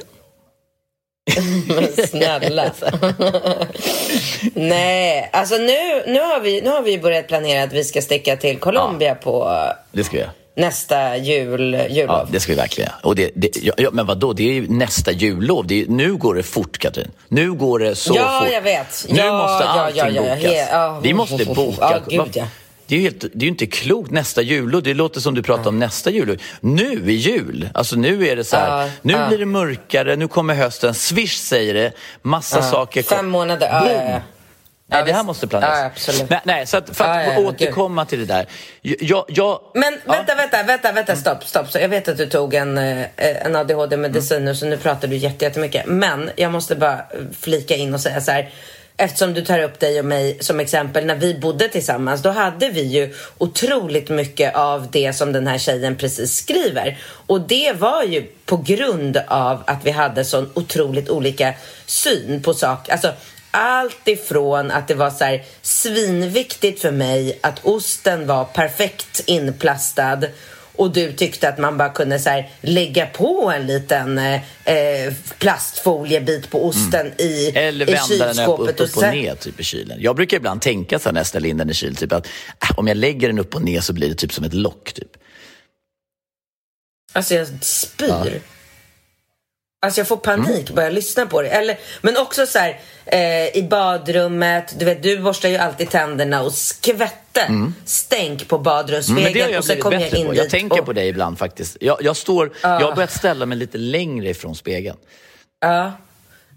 men 1.67 2.07
snälla. 2.07 2.71
Nej, 4.53 5.29
alltså 5.33 5.55
nu, 5.55 6.03
nu, 6.07 6.19
har 6.19 6.39
vi, 6.39 6.61
nu 6.61 6.69
har 6.69 6.81
vi 6.81 6.99
börjat 6.99 7.27
planera 7.27 7.63
att 7.63 7.73
vi 7.73 7.83
ska 7.83 8.01
sticka 8.01 8.37
till 8.37 8.59
Colombia 8.59 9.09
ja, 9.09 9.15
på... 9.15 9.63
Det 9.91 10.03
ska 10.03 10.13
vi 10.13 10.19
göra 10.19 10.31
nästa 10.57 11.17
jul, 11.17 11.73
jullov. 11.89 12.17
Ja, 12.17 12.27
det 12.31 12.39
ska 12.39 12.51
vi 12.51 12.55
verkligen 12.55 12.91
och 13.03 13.15
det, 13.15 13.31
det, 13.35 13.49
ja, 13.77 13.89
Men 13.91 14.05
vadå, 14.05 14.33
det 14.33 14.43
är 14.43 14.53
ju 14.53 14.67
nästa 14.67 15.11
jullov. 15.11 15.67
Det 15.67 15.81
är, 15.81 15.87
nu 15.87 16.15
går 16.15 16.35
det 16.35 16.43
fort, 16.43 16.77
Katrin. 16.77 17.11
Nu 17.27 17.53
går 17.53 17.79
det 17.79 17.95
så 17.95 18.15
ja, 18.15 18.39
fort. 18.39 18.47
Ja, 18.49 18.53
jag 18.53 18.61
vet. 18.61 19.05
Nu 19.09 19.17
ja, 19.17 19.37
måste 19.37 19.67
allting 19.67 19.97
ja, 19.97 20.09
ja, 20.09 20.35
bokas. 20.35 20.69
Ja, 20.71 20.99
vi 21.03 21.13
måste 21.13 21.45
boka. 21.55 22.01
Ja, 22.09 22.23
gud. 22.23 22.43
Det 22.87 22.95
är 22.95 22.99
ju 22.99 23.03
helt, 23.03 23.25
det 23.33 23.45
är 23.45 23.49
inte 23.49 23.65
klokt. 23.65 24.11
Nästa 24.11 24.41
jullov, 24.41 24.83
det 24.83 24.93
låter 24.93 25.19
som 25.19 25.35
du 25.35 25.43
pratar 25.43 25.67
om 25.67 25.79
nästa 25.79 26.09
jullov. 26.09 26.37
Nu 26.59 27.03
är 27.05 27.11
jul. 27.11 27.69
Alltså 27.73 27.95
nu 27.95 28.27
är 28.27 28.35
det 28.35 28.43
så 28.43 28.55
här, 28.55 28.91
nu 29.01 29.27
blir 29.27 29.37
det 29.37 29.45
mörkare, 29.45 30.15
nu 30.15 30.27
kommer 30.27 30.53
hösten. 30.53 30.93
Swish 30.93 31.37
säger 31.37 31.73
det, 31.73 31.91
massa 32.21 32.61
saker. 32.61 33.03
Fem 33.03 33.27
månader. 33.27 34.21
Nej, 34.89 35.03
det 35.05 35.13
här 35.13 35.23
måste 35.23 35.47
planeras. 35.47 36.07
Ja, 36.07 36.25
nej, 36.29 36.41
nej, 36.43 36.67
så 36.67 36.77
att, 36.77 36.97
för 36.97 37.05
att 37.05 37.25
ja, 37.25 37.33
ja, 37.33 37.39
återkomma 37.39 38.01
gud. 38.01 38.09
till 38.09 38.19
det 38.19 38.25
där. 38.25 38.47
Jag, 38.81 39.25
jag, 39.27 39.59
Men 39.73 39.97
vänta, 40.05 40.35
vänta, 40.35 40.63
vänta, 40.63 40.91
vänta, 40.91 41.15
stopp, 41.15 41.43
stopp. 41.43 41.71
Så 41.71 41.79
jag 41.79 41.89
vet 41.89 42.07
att 42.07 42.17
du 42.17 42.25
tog 42.25 42.53
en, 42.53 42.77
eh, 42.77 43.05
en 43.15 43.55
ADHD-medicin 43.55 44.45
nu, 44.45 44.55
så 44.55 44.65
nu 44.65 44.77
pratar 44.77 45.07
du 45.07 45.15
jättemycket. 45.15 45.85
Men 45.85 46.29
jag 46.35 46.51
måste 46.51 46.75
bara 46.75 47.05
flika 47.39 47.75
in 47.75 47.93
och 47.93 48.01
säga 48.01 48.21
så 48.21 48.31
här. 48.31 48.49
Eftersom 48.97 49.33
du 49.33 49.45
tar 49.45 49.59
upp 49.59 49.79
dig 49.79 49.99
och 49.99 50.05
mig 50.05 50.37
som 50.41 50.59
exempel, 50.59 51.05
när 51.05 51.15
vi 51.15 51.33
bodde 51.33 51.69
tillsammans, 51.69 52.21
då 52.21 52.29
hade 52.29 52.69
vi 52.69 52.81
ju 52.81 53.13
otroligt 53.37 54.09
mycket 54.09 54.55
av 54.55 54.91
det 54.91 55.13
som 55.13 55.31
den 55.31 55.47
här 55.47 55.57
tjejen 55.57 55.95
precis 55.95 56.35
skriver. 56.37 56.97
Och 57.27 57.41
det 57.41 57.73
var 57.79 58.03
ju 58.03 58.23
på 58.45 58.57
grund 58.57 59.17
av 59.27 59.63
att 59.67 59.85
vi 59.85 59.91
hade 59.91 60.25
sån 60.25 60.51
otroligt 60.53 61.09
olika 61.09 61.53
syn 61.85 62.43
på 62.43 62.53
saker. 62.53 62.91
Alltså, 62.91 63.13
allt 63.51 64.07
ifrån 64.07 64.71
att 64.71 64.87
det 64.87 64.93
var 64.93 65.09
så 65.09 65.23
här 65.23 65.45
svinviktigt 65.61 66.81
för 66.81 66.91
mig 66.91 67.39
att 67.41 67.65
osten 67.65 68.27
var 68.27 68.45
perfekt 68.45 69.23
inplastad 69.25 70.23
och 70.77 70.93
du 70.93 71.13
tyckte 71.13 71.49
att 71.49 71.57
man 71.57 71.77
bara 71.77 71.89
kunde 71.89 72.19
så 72.19 72.29
här, 72.29 72.49
lägga 72.61 73.05
på 73.05 73.51
en 73.55 73.67
liten 73.67 74.17
eh, 74.17 74.41
eh 74.65 75.13
plastfoliebit 75.37 76.49
på 76.49 76.65
osten 76.65 77.01
mm. 77.01 77.13
i 77.17 77.51
Eller 77.55 77.85
vända 77.85 78.15
i 78.15 78.17
den 78.17 78.49
upp, 78.49 78.59
upp, 78.59 78.79
upp 78.79 78.97
och, 78.97 79.03
ner 79.03 79.35
typ 79.35 79.59
i 79.59 79.63
kylen. 79.63 79.97
Jag 80.01 80.15
brukar 80.15 80.37
ibland 80.37 80.61
tänka 80.61 80.99
så 80.99 81.09
här 81.09 81.13
när 81.13 81.19
jag 81.19 81.27
ställer 81.27 81.49
in 81.49 81.57
den 81.57 81.69
i 81.69 81.73
kylen, 81.73 81.95
typ 81.95 82.11
att 82.11 82.27
äh, 82.27 82.79
om 82.79 82.87
jag 82.87 82.97
lägger 82.97 83.27
den 83.27 83.39
upp 83.39 83.55
och 83.55 83.61
ner 83.61 83.81
så 83.81 83.93
blir 83.93 84.09
det 84.09 84.15
typ 84.15 84.33
som 84.33 84.43
ett 84.43 84.53
lock. 84.53 84.93
Typ. 84.93 85.17
Alltså 87.13 87.35
jag 87.35 87.47
spyr. 87.61 88.07
Ja. 88.07 88.25
Alltså 89.79 89.99
jag 89.99 90.07
får 90.07 90.17
panik 90.17 90.49
mm. 90.49 90.75
bara 90.75 90.85
jag 90.85 90.93
lyssnar 90.93 91.25
på 91.25 91.41
det. 91.41 91.49
Eller, 91.49 91.77
men 92.01 92.17
också 92.17 92.45
så 92.45 92.59
här, 92.59 92.79
eh, 93.05 93.57
i 93.57 93.67
badrummet. 93.69 94.79
Du 94.79 94.85
vet, 94.85 95.03
du 95.03 95.19
borstar 95.19 95.49
ju 95.49 95.57
alltid 95.57 95.89
tänderna 95.89 96.41
och 96.41 96.53
skvätte 96.53 97.41
mm. 97.41 97.73
stänk 97.85 98.47
på 98.47 98.57
badrumsspegeln. 98.57 99.47
Mm, 99.47 99.57
och 99.57 99.65
så 99.65 99.75
kom 99.75 99.93
jag 99.93 100.13
in 100.13 100.27
på. 100.27 100.35
Jag 100.35 100.49
tänker 100.49 100.79
och... 100.79 100.85
på 100.85 100.93
dig 100.93 101.07
ibland 101.07 101.39
faktiskt. 101.39 101.77
Jag, 101.79 101.97
jag 102.01 102.17
står, 102.17 102.45
uh. 102.45 102.53
jag 102.61 102.81
har 102.81 102.95
börjat 102.95 103.11
ställa 103.11 103.45
mig 103.45 103.57
lite 103.57 103.77
längre 103.77 104.29
ifrån 104.29 104.55
spegeln. 104.55 104.97
Ja. 105.61 105.91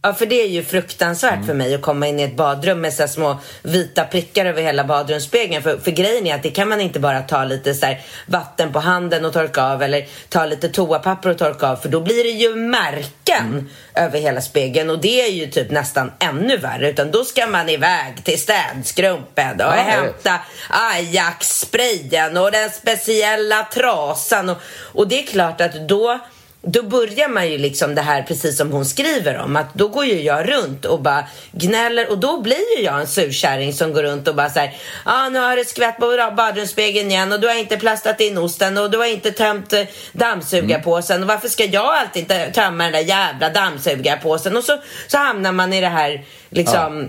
Ja, 0.03 0.15
för 0.15 0.27
det 0.27 0.43
är 0.43 0.49
ju 0.49 0.65
fruktansvärt 0.65 1.35
mm. 1.35 1.47
för 1.47 1.55
mig 1.55 1.75
att 1.75 1.83
komma 1.83 2.07
in 2.07 2.21
i 2.21 2.23
ett 2.23 2.37
badrum 2.37 2.81
med 2.81 2.95
så 2.95 3.09
små 3.09 3.39
vita 3.63 4.05
prickar 4.05 4.47
över 4.47 4.63
hela 4.63 4.85
badrumsspegeln. 4.85 5.63
För, 5.63 5.79
för 5.79 5.91
grejen 5.91 6.27
är 6.27 6.35
att 6.35 6.43
det 6.43 6.51
kan 6.51 6.69
man 6.69 6.81
inte 6.81 7.01
bara 7.01 7.23
ta 7.23 7.45
lite 7.45 7.75
så 7.75 7.87
vatten 8.27 8.73
på 8.73 8.79
handen 8.79 9.25
och 9.25 9.33
torka 9.33 9.63
av 9.63 9.83
eller 9.83 10.07
ta 10.29 10.47
lite 10.47 10.69
toapapper 10.69 11.31
och 11.31 11.39
torka 11.39 11.69
av. 11.69 11.77
För 11.77 11.89
då 11.89 12.01
blir 12.01 12.25
det 12.25 12.31
ju 12.31 12.55
märken 12.57 13.47
mm. 13.47 13.69
över 13.95 14.19
hela 14.19 14.41
spegeln 14.41 14.91
och 14.91 14.99
det 14.99 15.23
är 15.23 15.31
ju 15.31 15.47
typ 15.47 15.71
nästan 15.71 16.13
ännu 16.19 16.57
värre. 16.57 16.91
Utan 16.91 17.11
då 17.11 17.25
ska 17.25 17.47
man 17.47 17.69
iväg 17.69 18.25
till 18.25 18.41
städskrumpen 18.41 19.55
och 19.55 19.61
ja, 19.61 19.71
hämta 19.71 20.41
Ajax-sprayen 20.71 22.37
och 22.37 22.53
den 22.53 22.71
speciella 22.71 23.63
trasan. 23.63 24.49
Och, 24.49 24.59
och 24.93 25.09
det 25.09 25.23
är 25.23 25.27
klart 25.27 25.61
att 25.61 25.89
då 25.89 26.21
då 26.62 26.83
börjar 26.83 27.29
man 27.29 27.51
ju 27.51 27.59
liksom 27.59 27.94
det 27.94 28.03
här 28.03 28.23
precis 28.23 28.57
som 28.57 28.73
hon 28.73 28.85
skriver 28.85 29.38
om 29.38 29.57
att 29.57 29.75
då 29.75 29.88
går 29.88 30.05
ju 30.05 30.20
jag 30.23 30.49
runt 30.49 30.85
och 30.85 31.01
bara 31.01 31.25
gnäller 31.53 32.11
och 32.11 32.18
då 32.18 32.40
blir 32.40 32.79
ju 32.79 32.85
jag 32.85 33.01
en 33.01 33.07
surkärring 33.07 33.73
som 33.73 33.92
går 33.92 34.03
runt 34.03 34.29
och 34.29 34.35
bara 34.35 34.51
säger 34.51 34.70
ja 34.70 34.77
ah, 35.05 35.29
nu 35.29 35.38
har 35.38 35.57
det 35.57 35.64
skvätt 35.64 35.96
på 35.96 36.33
badrumsspegeln 36.37 37.11
igen 37.11 37.33
och 37.33 37.40
du 37.40 37.46
har 37.46 37.55
inte 37.55 37.77
plastat 37.77 38.20
in 38.20 38.38
osten 38.38 38.79
och 38.79 38.90
du 38.90 38.99
har 38.99 39.07
inte 39.07 39.31
tömt 39.31 39.73
eh, 39.73 39.83
dammsugarpåsen 40.12 41.16
mm. 41.16 41.29
och 41.29 41.35
varför 41.35 41.49
ska 41.49 41.64
jag 41.64 41.94
alltid 41.94 42.29
tömma 42.53 42.85
den 42.85 42.92
där 42.92 43.01
jävla 43.01 43.51
dammsugarpåsen 43.51 44.57
och 44.57 44.64
så, 44.64 44.79
så 45.07 45.18
hamnar 45.18 45.53
man 45.53 45.73
i 45.73 45.81
det 45.81 45.88
här 45.88 46.25
liksom 46.51 47.09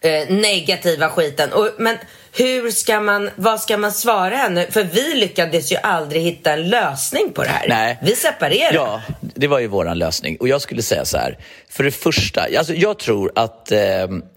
ja. 0.00 0.08
eh, 0.08 0.28
negativa 0.30 1.08
skiten 1.08 1.52
och, 1.52 1.68
men 1.78 1.98
hur 2.32 2.70
ska 2.70 3.00
man, 3.00 3.30
vad 3.36 3.60
ska 3.60 3.76
man 3.76 3.92
svara 3.92 4.34
henne? 4.34 4.66
För 4.70 4.84
vi 4.84 5.14
lyckades 5.14 5.72
ju 5.72 5.76
aldrig 5.76 6.22
hitta 6.22 6.52
en 6.52 6.68
lösning 6.68 7.32
på 7.32 7.42
det 7.42 7.48
här. 7.48 7.68
Nej. 7.68 7.98
Vi 8.02 8.16
separerade. 8.16 8.74
Ja, 8.74 9.02
det 9.20 9.46
var 9.46 9.58
ju 9.58 9.66
våran 9.66 9.98
lösning. 9.98 10.36
Och 10.36 10.48
jag 10.48 10.60
skulle 10.60 10.82
säga 10.82 11.04
så 11.04 11.18
här, 11.18 11.38
för 11.68 11.84
det 11.84 11.90
första, 11.90 12.46
alltså 12.58 12.74
jag 12.74 12.98
tror 12.98 13.32
att 13.34 13.72
eh, 13.72 13.78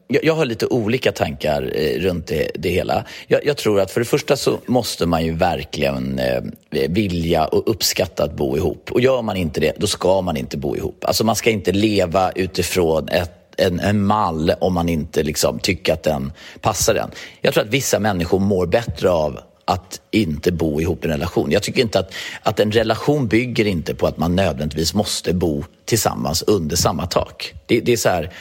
jag, 0.08 0.34
har 0.34 0.46
lite 0.46 0.66
olika 0.66 1.12
tankar 1.12 1.72
eh, 1.76 2.00
runt 2.00 2.28
det, 2.28 2.52
det 2.56 2.70
hela. 2.70 3.06
Jag, 3.28 3.46
jag, 3.46 3.58
tror 3.58 3.80
att 3.80 3.92
för 3.92 4.00
det 4.02 4.06
första 4.06 4.38
så 4.38 4.60
måste 4.66 5.06
man 5.06 5.26
ju 5.26 5.34
verkligen 5.34 6.20
eh, 6.20 6.42
vilja 6.90 7.46
och 7.46 7.70
uppskatta 7.70 8.24
att 8.24 8.34
bo 8.34 8.58
ihop. 8.58 8.92
Och 8.92 9.02
gör 9.02 9.22
man 9.22 9.38
inte 9.38 9.60
det, 9.60 9.74
då 9.78 9.88
ska 9.88 10.22
man 10.22 10.38
inte 10.38 10.58
bo 10.58 10.76
ihop. 10.76 11.06
Alltså 11.06 11.24
man 11.24 11.36
ska 11.36 11.50
inte 11.50 11.72
leva 11.72 12.32
utifrån 12.32 13.10
ett 13.10 13.43
en, 13.58 13.80
en 13.80 14.06
mall 14.06 14.52
om 14.60 14.74
man 14.74 14.90
inte 14.90 15.24
liksom 15.24 15.60
tycker 15.60 15.94
att 15.94 16.04
den 16.04 16.32
passar 16.62 16.96
en. 16.96 17.12
Jag 17.42 17.54
tror 17.54 17.64
att 17.64 17.70
vissa 17.70 18.00
människor 18.00 18.40
mår 18.40 18.66
bättre 18.66 19.10
av 19.10 19.40
att 19.66 20.02
inte 20.12 20.52
bo 20.52 20.82
ihop 20.82 21.06
i 21.06 21.08
en 21.08 21.12
relation. 21.12 21.52
Jag 21.52 21.64
tycker 21.64 21.82
inte 21.82 22.00
att, 22.00 22.14
att 22.44 22.60
en 22.60 22.72
relation 22.72 23.28
bygger 23.28 23.66
inte 23.66 23.96
på 23.96 24.08
att 24.08 24.18
man 24.18 24.36
nödvändigtvis 24.36 24.94
måste 24.94 25.34
bo 25.34 25.64
tillsammans 25.86 26.42
under 26.42 26.76
samma 26.76 27.06
tak. 27.06 27.54
Det, 27.66 27.80
det 27.80 27.94
är 27.94 27.98
så 27.98 28.10
här, 28.10 28.32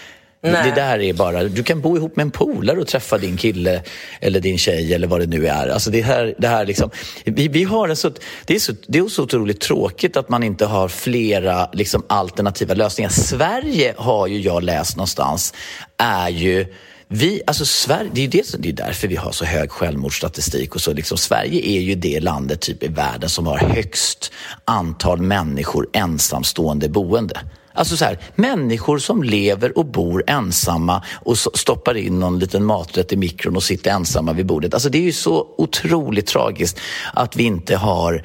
Nej. 0.45 0.71
Det 0.71 0.75
där 0.75 0.99
är 0.99 1.13
bara, 1.13 1.45
du 1.45 1.63
kan 1.63 1.81
bo 1.81 1.97
ihop 1.97 2.17
med 2.17 2.23
en 2.23 2.31
polare 2.31 2.81
och 2.81 2.87
träffa 2.87 3.19
din 3.19 3.37
kille 3.37 3.83
eller 4.21 4.41
din 4.41 4.59
tjej 4.59 4.95
eller 4.95 5.07
vad 5.07 5.21
det 5.21 5.27
nu 5.27 5.47
är. 5.47 5.69
Alltså 5.69 5.91
det 5.91 6.03
här, 6.03 6.35
det 6.39 6.49
här 6.49 6.67
liksom, 6.67 6.91
vi, 7.25 7.49
vi 7.49 7.65
har 7.65 7.89
en 7.89 7.97
så, 7.97 8.11
det, 8.45 8.55
är 8.55 8.59
så, 8.59 8.73
det 8.87 8.99
är 8.99 9.09
så 9.09 9.23
otroligt 9.23 9.61
tråkigt 9.61 10.17
att 10.17 10.29
man 10.29 10.43
inte 10.43 10.67
har 10.67 10.89
flera 10.89 11.71
liksom, 11.73 12.03
alternativa 12.07 12.75
lösningar. 12.75 13.11
Sverige 13.11 13.95
har 13.97 14.27
ju 14.27 14.41
jag 14.41 14.63
läst 14.63 14.97
någonstans, 14.97 15.55
är 15.97 16.29
ju 16.29 16.67
vi, 17.09 17.43
alltså 17.47 17.65
Sverige, 17.65 18.11
det 18.13 18.23
är, 18.23 18.29
det, 18.29 18.55
det 18.59 18.69
är 18.69 18.73
därför 18.73 19.09
vi 19.09 19.17
har 19.17 19.33
så 19.33 19.45
hög 19.45 19.71
självmordsstatistik. 19.71 20.75
Och 20.75 20.81
så 20.81 20.93
liksom, 20.93 21.19
Sverige 21.19 21.69
är 21.69 21.81
ju 21.81 21.95
det 21.95 22.21
landet 22.21 22.61
typ 22.61 22.83
i 22.83 22.89
världen 22.89 23.29
som 23.29 23.47
har 23.47 23.59
högst 23.59 24.33
antal 24.65 25.21
människor 25.21 25.89
ensamstående 25.93 26.89
boende. 26.89 27.41
Alltså 27.75 27.97
så 27.97 28.05
här, 28.05 28.19
människor 28.35 28.99
som 28.99 29.23
lever 29.23 29.79
och 29.79 29.87
bor 29.87 30.25
ensamma 30.27 31.03
och 31.15 31.39
stoppar 31.39 31.97
in 31.97 32.21
någon 32.21 32.39
liten 32.39 32.65
maträtt 32.65 33.13
i 33.13 33.17
mikron 33.17 33.57
och 33.57 33.63
sitter 33.63 33.91
ensamma 33.91 34.33
vid 34.33 34.47
bordet. 34.47 34.75
Alltså 34.75 34.89
det 34.89 34.99
är 34.99 35.03
ju 35.03 35.13
så 35.13 35.47
otroligt 35.59 36.27
tragiskt 36.27 36.81
att 37.15 37.37
vi 37.37 37.43
inte 37.43 37.77
har, 37.77 38.25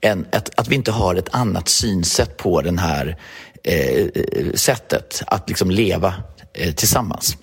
en, 0.00 0.26
ett, 0.32 0.50
att 0.56 0.68
vi 0.68 0.74
inte 0.74 0.92
har 0.92 1.14
ett 1.14 1.28
annat 1.30 1.68
synsätt 1.68 2.36
på 2.36 2.60
det 2.60 2.80
här 2.80 3.16
eh, 3.64 3.96
eh, 3.96 4.52
sättet 4.54 5.22
att 5.26 5.48
liksom 5.48 5.70
leva 5.70 6.14
eh, 6.54 6.74
tillsammans. 6.74 7.36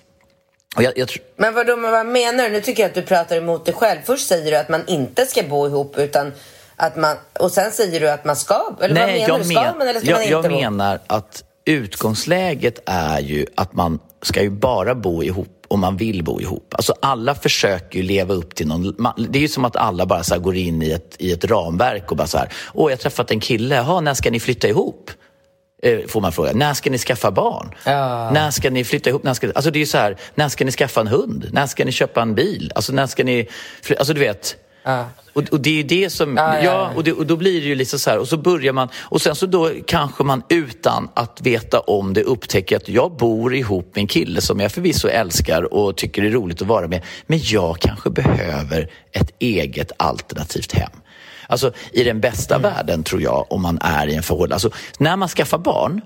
Jag, 0.76 0.98
jag 0.98 1.08
men 1.36 1.54
vadå, 1.54 1.76
men 1.76 1.90
vad 1.90 2.06
menar 2.06 2.44
du? 2.44 2.50
Nu 2.50 2.60
tycker 2.60 2.82
jag 2.82 2.88
att 2.88 2.94
du 2.94 3.02
pratar 3.02 3.36
emot 3.36 3.64
dig 3.64 3.74
själv. 3.74 3.98
Först 4.04 4.28
säger 4.28 4.50
du 4.50 4.56
att 4.56 4.68
man 4.68 4.86
inte 4.86 5.26
ska 5.26 5.42
bo 5.42 5.66
ihop 5.66 5.98
utan 5.98 6.32
att 6.80 6.96
man, 6.96 7.16
och 7.40 7.50
sen 7.50 7.70
säger 7.72 8.00
du 8.00 8.10
att 8.10 8.24
man 8.24 8.36
ska, 8.36 8.76
eller 8.80 8.94
Nej, 8.94 9.26
vad 9.28 9.28
menar 9.28 9.38
du? 9.38 9.44
Ska 9.44 9.62
men, 9.62 9.78
man 9.78 9.88
eller 9.88 10.00
ska 10.00 10.10
jag, 10.10 10.14
man 10.14 10.22
inte 10.22 10.32
Jag 10.32 10.42
bo? 10.42 10.48
menar 10.50 10.98
att 11.06 11.44
utgångsläget 11.64 12.78
är 12.86 13.20
ju 13.20 13.46
att 13.54 13.72
man 13.72 13.98
ska 14.22 14.42
ju 14.42 14.50
bara 14.50 14.94
bo 14.94 15.22
ihop 15.22 15.64
om 15.68 15.80
man 15.80 15.96
vill 15.96 16.24
bo 16.24 16.40
ihop. 16.40 16.74
Alltså 16.74 16.94
alla 17.02 17.34
försöker 17.34 17.98
ju 17.98 18.02
leva 18.02 18.34
upp 18.34 18.54
till 18.54 18.66
någon... 18.68 19.14
Det 19.28 19.38
är 19.38 19.42
ju 19.42 19.48
som 19.48 19.64
att 19.64 19.76
alla 19.76 20.06
bara 20.06 20.22
så 20.22 20.38
går 20.38 20.56
in 20.56 20.82
i 20.82 20.90
ett, 20.90 21.16
i 21.18 21.32
ett 21.32 21.44
ramverk 21.44 22.10
och 22.10 22.16
bara 22.16 22.26
så 22.26 22.38
här, 22.38 22.48
åh 22.74 22.90
jag 22.90 22.96
har 22.96 23.02
träffat 23.02 23.30
en 23.30 23.40
kille, 23.40 23.74
jaha 23.74 24.00
när 24.00 24.14
ska 24.14 24.30
ni 24.30 24.40
flytta 24.40 24.68
ihop? 24.68 25.10
Eh, 25.82 25.98
får 26.08 26.20
man 26.20 26.32
fråga. 26.32 26.52
När 26.52 26.74
ska 26.74 26.90
ni 26.90 26.98
skaffa 26.98 27.30
barn? 27.30 27.74
Ja. 27.84 28.30
När 28.30 28.50
ska 28.50 28.70
ni 28.70 28.84
flytta 28.84 29.10
ihop? 29.10 29.22
När 29.22 29.34
ska, 29.34 29.52
alltså 29.52 29.70
det 29.70 29.82
är 29.82 29.86
så 29.86 29.98
här, 29.98 30.16
när 30.34 30.48
ska 30.48 30.64
ni 30.64 30.72
skaffa 30.72 31.00
en 31.00 31.06
hund? 31.06 31.48
När 31.52 31.66
ska 31.66 31.84
ni 31.84 31.92
köpa 31.92 32.22
en 32.22 32.34
bil? 32.34 32.72
Alltså 32.74 32.92
när 32.92 33.06
ska 33.06 33.24
ni... 33.24 33.48
Alltså 33.98 34.14
du 34.14 34.20
vet. 34.20 34.56
Och, 35.32 35.42
och, 35.52 35.60
det 35.60 35.70
är 35.70 35.74
ju 35.74 35.82
det 35.82 36.10
som, 36.10 36.36
ja, 36.36 36.56
ja, 36.56 36.64
ja. 36.64 36.92
och, 36.96 37.04
det, 37.04 37.12
och, 37.12 37.26
då 37.26 37.36
blir 37.36 37.60
det 37.60 37.66
ju 37.66 37.74
liksom 37.74 37.98
så 37.98 38.10
här, 38.10 38.18
och 38.18 38.28
så 38.28 38.36
börjar 38.36 38.72
man, 38.72 38.88
och 38.98 39.22
sen 39.22 39.34
så 39.34 39.46
då 39.46 39.70
kanske 39.86 40.24
man 40.24 40.42
utan 40.48 41.08
att 41.14 41.40
veta 41.40 41.80
om 41.80 42.14
det 42.14 42.22
upptäcker 42.22 42.76
att 42.76 42.88
jag 42.88 43.16
bor 43.16 43.54
ihop 43.54 43.94
med 43.94 44.02
en 44.02 44.06
kille 44.06 44.40
som 44.40 44.60
jag 44.60 44.72
förvisso 44.72 45.08
älskar 45.08 45.74
och 45.74 45.96
tycker 45.96 46.24
är 46.24 46.30
roligt 46.30 46.62
att 46.62 46.68
vara 46.68 46.88
med, 46.88 47.02
men 47.26 47.40
jag 47.42 47.78
kanske 47.78 48.10
behöver 48.10 48.90
ett 49.12 49.30
eget 49.38 49.92
alternativt 49.96 50.72
hem. 50.72 50.90
Alltså 51.46 51.72
i 51.92 52.04
den 52.04 52.20
bästa 52.20 52.54
mm. 52.54 52.72
världen 52.72 53.02
tror 53.02 53.22
jag, 53.22 53.46
om 53.52 53.62
man 53.62 53.78
är 53.80 54.06
i 54.06 54.14
en 54.14 54.22
förhållande, 54.22 54.54
alltså 54.54 54.70
när 54.98 55.16
man 55.16 55.28
skaffar 55.28 55.58
barn, 55.58 56.00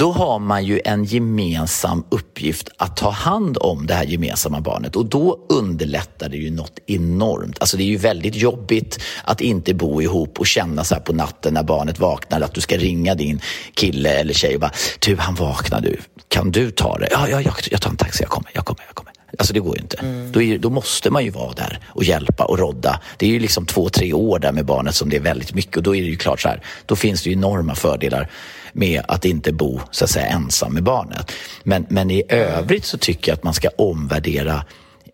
då 0.00 0.12
har 0.12 0.38
man 0.38 0.64
ju 0.64 0.80
en 0.84 1.04
gemensam 1.04 2.04
uppgift 2.08 2.68
att 2.76 2.96
ta 2.96 3.10
hand 3.10 3.58
om 3.60 3.86
det 3.86 3.94
här 3.94 4.04
gemensamma 4.04 4.60
barnet 4.60 4.96
och 4.96 5.06
då 5.06 5.38
underlättar 5.48 6.28
det 6.28 6.36
ju 6.36 6.50
något 6.50 6.78
enormt. 6.86 7.56
Alltså 7.60 7.76
det 7.76 7.82
är 7.82 7.86
ju 7.86 7.96
väldigt 7.96 8.34
jobbigt 8.34 9.00
att 9.24 9.40
inte 9.40 9.74
bo 9.74 10.02
ihop 10.02 10.40
och 10.40 10.46
känna 10.46 10.84
så 10.84 10.94
här 10.94 11.02
på 11.02 11.12
natten 11.12 11.54
när 11.54 11.62
barnet 11.62 11.98
vaknar 11.98 12.40
att 12.40 12.54
du 12.54 12.60
ska 12.60 12.76
ringa 12.76 13.14
din 13.14 13.40
kille 13.74 14.10
eller 14.10 14.34
tjej 14.34 14.54
och 14.54 14.60
bara 14.60 14.72
du 14.98 15.16
han 15.16 15.34
vaknar 15.34 15.80
du, 15.80 15.96
kan 16.28 16.50
du 16.50 16.70
ta 16.70 16.98
det? 16.98 17.08
Ja, 17.10 17.28
ja 17.28 17.40
jag, 17.40 17.54
jag 17.70 17.80
tar 17.80 17.90
en 17.90 17.96
taxi, 17.96 18.22
jag 18.22 18.30
kommer, 18.30 18.50
jag 18.54 18.64
kommer, 18.64 18.84
jag 18.86 18.94
kommer. 18.94 19.12
Alltså 19.38 19.54
det 19.54 19.60
går 19.60 19.76
ju 19.76 19.82
inte. 19.82 19.96
Mm. 19.96 20.32
Då, 20.32 20.42
är, 20.42 20.58
då, 20.58 20.70
måste 20.70 21.10
man 21.10 21.24
ju 21.24 21.30
vara 21.30 21.52
där 21.52 21.80
och 21.86 22.04
hjälpa 22.04 22.44
och 22.44 22.58
rodda. 22.58 23.00
Det 23.16 23.26
är 23.26 23.30
ju 23.30 23.38
liksom 23.38 23.66
två, 23.66 23.88
tre 23.88 24.12
år 24.12 24.38
där 24.38 24.52
med 24.52 24.64
barnet 24.64 24.94
som 24.94 25.08
det 25.10 25.16
är 25.16 25.20
väldigt 25.20 25.54
mycket 25.54 25.76
och 25.76 25.82
då 25.82 25.94
är 25.94 26.02
det 26.02 26.08
ju 26.08 26.16
klart 26.16 26.40
så 26.40 26.48
här, 26.48 26.62
då 26.86 26.96
finns 26.96 27.22
det 27.22 27.30
ju 27.30 27.36
enorma 27.36 27.74
fördelar 27.74 28.30
med 28.72 29.02
att 29.08 29.24
inte 29.24 29.52
bo 29.52 29.80
så 29.90 30.04
att 30.04 30.10
säga 30.10 30.26
ensam 30.26 30.74
med 30.74 30.82
barnet. 30.82 31.32
Men, 31.62 31.86
men 31.88 32.10
i 32.10 32.22
övrigt 32.28 32.84
så 32.84 32.98
tycker 32.98 33.32
jag 33.32 33.36
att 33.36 33.44
man 33.44 33.54
ska 33.54 33.68
omvärdera 33.78 34.64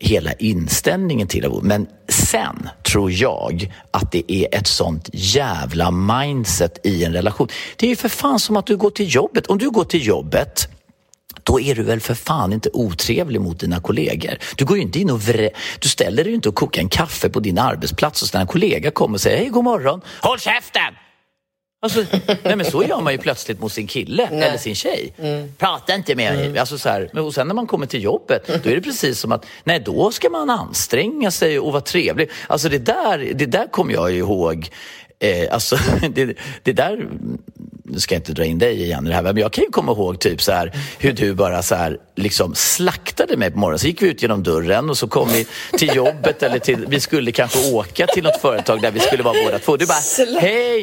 hela 0.01 0.33
inställningen 0.33 1.29
till 1.29 1.43
det. 1.43 1.51
Men 1.63 1.87
sen 2.09 2.69
tror 2.83 3.13
jag 3.13 3.73
att 3.91 4.13
det 4.13 4.33
är 4.33 4.59
ett 4.59 4.67
sånt 4.67 5.11
jävla 5.13 5.91
mindset 5.91 6.87
i 6.87 7.05
en 7.05 7.13
relation. 7.13 7.49
Det 7.77 7.87
är 7.87 7.91
ju 7.91 7.97
för 7.97 8.09
fan 8.09 8.41
som 8.41 8.57
att 8.57 8.67
du 8.67 8.77
går 8.77 8.91
till 8.91 9.15
jobbet. 9.15 9.47
Om 9.47 9.59
du 9.59 9.71
går 9.71 9.85
till 9.85 10.07
jobbet 10.07 10.69
då 11.43 11.61
är 11.61 11.75
du 11.75 11.83
väl 11.83 12.01
för 12.01 12.15
fan 12.15 12.53
inte 12.53 12.71
otrevlig 12.73 13.41
mot 13.41 13.61
dina 13.61 13.81
kollegor. 13.81 14.39
Du 14.57 14.65
går 14.65 14.77
ju 14.77 14.83
inte 14.83 14.99
in 14.99 15.11
och 15.11 15.21
vrä... 15.21 15.51
Du 15.79 15.89
ställer 15.89 16.25
dig 16.25 16.31
ju 16.31 16.35
inte 16.35 16.49
och 16.49 16.55
kokar 16.55 16.83
en 16.83 16.89
kaffe 16.89 17.29
på 17.29 17.41
din 17.41 17.59
arbetsplats 17.59 18.23
och 18.23 18.29
så 18.29 18.37
när 18.37 18.41
en 18.41 18.47
kollega 18.47 18.91
kommer 18.91 19.15
och 19.15 19.21
säger 19.21 19.37
hej, 19.37 19.49
god 19.49 19.65
morgon. 19.65 20.01
Håll 20.21 20.39
käften! 20.39 21.06
Alltså, 21.81 22.05
nej 22.43 22.57
men 22.57 22.64
så 22.64 22.85
gör 22.85 23.01
man 23.01 23.12
ju 23.12 23.18
plötsligt 23.18 23.61
mot 23.61 23.72
sin 23.72 23.87
kille 23.87 24.29
nej. 24.33 24.43
eller 24.43 24.59
sin 24.59 24.74
tjej. 24.74 25.14
Mm. 25.18 25.53
Prata 25.59 25.95
inte 25.95 26.14
med 26.14 26.35
mig. 26.35 26.47
Mm. 26.47 26.61
Alltså 26.61 26.79
så 26.79 26.89
här, 26.89 27.18
och 27.18 27.35
sen 27.35 27.47
när 27.49 27.55
man 27.55 27.66
kommer 27.66 27.87
till 27.87 28.03
jobbet, 28.03 28.47
då 28.47 28.70
är 28.70 28.74
det 28.74 28.83
precis 28.83 29.18
som 29.18 29.33
att 29.33 29.47
nej, 29.64 29.81
då 29.81 30.11
ska 30.11 30.31
man 30.31 30.51
anstränga 30.51 31.31
sig 31.31 31.59
och 31.59 31.72
vara 31.72 31.83
trevlig. 31.83 32.31
Alltså 32.47 32.68
det 32.68 32.79
där, 32.79 33.33
det 33.35 33.47
där 33.47 33.66
kommer 33.66 33.93
jag 33.93 34.12
ihåg 34.12 34.70
Eh, 35.19 35.55
alltså, 35.55 35.77
det, 36.11 36.37
det, 36.62 36.73
där 36.73 37.09
nu 37.85 38.01
ska 38.01 38.14
jag 38.14 38.21
inte 38.21 38.33
dra 38.33 38.45
in 38.45 38.59
dig 38.59 38.83
igen 38.83 39.07
i 39.07 39.09
det 39.09 39.14
här, 39.14 39.23
men 39.23 39.37
jag 39.37 39.53
kan 39.53 39.64
ju 39.64 39.71
komma 39.71 39.93
ihåg 39.93 40.21
typ 40.21 40.43
så 40.43 40.53
här, 40.53 40.73
hur 40.99 41.12
du 41.12 41.35
bara 41.35 41.62
så 41.62 41.75
här, 41.75 41.99
liksom 42.17 42.55
slaktade 42.55 43.37
mig 43.37 43.51
på 43.51 43.59
morgonen. 43.59 43.79
Så 43.79 43.87
gick 43.87 44.03
vi 44.03 44.09
ut 44.09 44.23
genom 44.23 44.43
dörren 44.43 44.91
och 44.91 44.99
så 44.99 45.09
kom 45.09 45.29
vi 45.29 45.47
till 45.79 45.97
jobbet 45.97 46.43
eller 46.43 46.59
till, 46.59 46.87
vi 46.89 47.01
skulle 47.01 47.33
kanske 47.33 47.73
åka 47.73 48.07
till 48.07 48.25
något 48.25 48.41
företag 48.41 48.83
där 48.83 48.91
vi 48.91 49.01
skulle 49.01 49.23
vara 49.23 49.35
båda 49.45 49.59
två. 49.59 49.77
Du 49.77 49.87
bara, 49.87 50.41
hej! 50.41 50.83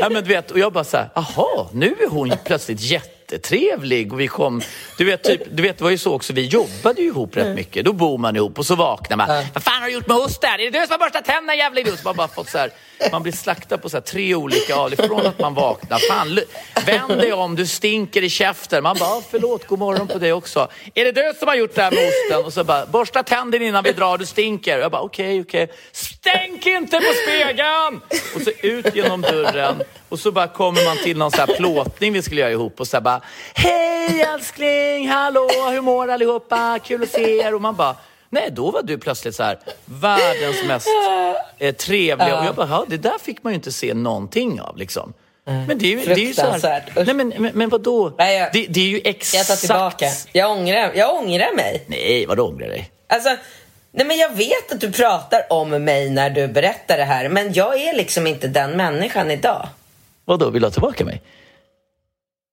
Ja, 0.00 0.08
men 0.08 0.22
du 0.22 0.28
vet, 0.28 0.50
och 0.50 0.58
jag 0.58 0.72
bara 0.72 0.84
så 0.84 0.96
här, 0.96 1.08
aha, 1.14 1.70
nu 1.72 1.86
är 1.86 2.08
hon 2.08 2.32
plötsligt 2.44 2.80
jätte 2.80 3.13
jättetrevlig 3.24 4.12
och 4.12 4.20
vi 4.20 4.28
kom, 4.28 4.62
du 4.98 5.04
vet, 5.04 5.24
typ, 5.24 5.42
du 5.50 5.62
vet 5.62 5.78
det 5.78 5.84
var 5.84 5.90
ju 5.90 5.98
så 5.98 6.14
också, 6.14 6.32
vi 6.32 6.46
jobbade 6.46 7.00
ju 7.00 7.06
ihop 7.06 7.36
rätt 7.36 7.54
mycket. 7.54 7.84
Då 7.84 7.92
bor 7.92 8.18
man 8.18 8.36
ihop 8.36 8.58
och 8.58 8.66
så 8.66 8.74
vaknar 8.74 9.16
man. 9.16 9.28
Vad 9.54 9.62
fan 9.62 9.82
har 9.82 9.88
du 9.88 9.94
gjort 9.94 10.06
med 10.06 10.16
hosten? 10.16 10.50
Är 10.50 10.70
det 10.70 10.80
du 10.80 10.86
som 10.86 10.92
har 10.92 10.98
borstat 10.98 11.24
tänderna 11.24 11.54
jävla 11.54 11.80
idiot? 11.80 12.04
Man, 12.04 12.16
bara 12.16 12.28
fått 12.28 12.48
så 12.48 12.58
här, 12.58 12.70
man 13.12 13.22
blir 13.22 13.32
slaktad 13.32 13.78
på 13.78 13.88
så 13.88 13.96
här, 13.96 14.02
tre 14.02 14.34
olika 14.34 14.76
av 14.76 14.90
från 14.90 15.26
att 15.26 15.38
man 15.38 15.54
vaknar. 15.54 15.98
Fan, 15.98 16.38
vänd 16.86 17.20
dig 17.20 17.32
om, 17.32 17.56
du 17.56 17.66
stinker 17.66 18.22
i 18.22 18.30
käften. 18.30 18.82
Man 18.82 18.96
bara, 19.00 19.22
förlåt, 19.30 19.66
god 19.66 19.78
morgon 19.78 20.08
på 20.08 20.18
dig 20.18 20.32
också. 20.32 20.68
Är 20.94 21.04
det 21.04 21.12
du 21.12 21.32
som 21.38 21.48
har 21.48 21.54
gjort 21.54 21.74
det 21.74 21.82
här 21.82 21.90
med 21.90 22.08
osten? 22.08 22.46
Och 22.46 22.52
så 22.52 22.64
bara, 22.64 22.86
borsta 22.86 23.22
tänderna 23.22 23.64
innan 23.64 23.84
vi 23.84 23.92
drar, 23.92 24.18
du 24.18 24.26
stinker. 24.26 24.78
Jag 24.78 24.90
bara, 24.90 25.02
okej, 25.02 25.40
okay, 25.40 25.40
okej. 25.40 25.62
Okay. 25.64 25.76
Stänk 26.24 26.66
inte 26.66 26.96
på 26.96 27.12
spegeln! 27.22 28.00
Och 28.34 28.40
så 28.40 28.50
ut 28.62 28.94
genom 28.96 29.20
dörren 29.22 29.82
och 30.08 30.18
så 30.18 30.32
bara 30.32 30.48
kommer 30.48 30.84
man 30.84 30.96
till 30.96 31.16
någon 31.16 31.30
så 31.30 31.36
här 31.36 31.46
plåtning 31.46 32.12
vi 32.12 32.22
skulle 32.22 32.40
göra 32.40 32.50
ihop 32.50 32.80
och 32.80 32.86
så 32.86 33.00
bara 33.00 33.20
Hej 33.54 34.20
älskling, 34.20 35.08
hallå, 35.08 35.48
hur 35.70 35.80
mår 35.80 36.10
allihopa? 36.10 36.78
Kul 36.84 37.02
att 37.02 37.08
se 37.08 37.38
er. 37.38 37.54
Och 37.54 37.62
man 37.62 37.76
bara 37.76 37.96
Nej, 38.30 38.48
då 38.52 38.70
var 38.70 38.82
du 38.82 38.98
plötsligt 38.98 39.34
så 39.34 39.42
här, 39.42 39.58
världens 39.84 40.64
mest 40.66 40.88
eh, 41.58 41.74
trevliga. 41.74 42.40
Och 42.40 42.46
jag 42.46 42.54
bara, 42.54 42.68
ja, 42.68 42.84
det 42.88 42.96
där 42.96 43.18
fick 43.22 43.42
man 43.42 43.52
ju 43.52 43.54
inte 43.54 43.72
se 43.72 43.94
någonting 43.94 44.60
av 44.60 44.76
liksom. 44.76 45.12
Mm. 45.46 45.66
Men 45.66 45.78
det 45.78 45.86
är 45.86 45.90
ju, 45.90 46.14
det 46.14 46.20
är 46.20 46.26
ju 46.26 46.34
så 46.34 46.42
här, 46.42 46.84
nej 46.96 47.14
men, 47.14 47.28
men, 47.28 47.50
men 47.54 47.68
vadå? 47.68 48.12
Nej, 48.18 48.38
jag, 48.38 48.52
det, 48.52 48.66
det, 48.68 48.80
är 48.80 48.88
ju 48.88 49.00
exakt... 49.04 49.34
Jag 49.34 49.46
tar 49.46 49.56
tillbaka. 49.56 50.06
Jag 50.32 50.50
ångrar, 50.50 50.92
jag 50.94 51.14
ångrar 51.14 51.56
mig. 51.56 51.84
Nej, 51.86 52.26
vadå 52.26 52.48
ångrar 52.48 52.68
dig? 52.68 52.90
Alltså, 53.08 53.36
nej 53.94 54.06
men 54.06 54.16
jag 54.16 54.36
vet 54.36 54.72
att 54.72 54.80
du 54.80 54.92
pratar 54.92 55.42
om 55.50 55.70
mig 55.70 56.10
när 56.10 56.30
du 56.30 56.48
berättar 56.48 56.96
det 56.96 57.04
här, 57.04 57.28
men 57.28 57.52
jag 57.52 57.80
är 57.80 57.96
liksom 57.96 58.26
inte 58.26 58.48
den 58.48 58.70
människan 58.70 59.30
idag. 59.30 59.68
Vadå, 60.24 60.50
vill 60.50 60.62
du 60.62 60.66
ha 60.66 60.72
tillbaka 60.72 61.04
mig? 61.04 61.22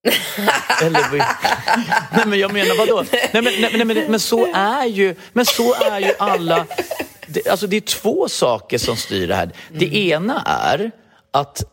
Eller, 0.81 1.17
nej 2.15 2.25
men 2.25 2.39
jag 2.39 2.53
menar 2.53 2.77
vadå? 2.77 3.03
Nej 3.11 3.29
men, 3.31 3.43
nej, 3.43 3.71
nej, 3.73 3.85
men, 3.85 3.97
men 3.97 4.19
så 4.19 4.53
är 4.53 4.85
ju, 4.85 5.15
men 5.33 5.45
så 5.45 5.73
är 5.73 5.99
ju 5.99 6.13
alla. 6.19 6.65
Det, 7.27 7.47
alltså 7.47 7.67
det 7.67 7.77
är 7.77 7.81
två 7.81 8.29
saker 8.29 8.77
som 8.77 8.97
styr 8.97 9.27
det 9.27 9.35
här. 9.35 9.51
Det 9.71 9.85
mm. 9.85 9.97
ena 9.97 10.43
är 10.45 10.91
att 11.31 11.63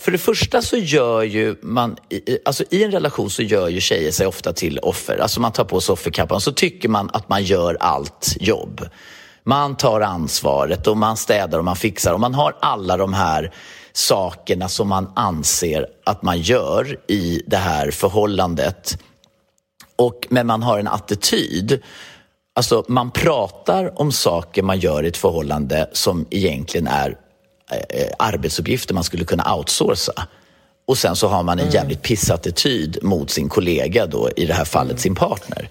för 0.00 0.12
det 0.12 0.18
första 0.18 0.62
så 0.62 0.76
gör 0.76 1.22
ju 1.22 1.56
man, 1.62 1.96
alltså 2.44 2.64
i 2.70 2.84
en 2.84 2.90
relation 2.90 3.30
så 3.30 3.42
gör 3.42 3.68
ju 3.68 3.80
tjejer 3.80 4.10
sig 4.10 4.26
ofta 4.26 4.52
till 4.52 4.78
offer. 4.78 5.18
Alltså 5.18 5.40
man 5.40 5.52
tar 5.52 5.64
på 5.64 5.80
sig 5.80 5.92
offerkappan 5.92 6.40
så 6.40 6.52
tycker 6.52 6.88
man 6.88 7.10
att 7.12 7.28
man 7.28 7.44
gör 7.44 7.76
allt 7.80 8.36
jobb. 8.40 8.88
Man 9.48 9.76
tar 9.76 10.00
ansvaret 10.00 10.86
och 10.86 10.96
man 10.96 11.16
städar 11.16 11.58
och 11.58 11.64
man 11.64 11.76
fixar 11.76 12.12
och 12.12 12.20
man 12.20 12.34
har 12.34 12.56
alla 12.60 12.96
de 12.96 13.14
här 13.14 13.52
sakerna 13.92 14.68
som 14.68 14.88
man 14.88 15.12
anser 15.16 15.86
att 16.04 16.22
man 16.22 16.40
gör 16.40 16.98
i 17.06 17.42
det 17.46 17.56
här 17.56 17.90
förhållandet. 17.90 18.98
Och, 19.96 20.26
men 20.30 20.46
man 20.46 20.62
har 20.62 20.78
en 20.78 20.88
attityd. 20.88 21.82
Alltså 22.54 22.84
man 22.88 23.10
pratar 23.10 24.00
om 24.00 24.12
saker 24.12 24.62
man 24.62 24.78
gör 24.78 25.04
i 25.04 25.08
ett 25.08 25.16
förhållande 25.16 25.90
som 25.92 26.26
egentligen 26.30 26.86
är 26.86 27.16
eh, 27.70 28.08
arbetsuppgifter 28.18 28.94
man 28.94 29.04
skulle 29.04 29.24
kunna 29.24 29.54
outsourca. 29.54 30.26
Och 30.86 30.98
sen 30.98 31.16
så 31.16 31.28
har 31.28 31.42
man 31.42 31.58
en 31.58 31.64
mm. 31.64 31.74
jävligt 31.74 32.02
pissattityd 32.02 32.98
mot 33.02 33.30
sin 33.30 33.48
kollega 33.48 34.06
då, 34.06 34.30
i 34.36 34.46
det 34.46 34.54
här 34.54 34.64
fallet 34.64 35.00
sin 35.00 35.14
partner. 35.14 35.70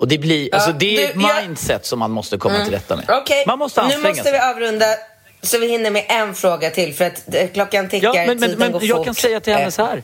Och 0.00 0.08
det, 0.08 0.18
blir, 0.18 0.54
alltså, 0.54 0.72
det 0.72 0.96
är 0.96 1.14
du, 1.14 1.24
ett 1.24 1.44
mindset 1.44 1.68
jag... 1.68 1.84
som 1.84 1.98
man 1.98 2.10
måste 2.10 2.38
komma 2.38 2.54
mm. 2.54 2.66
till 2.66 2.74
rätta 2.74 2.96
med. 2.96 3.10
Okay. 3.10 3.44
Man 3.46 3.58
måste 3.58 3.86
Nu 3.86 3.98
måste 3.98 4.22
sig. 4.22 4.32
vi 4.32 4.38
avrunda 4.38 4.86
så 5.42 5.58
vi 5.58 5.68
hinner 5.68 5.90
med 5.90 6.04
en 6.08 6.34
fråga 6.34 6.70
till 6.70 6.94
för 6.94 7.04
att 7.04 7.52
klockan 7.52 7.88
tickar, 7.88 8.08
ja, 8.08 8.14
men, 8.14 8.26
men, 8.26 8.38
tiden 8.38 8.58
men, 8.58 8.72
går 8.72 8.84
Jag 8.84 8.96
fort. 8.96 9.04
kan 9.04 9.14
säga 9.14 9.40
till 9.40 9.52
henne 9.52 9.70
så 9.70 9.84
här. 9.84 10.02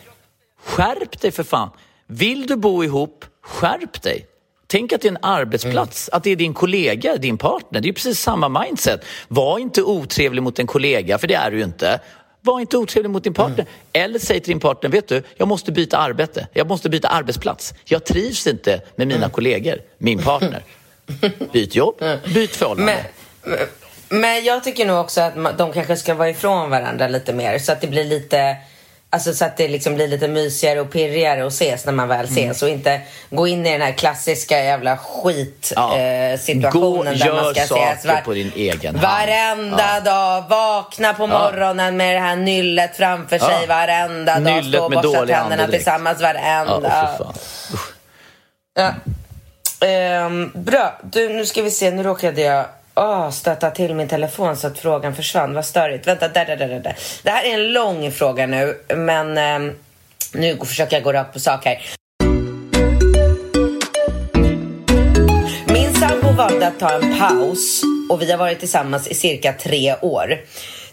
Skärp 0.64 1.20
dig 1.20 1.32
för 1.32 1.42
fan. 1.42 1.70
Vill 2.06 2.46
du 2.46 2.56
bo 2.56 2.84
ihop, 2.84 3.24
skärp 3.42 4.02
dig. 4.02 4.26
Tänk 4.66 4.92
att 4.92 5.00
det 5.00 5.08
är 5.08 5.12
en 5.12 5.18
arbetsplats, 5.22 6.08
mm. 6.08 6.16
att 6.16 6.24
det 6.24 6.30
är 6.30 6.36
din 6.36 6.54
kollega, 6.54 7.16
din 7.16 7.38
partner. 7.38 7.80
Det 7.80 7.88
är 7.88 7.92
precis 7.92 8.20
samma 8.20 8.48
mindset. 8.48 9.04
Var 9.28 9.58
inte 9.58 9.82
otrevlig 9.82 10.42
mot 10.42 10.58
en 10.58 10.66
kollega, 10.66 11.18
för 11.18 11.26
det 11.26 11.34
är 11.34 11.50
du 11.50 11.56
ju 11.56 11.64
inte. 11.64 12.00
Var 12.46 12.60
inte 12.60 12.76
otrevlig 12.76 13.10
mot 13.10 13.24
din 13.24 13.34
partner. 13.34 13.60
Mm. 13.60 13.68
Eller 13.92 14.18
säg 14.18 14.40
till 14.40 14.50
din 14.50 14.60
partner, 14.60 14.90
vet 14.90 15.08
du, 15.08 15.22
jag 15.36 15.48
måste 15.48 15.72
byta 15.72 15.98
arbete. 15.98 16.48
Jag 16.52 16.68
måste 16.68 16.88
byta 16.88 17.08
arbetsplats. 17.08 17.74
Jag 17.84 18.04
trivs 18.04 18.46
inte 18.46 18.80
med 18.96 19.06
mina 19.06 19.18
mm. 19.18 19.30
kollegor, 19.30 19.78
min 19.98 20.18
partner. 20.18 20.62
Byt 21.52 21.74
jobb, 21.74 21.94
byt 22.34 22.56
förhållande. 22.56 23.04
Men, 23.42 23.58
men 24.08 24.44
jag 24.44 24.64
tycker 24.64 24.86
nog 24.86 25.00
också 25.00 25.20
att 25.20 25.58
de 25.58 25.72
kanske 25.72 25.96
ska 25.96 26.14
vara 26.14 26.30
ifrån 26.30 26.70
varandra 26.70 27.08
lite 27.08 27.32
mer 27.32 27.58
så 27.58 27.72
att 27.72 27.80
det 27.80 27.86
blir 27.86 28.04
lite 28.04 28.56
Alltså 29.10 29.34
så 29.34 29.44
att 29.44 29.56
det 29.56 29.68
liksom 29.68 29.94
blir 29.94 30.08
lite 30.08 30.28
mysigare 30.28 30.80
och 30.80 30.90
pirrigare 30.90 31.46
att 31.46 31.52
ses 31.52 31.84
när 31.84 31.92
man 31.92 32.08
väl 32.08 32.24
ses 32.24 32.62
mm. 32.62 32.62
och 32.62 32.68
inte 32.78 33.00
gå 33.30 33.48
in 33.48 33.66
i 33.66 33.72
den 33.72 33.80
här 33.80 33.92
klassiska 33.92 34.64
jävla 34.64 34.96
skitsituationen 34.96 37.18
ja. 37.18 37.26
eh, 37.26 37.32
där 37.32 37.42
man 37.42 37.54
ska 37.54 37.62
ses 37.62 38.04
var, 38.04 38.20
på 38.24 38.34
din 38.34 38.52
egen 38.56 39.00
varenda 39.00 39.82
hand. 39.82 40.04
dag. 40.04 40.44
Vakna 40.48 41.14
på 41.14 41.26
morgonen 41.26 41.86
ja. 41.86 41.90
med 41.90 42.14
det 42.14 42.20
här 42.20 42.36
nyllet 42.36 42.96
framför 42.96 43.38
sig 43.38 43.58
ja. 43.60 43.66
varenda 43.68 44.40
dag. 44.40 44.64
Stå 44.64 44.84
och 44.84 44.90
borsta 44.90 45.26
tänderna 45.26 45.66
tillsammans 45.66 46.22
varenda. 46.22 47.14
Ja, 47.14 47.34
ja. 48.74 48.94
Um, 50.26 50.52
bra, 50.54 50.98
du, 51.02 51.28
nu 51.28 51.46
ska 51.46 51.62
vi 51.62 51.70
se. 51.70 51.90
Nu 51.90 52.02
råkade 52.02 52.40
jag 52.40 52.66
oh, 52.96 53.30
stöta 53.30 53.70
till 53.70 53.94
min 53.94 54.08
telefon 54.08 54.56
så 54.56 54.66
att 54.66 54.78
frågan 54.78 55.14
försvann. 55.14 55.54
Vad 55.54 55.64
störigt. 55.64 56.06
Vänta, 56.06 56.28
där, 56.28 56.46
där, 56.46 56.56
där, 56.56 56.68
där. 56.68 56.96
Det 57.22 57.30
här 57.30 57.44
är 57.44 57.54
en 57.54 57.72
lång 57.72 58.10
fråga 58.10 58.46
nu, 58.46 58.76
men 58.96 59.38
eh, 59.38 59.72
nu 60.32 60.56
försöker 60.64 60.96
jag 60.96 61.04
gå 61.04 61.12
rakt 61.12 61.32
på 61.32 61.40
sak 61.40 61.64
här. 61.64 61.82
Min 65.66 65.94
sambo 65.94 66.32
valde 66.32 66.66
att 66.66 66.78
ta 66.78 66.90
en 66.90 67.18
paus 67.18 67.82
och 68.10 68.22
vi 68.22 68.30
har 68.30 68.38
varit 68.38 68.58
tillsammans 68.58 69.08
i 69.08 69.14
cirka 69.14 69.52
tre 69.52 69.96
år. 70.00 70.40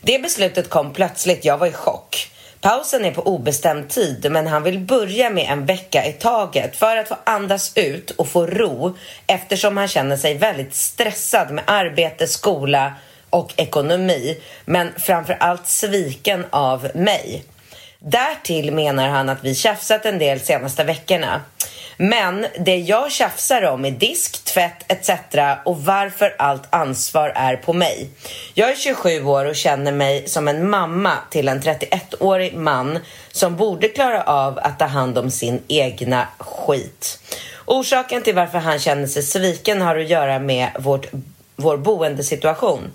Det 0.02 0.22
beslutet 0.22 0.70
kom 0.70 0.94
plötsligt. 0.94 1.46
Jag 1.46 1.58
var 1.58 1.68
i 1.68 1.72
chock. 1.72 2.33
Pausen 2.64 3.06
är 3.06 3.12
på 3.12 3.22
obestämd 3.22 3.90
tid 3.90 4.32
men 4.32 4.48
han 4.48 4.64
vill 4.64 4.80
börja 4.80 5.30
med 5.30 5.52
en 5.52 5.66
vecka 5.66 6.06
i 6.06 6.14
taget 6.14 6.76
för 6.76 6.98
att 6.98 7.08
få 7.08 7.16
andas 7.24 7.78
ut 7.78 8.12
och 8.12 8.28
få 8.28 8.46
ro 8.46 8.98
eftersom 9.28 9.78
han 9.78 9.88
känner 9.88 10.18
sig 10.18 10.38
väldigt 10.38 10.76
stressad 10.76 11.52
med 11.52 11.64
arbete, 11.68 12.28
skola 12.28 12.94
och 13.30 13.54
ekonomi 13.58 14.38
men 14.66 14.90
framför 14.98 15.34
allt 15.40 15.68
sviken 15.68 16.46
av 16.50 16.90
mig. 16.94 17.44
Därtill 18.06 18.72
menar 18.72 19.08
han 19.08 19.30
att 19.30 19.44
vi 19.44 19.56
tjafsat 19.56 20.06
en 20.06 20.20
del 20.20 20.40
senaste 20.40 20.84
veckorna. 20.84 21.42
Men 21.98 22.46
det 22.60 22.78
jag 22.78 23.12
tjafsar 23.12 23.62
om 23.62 23.86
är 23.86 23.92
disk, 23.92 24.44
tvätt 24.44 24.92
etc. 24.92 25.10
och 25.66 25.86
varför 25.86 26.36
allt 26.38 26.64
ansvar 26.70 27.32
är 27.36 27.56
på 27.56 27.74
mig. 27.74 28.10
Jag 28.54 28.70
är 28.70 28.76
27 28.76 29.24
år 29.24 29.46
och 29.46 29.56
känner 29.56 29.92
mig 29.92 30.28
som 30.28 30.48
en 30.48 30.70
mamma 30.70 31.14
till 31.30 31.48
en 31.48 31.62
31-årig 31.62 32.56
man 32.56 33.00
som 33.32 33.56
borde 33.56 33.88
klara 33.88 34.24
av 34.24 34.60
att 34.60 34.80
ta 34.80 34.86
hand 34.86 35.18
om 35.18 35.32
sin 35.32 35.62
egna 35.68 36.28
skit. 36.38 37.20
Orsaken 37.66 38.22
till 38.22 38.36
varför 38.36 38.60
han 38.60 38.80
känner 38.80 39.08
sig 39.08 39.24
sviken 39.24 39.82
har 39.82 39.98
att 39.98 40.10
göra 40.10 40.40
med 40.40 40.70
vårt, 40.80 41.06
vår 41.56 41.78
boendesituation. 41.78 42.92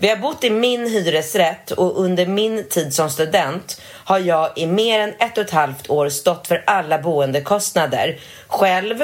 Vi 0.00 0.08
har 0.08 0.16
bott 0.16 0.44
i 0.44 0.50
min 0.50 0.86
hyresrätt 0.86 1.70
och 1.70 2.00
under 2.00 2.26
min 2.26 2.68
tid 2.68 2.94
som 2.94 3.10
student 3.10 3.80
har 4.04 4.18
jag 4.18 4.50
i 4.56 4.66
mer 4.66 5.00
än 5.00 5.14
ett 5.18 5.38
och 5.38 5.44
ett 5.44 5.50
halvt 5.50 5.90
år 5.90 6.08
stått 6.08 6.46
för 6.46 6.64
alla 6.66 6.98
boendekostnader 6.98 8.18
själv 8.48 8.96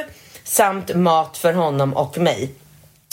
samt 0.44 0.94
mat 0.94 1.38
för 1.38 1.52
honom 1.52 1.92
och 1.92 2.18
mig. 2.18 2.50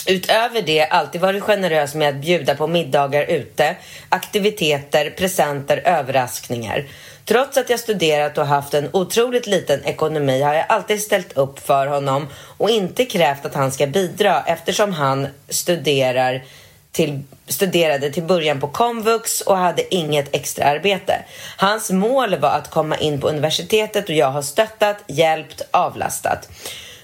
Utöver 0.08 0.62
det 0.62 0.86
alltid 0.86 1.22
varit 1.22 1.44
generös 1.44 1.96
med 1.96 2.10
att 2.10 2.22
bjuda 2.22 2.56
på 2.56 2.68
middagar 2.68 3.26
ute, 3.26 3.76
aktiviteter, 4.10 5.10
presenter, 5.10 5.82
överraskningar. 5.86 6.86
Trots 7.26 7.58
att 7.58 7.70
jag 7.70 7.80
studerat 7.80 8.38
och 8.38 8.48
haft 8.48 8.74
en 8.74 8.90
otroligt 8.94 9.48
liten 9.48 9.86
ekonomi 9.86 10.42
har 10.42 10.54
jag 10.54 10.66
alltid 10.70 11.02
ställt 11.02 11.38
upp 11.38 11.60
för 11.60 11.88
honom 11.88 12.28
och 12.58 12.70
inte 12.70 13.06
krävt 13.06 13.46
att 13.46 13.56
han 13.56 13.72
ska 13.72 13.88
bidra 13.88 14.44
eftersom 14.46 14.94
han 14.94 15.28
studerar 15.50 16.44
till, 16.92 17.24
studerade 17.48 18.12
till 18.12 18.24
början 18.24 18.60
på 18.60 18.68
komvux 18.68 19.42
och 19.42 19.58
hade 19.58 19.96
inget 19.96 20.36
extra 20.36 20.66
arbete. 20.66 21.26
Hans 21.58 21.92
mål 21.92 22.36
var 22.36 22.50
att 22.50 22.70
komma 22.70 22.98
in 22.98 23.22
på 23.22 23.30
universitetet 23.30 24.10
och 24.10 24.16
jag 24.16 24.32
har 24.32 24.42
stöttat, 24.42 24.98
hjälpt, 25.08 25.62
avlastat. 25.72 26.50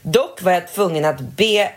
Dock 0.02 0.42
var 0.42 0.52
jag 0.52 0.74
tvungen 0.74 1.06
att 1.06 1.20
be 1.20 1.72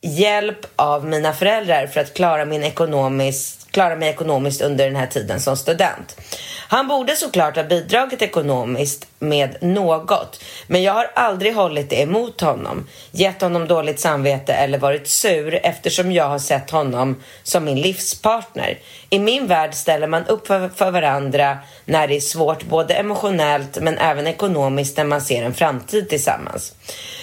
hjälp 0.00 0.66
av 0.76 1.04
mina 1.04 1.32
föräldrar 1.32 1.86
för 1.86 2.00
att 2.00 2.14
klara, 2.14 2.44
min 2.44 2.64
ekonomiskt, 2.64 3.63
klara 3.74 3.96
mig 3.96 4.08
ekonomiskt 4.08 4.62
under 4.62 4.84
den 4.84 4.96
här 4.96 5.06
tiden 5.06 5.40
som 5.40 5.56
student. 5.56 6.20
Han 6.68 6.88
borde 6.88 7.16
såklart 7.16 7.56
ha 7.56 7.62
bidragit 7.62 8.22
ekonomiskt 8.22 9.06
med 9.18 9.62
något, 9.62 10.40
men 10.66 10.82
jag 10.82 10.92
har 10.92 11.10
aldrig 11.14 11.54
hållit 11.54 11.90
det 11.90 12.02
emot 12.02 12.40
honom, 12.40 12.86
gett 13.10 13.40
honom 13.40 13.66
dåligt 13.68 14.00
samvete 14.00 14.52
eller 14.52 14.78
varit 14.78 15.08
sur 15.08 15.60
eftersom 15.62 16.12
jag 16.12 16.28
har 16.28 16.38
sett 16.38 16.70
honom 16.70 17.22
som 17.42 17.64
min 17.64 17.80
livspartner. 17.80 18.78
I 19.10 19.18
min 19.18 19.46
värld 19.46 19.74
ställer 19.74 20.06
man 20.06 20.26
upp 20.26 20.46
för, 20.46 20.68
för 20.68 20.90
varandra 20.90 21.58
när 21.84 22.08
det 22.08 22.16
är 22.16 22.20
svårt, 22.20 22.62
både 22.64 22.94
emotionellt 22.94 23.78
men 23.80 23.98
även 23.98 24.26
ekonomiskt 24.26 24.96
när 24.96 25.04
man 25.04 25.20
ser 25.20 25.42
en 25.42 25.54
framtid 25.54 26.08
tillsammans. 26.08 26.74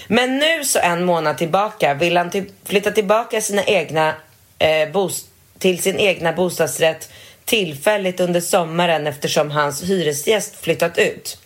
Men 0.08 0.38
nu 0.38 0.64
så 0.64 0.80
en 0.80 1.06
månad 1.06 1.38
tillbaka 1.38 1.94
vill 1.94 2.18
han 2.18 2.30
till, 2.30 2.46
flytta 2.66 2.92
tillbaka 2.92 3.42
sina 3.42 3.64
egna, 3.64 4.16
eh, 4.60 4.90
till 5.62 5.82
sin 5.82 6.00
egna 6.00 6.34
bostadsrätt 6.34 7.10
tillfälligt 7.46 8.20
under 8.20 8.42
sommaren 8.42 9.08
eftersom 9.08 9.52
hans 9.52 9.84
hyresgäst 9.84 10.56
flyttat 10.56 10.98
ut. 10.98 11.38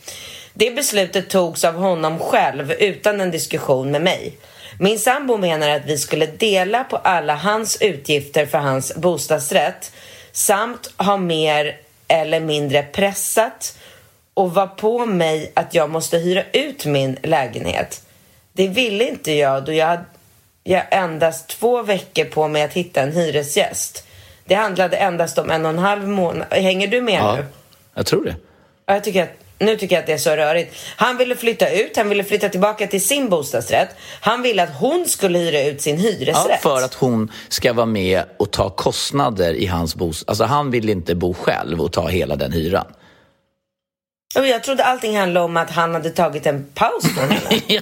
Det 0.53 0.75
beslutet 0.75 1.29
togs 1.29 1.63
av 1.63 1.75
honom 1.75 2.19
själv 2.19 2.71
utan 2.71 3.21
en 3.21 3.31
diskussion 3.31 3.91
med 3.91 4.01
mig. 4.01 4.37
Min 4.79 4.99
sambo 4.99 5.37
menar 5.37 5.69
att 5.69 5.85
vi 5.85 5.97
skulle 5.97 6.25
dela 6.25 6.83
på 6.83 6.97
alla 6.97 7.35
hans 7.35 7.81
utgifter 7.81 8.45
för 8.45 8.57
hans 8.57 8.95
bostadsrätt 8.95 9.91
samt 10.31 10.93
ha 10.97 11.17
mer 11.17 11.77
eller 12.07 12.39
mindre 12.39 12.83
pressat 12.83 13.77
och 14.33 14.53
var 14.53 14.67
på 14.67 15.05
mig 15.05 15.51
att 15.53 15.73
jag 15.73 15.89
måste 15.89 16.17
hyra 16.17 16.43
ut 16.53 16.85
min 16.85 17.17
lägenhet. 17.23 18.01
Det 18.53 18.67
ville 18.67 19.09
inte 19.09 19.31
jag 19.31 19.65
då 19.65 19.73
jag 19.73 19.87
hade 19.87 20.79
endast 20.91 21.47
två 21.47 21.81
veckor 21.81 22.25
på 22.25 22.47
mig 22.47 22.63
att 22.63 22.73
hitta 22.73 23.01
en 23.01 23.11
hyresgäst. 23.11 24.04
Det 24.47 24.55
handlade 24.55 24.97
endast 24.97 25.37
om 25.37 25.51
en 25.51 25.65
och 25.65 25.71
en 25.71 25.77
halv 25.77 26.07
månad. 26.07 26.47
Hänger 26.51 26.87
du 26.87 27.01
med 27.01 27.19
ja, 27.19 27.35
nu? 27.35 27.45
jag 27.93 28.05
tror 28.05 28.25
det. 28.25 28.35
Jag 28.85 29.03
tycker 29.03 29.23
att, 29.23 29.29
nu 29.59 29.77
tycker 29.77 29.95
jag 29.95 30.01
att 30.01 30.07
det 30.07 30.13
är 30.13 30.17
så 30.17 30.35
rörigt. 30.35 30.75
Han 30.95 31.17
ville 31.17 31.35
flytta 31.35 31.69
ut, 31.69 31.97
han 31.97 32.09
ville 32.09 32.23
flytta 32.23 32.49
tillbaka 32.49 32.87
till 32.87 33.05
sin 33.05 33.29
bostadsrätt. 33.29 33.89
Han 34.21 34.41
ville 34.41 34.63
att 34.63 34.75
hon 34.79 35.05
skulle 35.07 35.39
hyra 35.39 35.63
ut 35.63 35.81
sin 35.81 35.97
hyresrätt. 35.97 36.45
Ja, 36.49 36.57
för 36.57 36.81
att 36.81 36.93
hon 36.93 37.31
ska 37.49 37.73
vara 37.73 37.85
med 37.85 38.23
och 38.37 38.51
ta 38.51 38.69
kostnader 38.69 39.53
i 39.53 39.65
hans 39.65 39.95
bostad. 39.95 40.29
Alltså 40.29 40.43
han 40.43 40.71
vill 40.71 40.89
inte 40.89 41.15
bo 41.15 41.33
själv 41.33 41.81
och 41.81 41.91
ta 41.91 42.07
hela 42.07 42.35
den 42.35 42.51
hyran. 42.51 42.85
Jag 44.35 44.63
trodde 44.63 44.83
allting 44.83 45.17
handlade 45.17 45.45
om 45.45 45.57
att 45.57 45.69
han 45.71 45.93
hade 45.93 46.09
tagit 46.09 46.45
en 46.45 46.65
paus 46.73 47.03
från 47.15 47.29
henne. 47.29 47.81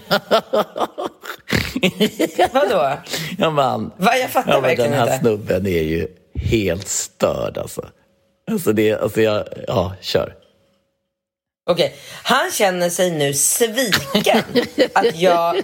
Vadå? 2.54 2.98
Ja, 3.38 3.50
man, 3.50 3.92
Va, 3.98 4.16
jag 4.18 4.30
fattar 4.30 4.52
ja, 4.52 4.60
verkligen 4.60 4.94
inte. 4.94 5.00
Den 5.00 5.08
här 5.08 5.16
inte. 5.16 5.26
snubben 5.26 5.68
är 5.68 5.84
ju 5.84 6.08
helt 6.44 6.88
störd 6.88 7.58
alltså. 7.58 7.90
Alltså, 8.52 8.74
det, 8.74 8.94
alltså 8.94 9.22
jag, 9.22 9.48
ja, 9.68 9.94
kör. 10.02 10.36
Okej, 11.66 11.86
okay. 11.86 11.98
han 12.24 12.52
känner 12.52 12.90
sig 12.90 13.12
nu 13.12 13.34
sviken 13.34 14.44
att 14.94 15.16
jag, 15.16 15.62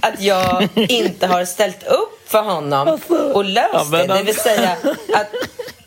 att 0.00 0.20
jag 0.20 0.68
inte 0.74 1.26
har 1.26 1.44
ställt 1.44 1.86
upp 1.86 2.28
för 2.28 2.42
honom 2.42 2.88
alltså, 2.88 3.14
och 3.14 3.44
löst 3.44 3.72
ja, 3.72 3.84
det. 3.90 4.06
Det 4.06 4.22
vill 4.22 4.36
säga 4.36 4.76
att, 5.14 5.34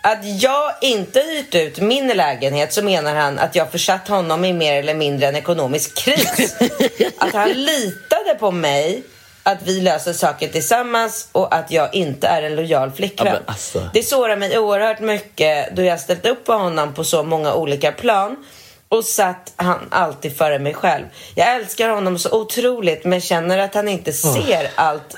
att 0.01 0.41
jag 0.41 0.73
inte 0.81 1.19
hyrt 1.19 1.55
ut 1.55 1.79
min 1.79 2.07
lägenhet 2.07 2.73
så 2.73 2.83
menar 2.83 3.15
han 3.15 3.39
att 3.39 3.55
jag 3.55 3.71
försatt 3.71 4.07
honom 4.07 4.45
i 4.45 4.53
mer 4.53 4.79
eller 4.79 4.93
mindre 4.95 5.27
en 5.27 5.35
ekonomisk 5.35 5.97
kris. 5.97 6.55
Att 7.17 7.33
han 7.33 7.49
litade 7.49 8.35
på 8.39 8.51
mig 8.51 9.03
att 9.47 9.61
vi 9.63 9.81
löser 9.81 10.13
saker 10.13 10.47
tillsammans 10.47 11.29
och 11.31 11.55
att 11.55 11.71
jag 11.71 11.95
inte 11.95 12.27
är 12.27 12.43
en 12.43 12.55
lojal 12.55 12.91
flickvän. 12.91 13.33
Ja, 13.33 13.39
alltså. 13.45 13.89
Det 13.93 14.03
sårar 14.03 14.35
mig 14.37 14.59
oerhört 14.59 14.99
mycket 14.99 15.75
då 15.75 15.81
jag 15.81 15.99
ställt 15.99 16.25
upp 16.25 16.45
på 16.45 16.53
honom 16.53 16.93
på 16.93 17.03
så 17.03 17.23
många 17.23 17.53
olika 17.53 17.91
plan 17.91 18.45
och 18.89 19.05
satt 19.05 19.53
han 19.55 19.79
alltid 19.89 20.37
före 20.37 20.59
mig 20.59 20.73
själv. 20.73 21.05
Jag 21.35 21.55
älskar 21.55 21.89
honom 21.89 22.19
så 22.19 22.41
otroligt 22.41 23.05
men 23.05 23.21
känner 23.21 23.57
att 23.57 23.75
han 23.75 23.87
inte 23.87 24.13
ser 24.13 24.69
allt 24.75 25.15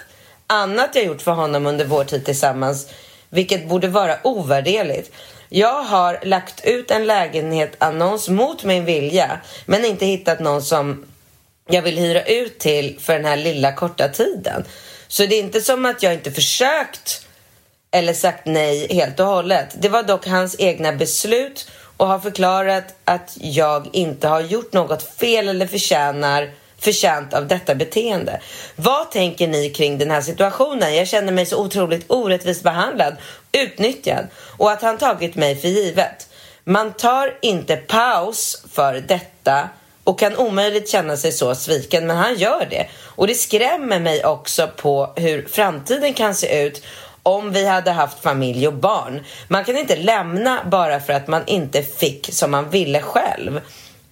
annat 0.47 0.89
jag 0.93 1.05
gjort 1.05 1.21
för 1.21 1.31
honom 1.31 1.65
under 1.65 1.85
vår 1.85 2.03
tid 2.03 2.25
tillsammans, 2.25 2.87
vilket 3.29 3.69
borde 3.69 3.87
vara 3.87 4.17
ovärderligt. 4.23 5.11
Jag 5.49 5.83
har 5.83 6.19
lagt 6.23 6.65
ut 6.65 6.91
en 6.91 7.07
lägenhet-annons 7.07 8.29
mot 8.29 8.63
min 8.63 8.85
vilja, 8.85 9.39
men 9.65 9.85
inte 9.85 10.05
hittat 10.05 10.39
någon 10.39 10.61
som 10.61 11.05
jag 11.67 11.81
vill 11.81 11.97
hyra 11.97 12.23
ut 12.23 12.59
till 12.59 12.97
för 12.99 13.13
den 13.13 13.25
här 13.25 13.37
lilla 13.37 13.71
korta 13.71 14.09
tiden. 14.09 14.65
Så 15.07 15.25
det 15.25 15.35
är 15.35 15.39
inte 15.39 15.61
som 15.61 15.85
att 15.85 16.03
jag 16.03 16.13
inte 16.13 16.31
försökt 16.31 17.27
eller 17.91 18.13
sagt 18.13 18.45
nej 18.45 18.87
helt 18.93 19.19
och 19.19 19.25
hållet. 19.25 19.75
Det 19.79 19.89
var 19.89 20.03
dock 20.03 20.27
hans 20.27 20.55
egna 20.59 20.91
beslut 20.91 21.69
och 21.97 22.07
har 22.07 22.19
förklarat 22.19 22.95
att 23.05 23.37
jag 23.39 23.89
inte 23.93 24.27
har 24.27 24.41
gjort 24.41 24.73
något 24.73 25.03
fel 25.03 25.47
eller 25.47 25.67
förtjänar 25.67 26.51
förtjänt 26.79 27.33
av 27.33 27.47
detta 27.47 27.75
beteende. 27.75 28.41
Vad 28.75 29.11
tänker 29.11 29.47
ni 29.47 29.69
kring 29.69 29.97
den 29.97 30.11
här 30.11 30.21
situationen? 30.21 30.95
Jag 30.95 31.07
känner 31.07 31.31
mig 31.31 31.45
så 31.45 31.63
otroligt 31.63 32.05
orättvist 32.07 32.63
behandlad, 32.63 33.15
utnyttjad 33.51 34.27
och 34.57 34.71
att 34.71 34.81
han 34.81 34.97
tagit 34.97 35.35
mig 35.35 35.55
för 35.55 35.67
givet. 35.67 36.29
Man 36.63 36.93
tar 36.93 37.37
inte 37.41 37.75
paus 37.75 38.63
för 38.71 38.93
detta 38.93 39.69
och 40.07 40.19
kan 40.19 40.37
omöjligt 40.37 40.89
känna 40.89 41.17
sig 41.17 41.31
så 41.31 41.55
sviken, 41.55 42.07
men 42.07 42.17
han 42.17 42.35
gör 42.35 42.67
det. 42.69 42.87
Och 43.03 43.27
det 43.27 43.35
skrämmer 43.35 43.99
mig 43.99 44.25
också 44.25 44.67
på 44.67 45.13
hur 45.15 45.47
framtiden 45.47 46.13
kan 46.13 46.35
se 46.35 46.63
ut 46.63 46.83
om 47.23 47.51
vi 47.51 47.67
hade 47.67 47.91
haft 47.91 48.23
familj 48.23 48.67
och 48.67 48.73
barn. 48.73 49.23
Man 49.47 49.63
kan 49.63 49.77
inte 49.77 49.95
lämna 49.95 50.59
bara 50.65 50.99
för 50.99 51.13
att 51.13 51.27
man 51.27 51.43
inte 51.45 51.83
fick 51.83 52.29
som 52.33 52.51
man 52.51 52.69
ville 52.69 53.01
själv. 53.01 53.61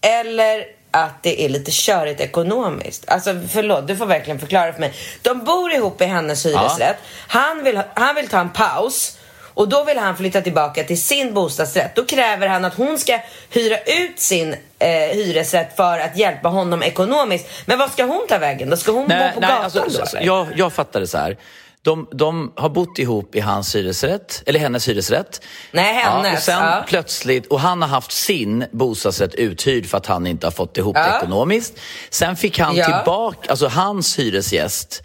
Eller 0.01 0.65
att 0.91 1.23
det 1.23 1.45
är 1.45 1.49
lite 1.49 1.71
körigt 1.71 2.21
ekonomiskt. 2.21 3.09
Alltså 3.09 3.35
förlåt, 3.49 3.87
du 3.87 3.95
får 3.95 4.05
verkligen 4.05 4.39
förklara 4.39 4.73
för 4.73 4.79
mig. 4.79 4.93
De 5.21 5.43
bor 5.43 5.71
ihop 5.71 6.01
i 6.01 6.05
hennes 6.05 6.45
hyresrätt. 6.45 6.97
Ja. 7.01 7.39
Han, 7.39 7.63
vill, 7.63 7.81
han 7.93 8.15
vill 8.15 8.27
ta 8.27 8.39
en 8.39 8.49
paus. 8.49 9.17
Och 9.55 9.69
då 9.69 9.83
vill 9.83 9.97
han 9.97 10.17
flytta 10.17 10.41
tillbaka 10.41 10.83
till 10.83 11.01
sin 11.01 11.33
bostadsrätt. 11.33 11.95
Då 11.95 12.05
kräver 12.05 12.47
han 12.47 12.65
att 12.65 12.73
hon 12.73 12.99
ska 12.99 13.19
hyra 13.49 13.77
ut 13.77 14.19
sin 14.19 14.55
eh, 14.79 14.89
hyresrätt 14.89 15.75
för 15.75 15.99
att 15.99 16.17
hjälpa 16.17 16.49
honom 16.49 16.83
ekonomiskt. 16.83 17.47
Men 17.65 17.79
vad 17.79 17.91
ska 17.91 18.03
hon 18.03 18.25
ta 18.29 18.37
vägen? 18.37 18.69
Då 18.69 18.77
ska 18.77 18.91
hon 18.91 19.05
nej, 19.07 19.29
bo 19.29 19.33
på 19.33 19.39
nej, 19.39 19.49
gatan 19.49 19.83
alltså, 19.83 20.17
då? 20.17 20.25
Jag, 20.25 20.47
jag 20.55 20.73
fattar 20.73 20.99
det 20.99 21.07
så 21.07 21.17
här. 21.17 21.37
De, 21.81 22.07
de, 22.11 22.53
har 22.55 22.69
bott 22.69 22.99
ihop 22.99 23.35
i 23.35 23.39
hans 23.39 23.75
hyresrätt, 23.75 24.43
eller 24.45 24.59
hennes 24.59 24.87
hyresrätt. 24.87 25.41
Nej, 25.71 25.93
hennes. 25.93 26.25
Ja, 26.25 26.33
och 26.33 26.39
sen 26.39 26.63
ja. 26.63 26.83
plötsligt, 26.87 27.47
och 27.47 27.59
han 27.59 27.81
har 27.81 27.89
haft 27.89 28.11
sin 28.11 28.65
bostadsrätt 28.71 29.35
uthyrd 29.35 29.85
för 29.85 29.97
att 29.97 30.05
han 30.05 30.27
inte 30.27 30.47
har 30.47 30.51
fått 30.51 30.77
ihop 30.77 30.97
ja. 30.97 31.03
det 31.03 31.17
ekonomiskt. 31.17 31.79
Sen 32.09 32.35
fick 32.35 32.59
han 32.59 32.75
tillbaka, 32.75 33.49
alltså 33.49 33.67
hans 33.67 34.19
hyresgäst, 34.19 35.03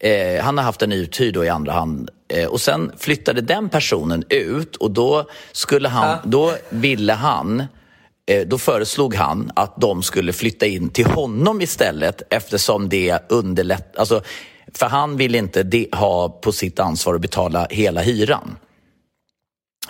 eh, 0.00 0.42
han 0.42 0.58
har 0.58 0.64
haft 0.64 0.82
en 0.82 0.92
uthyrd 0.92 1.34
då 1.34 1.44
i 1.44 1.48
andra 1.48 1.72
hand. 1.72 2.10
Eh, 2.28 2.46
och 2.46 2.60
sen 2.60 2.92
flyttade 2.98 3.40
den 3.40 3.68
personen 3.68 4.24
ut 4.28 4.76
och 4.76 4.90
då, 4.90 5.28
skulle 5.52 5.88
han, 5.88 6.18
då 6.24 6.54
ville 6.68 7.12
han 7.12 7.64
eh, 8.26 8.46
då 8.46 8.58
föreslog 8.58 9.14
han 9.14 9.52
att 9.56 9.80
de 9.80 10.02
skulle 10.02 10.32
flytta 10.32 10.66
in 10.66 10.90
till 10.90 11.06
honom 11.06 11.60
istället 11.60 12.22
eftersom 12.30 12.88
det 12.88 13.18
underlättar... 13.28 14.00
Alltså, 14.00 14.22
för 14.74 14.86
han 14.86 15.16
vill 15.16 15.34
inte 15.34 15.86
ha 15.92 16.28
på 16.28 16.52
sitt 16.52 16.80
ansvar 16.80 17.14
att 17.14 17.20
betala 17.20 17.66
hela 17.70 18.00
hyran. 18.00 18.56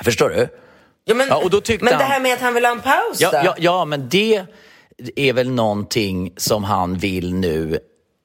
Förstår 0.05 0.29
du? 0.31 0.49
Ja, 1.05 1.15
men 1.15 1.29
ja, 1.29 1.37
och 1.45 1.51
då 1.51 1.61
men 1.81 1.99
det 1.99 2.05
här 2.05 2.21
med 2.21 2.33
att 2.35 2.41
han 2.41 2.55
vill 2.55 2.65
ha 2.65 2.73
en 2.73 2.81
paus 2.81 3.21
ja, 3.21 3.31
ja, 3.45 3.55
ja, 3.59 3.85
men 3.85 4.09
det 4.09 4.45
är 5.17 5.33
väl 5.33 5.51
någonting 5.51 6.33
som 6.37 6.65
han 6.65 6.99
vill 6.99 7.35
nu 7.35 7.79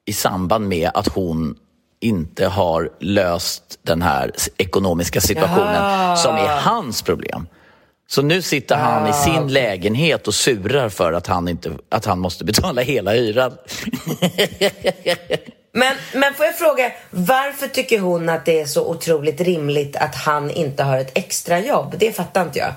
i 0.06 0.14
samband 0.14 0.68
med 0.68 0.92
att 0.94 1.08
hon 1.08 1.58
inte 2.00 2.48
har 2.48 2.90
löst 3.00 3.80
den 3.84 4.02
här 4.02 4.32
ekonomiska 4.58 5.22
situationen 5.22 5.74
Jaha. 5.74 6.16
som 6.16 6.36
är 6.36 6.62
hans 6.62 7.02
problem. 7.02 7.48
Så 8.08 8.22
nu 8.22 8.42
sitter 8.42 8.76
han 8.76 9.04
ah, 9.04 9.10
i 9.10 9.14
sin 9.14 9.34
okay. 9.34 9.54
lägenhet 9.54 10.28
och 10.28 10.34
surar 10.34 10.90
för 10.90 11.14
att 11.14 11.28
han, 11.28 11.48
inte, 11.48 11.72
att 11.90 12.06
han 12.06 12.20
måste 12.20 12.46
betala 12.46 12.82
hela 12.82 13.12
hyran. 13.12 13.58
Men, 15.78 15.96
men 16.14 16.34
får 16.34 16.46
jag 16.46 16.58
fråga, 16.58 16.92
varför 17.10 17.68
tycker 17.68 18.00
hon 18.00 18.30
att 18.30 18.46
det 18.46 18.62
är 18.62 18.66
så 18.66 18.90
otroligt 18.90 19.42
rimligt 19.42 19.96
att 19.96 20.16
han 20.16 20.52
inte 20.52 20.84
har 20.84 20.98
ett 20.98 21.18
extrajobb? 21.18 21.96
Det 21.98 22.12
fattar 22.12 22.42
inte 22.42 22.60
jag. 22.60 22.74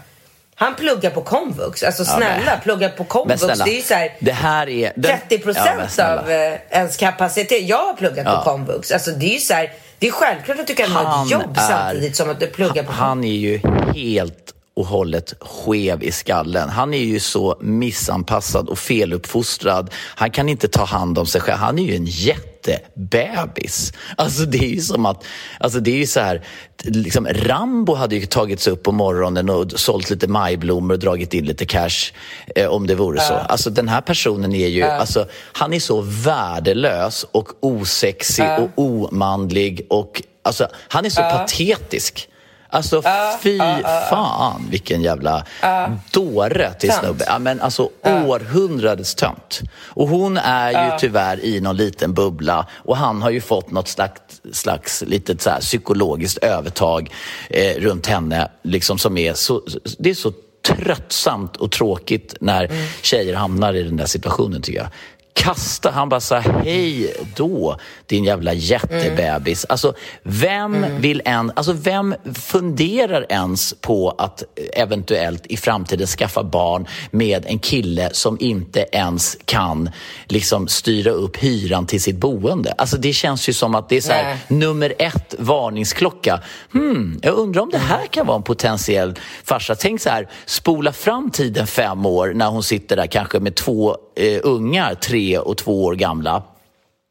Han 0.60 0.74
pluggar 0.74 1.10
på 1.10 1.22
komvux. 1.22 1.82
Alltså 1.82 2.04
snälla, 2.04 2.42
ja, 2.46 2.60
plugga 2.62 2.88
på 2.88 3.04
komvux. 3.04 3.40
Snälla, 3.40 3.64
det 3.64 3.70
är 3.70 3.76
ju 3.76 3.82
så 3.82 3.94
här, 3.94 4.16
det 4.18 4.32
här 4.32 4.68
är, 4.68 4.92
den, 4.96 5.18
30 5.28 5.38
procent 5.38 5.94
ja, 5.98 6.18
av 6.18 6.30
eh, 6.30 6.54
ens 6.70 6.96
kapacitet. 6.96 7.68
Jag 7.68 7.86
har 7.86 7.92
pluggat 7.92 8.26
ja. 8.26 8.36
på 8.36 8.50
komvux. 8.50 8.92
Alltså 8.92 9.10
det 9.10 9.26
är 9.26 9.34
ju 9.34 9.38
så 9.38 9.54
här, 9.54 9.72
det 9.98 10.08
är 10.08 10.12
självklart 10.12 10.58
att 10.58 10.66
du 10.66 10.74
kan 10.74 10.90
han 10.90 11.06
ha 11.06 11.24
ett 11.24 11.30
jobb 11.30 11.56
är, 11.56 11.60
samtidigt 11.60 12.16
som 12.16 12.30
att 12.30 12.40
du 12.40 12.46
pluggar 12.46 12.82
på 12.82 12.92
komvux. 12.92 12.98
Han 12.98 13.24
är 13.24 13.36
ju 13.36 13.60
helt 13.94 14.54
och 14.78 14.86
hållet 14.86 15.34
skev 15.40 16.02
i 16.02 16.12
skallen. 16.12 16.68
Han 16.68 16.94
är 16.94 17.04
ju 17.04 17.20
så 17.20 17.56
missanpassad 17.60 18.68
och 18.68 18.78
feluppfostrad. 18.78 19.90
Han 19.94 20.30
kan 20.30 20.48
inte 20.48 20.68
ta 20.68 20.84
hand 20.84 21.18
om 21.18 21.26
sig 21.26 21.40
själv. 21.40 21.58
Han 21.58 21.78
är 21.78 21.82
ju 21.82 21.96
en 21.96 22.06
jättebebis. 22.06 23.92
Alltså 24.16 24.42
det 24.44 24.58
är 24.58 24.68
ju 24.68 24.80
som 24.80 25.06
att, 25.06 25.24
alltså 25.60 25.80
det 25.80 25.90
är 25.90 25.96
ju 25.96 26.06
så 26.06 26.20
här, 26.20 26.44
liksom 26.84 27.28
Rambo 27.30 27.94
hade 27.94 28.16
ju 28.16 28.26
tagits 28.26 28.66
upp 28.68 28.82
på 28.82 28.92
morgonen 28.92 29.50
och 29.50 29.72
sålt 29.80 30.10
lite 30.10 30.28
majblommor 30.28 30.94
och 30.94 31.00
dragit 31.00 31.34
in 31.34 31.44
lite 31.44 31.66
cash 31.66 32.12
eh, 32.56 32.66
om 32.66 32.86
det 32.86 32.94
vore 32.94 33.20
så. 33.20 33.34
Alltså 33.34 33.70
den 33.70 33.88
här 33.88 34.00
personen 34.00 34.54
är 34.54 34.68
ju, 34.68 34.82
alltså 34.82 35.26
han 35.32 35.72
är 35.72 35.80
så 35.80 36.00
värdelös 36.00 37.26
och 37.32 37.48
osexig 37.60 38.44
och 38.58 38.70
omanlig 38.74 39.86
och 39.90 40.22
alltså 40.42 40.68
han 40.88 41.04
är 41.04 41.10
så 41.10 41.20
patetisk. 41.20 42.27
Alltså 42.70 42.96
uh, 42.96 43.02
fy 43.42 43.58
uh, 43.58 43.78
uh, 43.78 43.84
fan 44.10 44.66
vilken 44.70 45.02
jävla 45.02 45.36
uh, 45.64 45.94
dåre 46.10 46.72
till 46.74 46.90
tönt. 46.90 47.00
snubbe. 47.00 47.24
Ja, 47.26 47.38
men 47.38 47.60
alltså 47.60 47.90
århundradets 48.02 49.14
tönt. 49.14 49.60
Och 49.74 50.08
hon 50.08 50.36
är 50.36 50.70
ju 50.70 50.98
tyvärr 50.98 51.44
i 51.44 51.60
någon 51.60 51.76
liten 51.76 52.14
bubbla 52.14 52.66
och 52.72 52.96
han 52.96 53.22
har 53.22 53.30
ju 53.30 53.40
fått 53.40 53.70
något 53.70 53.88
slags, 53.88 54.20
slags 54.52 55.02
litet 55.06 55.42
så 55.42 55.50
här 55.50 55.60
psykologiskt 55.60 56.38
övertag 56.38 57.12
eh, 57.50 57.80
runt 57.80 58.06
henne. 58.06 58.50
Liksom 58.62 58.98
som 58.98 59.18
är 59.18 59.34
så, 59.34 59.62
det 59.98 60.10
är 60.10 60.14
så 60.14 60.32
tröttsamt 60.68 61.56
och 61.56 61.72
tråkigt 61.72 62.34
när 62.40 62.64
mm. 62.64 62.86
tjejer 63.02 63.34
hamnar 63.34 63.74
i 63.74 63.82
den 63.82 63.96
där 63.96 64.06
situationen 64.06 64.62
tycker 64.62 64.78
jag 64.78 64.88
kasta, 65.38 65.90
han 65.90 66.08
bara 66.08 66.20
sa 66.20 66.38
hej 66.38 67.14
då 67.36 67.76
din 68.06 68.24
jävla 68.24 68.52
jättebebis. 68.52 69.64
Mm. 69.64 69.72
Alltså 69.72 69.94
vem 70.22 70.74
mm. 70.74 71.00
vill 71.00 71.22
en, 71.24 71.52
alltså 71.56 71.72
vem 71.72 72.14
funderar 72.34 73.26
ens 73.28 73.74
på 73.80 74.10
att 74.18 74.42
eventuellt 74.72 75.46
i 75.46 75.56
framtiden 75.56 76.06
skaffa 76.06 76.44
barn 76.44 76.86
med 77.10 77.46
en 77.46 77.58
kille 77.58 78.10
som 78.12 78.36
inte 78.40 78.86
ens 78.92 79.36
kan 79.44 79.90
liksom 80.26 80.68
styra 80.68 81.10
upp 81.10 81.36
hyran 81.36 81.86
till 81.86 82.02
sitt 82.02 82.16
boende? 82.16 82.74
Alltså 82.78 82.96
det 82.96 83.12
känns 83.12 83.48
ju 83.48 83.52
som 83.52 83.74
att 83.74 83.88
det 83.88 83.96
är 83.96 84.00
så 84.00 84.12
här, 84.12 84.36
nummer 84.48 84.94
ett 84.98 85.34
varningsklocka. 85.38 86.40
Hmm, 86.72 87.20
jag 87.22 87.34
undrar 87.34 87.62
om 87.62 87.70
det 87.70 87.78
här 87.78 88.06
kan 88.06 88.26
vara 88.26 88.36
en 88.36 88.42
potentiell 88.42 89.14
farsa. 89.44 89.74
Tänk 89.74 90.00
så 90.00 90.10
här, 90.10 90.28
spola 90.46 90.92
fram 90.92 91.30
tiden 91.30 91.66
fem 91.66 92.06
år 92.06 92.32
när 92.34 92.46
hon 92.46 92.62
sitter 92.62 92.96
där 92.96 93.06
kanske 93.06 93.40
med 93.40 93.54
två 93.54 93.96
eh, 94.16 94.40
ungar, 94.42 94.94
tre 94.94 95.27
och 95.36 95.56
två 95.56 95.84
år 95.84 95.94
gamla. 95.94 96.42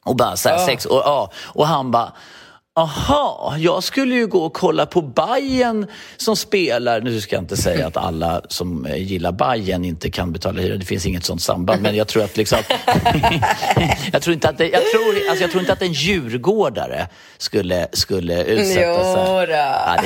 Och 0.06 0.16
bara 0.16 0.36
så 0.36 0.50
här, 0.50 0.56
ja. 0.56 0.66
sex 0.66 0.86
och, 0.86 1.02
ja. 1.06 1.32
och 1.54 1.68
han 1.68 1.92
bara 1.92 2.14
Aha, 2.78 3.56
jag 3.60 3.84
skulle 3.84 4.16
ju 4.16 4.28
gå 4.28 4.40
och 4.46 4.54
kolla 4.54 4.86
på 4.86 5.02
Bayern 5.02 5.88
som 6.18 6.36
spelar. 6.36 7.02
Nu 7.02 7.22
ska 7.22 7.36
jag 7.36 7.44
inte 7.44 7.58
säga 7.58 7.88
att 7.88 7.98
alla 7.98 8.42
som 8.48 8.86
eh, 8.86 8.96
gillar 8.96 9.32
Bayern 9.32 9.86
inte 9.86 10.10
kan 10.10 10.32
betala 10.32 10.62
hyra. 10.62 10.76
Det 10.76 10.86
finns 10.86 11.06
inget 11.06 11.26
sånt 11.26 11.42
samband. 11.42 11.82
Men 11.82 11.96
jag 11.96 12.08
tror 12.08 12.24
att 12.24 12.38
liksom... 12.38 12.60
jag, 14.12 14.22
tror 14.22 14.34
inte 14.34 14.50
att 14.50 14.58
det, 14.58 14.70
jag, 14.70 14.82
tror, 14.92 15.30
alltså 15.30 15.44
jag 15.44 15.52
tror 15.52 15.62
inte 15.62 15.74
att 15.74 15.82
en 15.82 15.94
djurgårdare 15.94 17.08
skulle, 17.38 17.88
skulle 17.92 18.44
utsätta 18.44 19.04
sig... 19.04 19.50
Ja, 19.50 19.98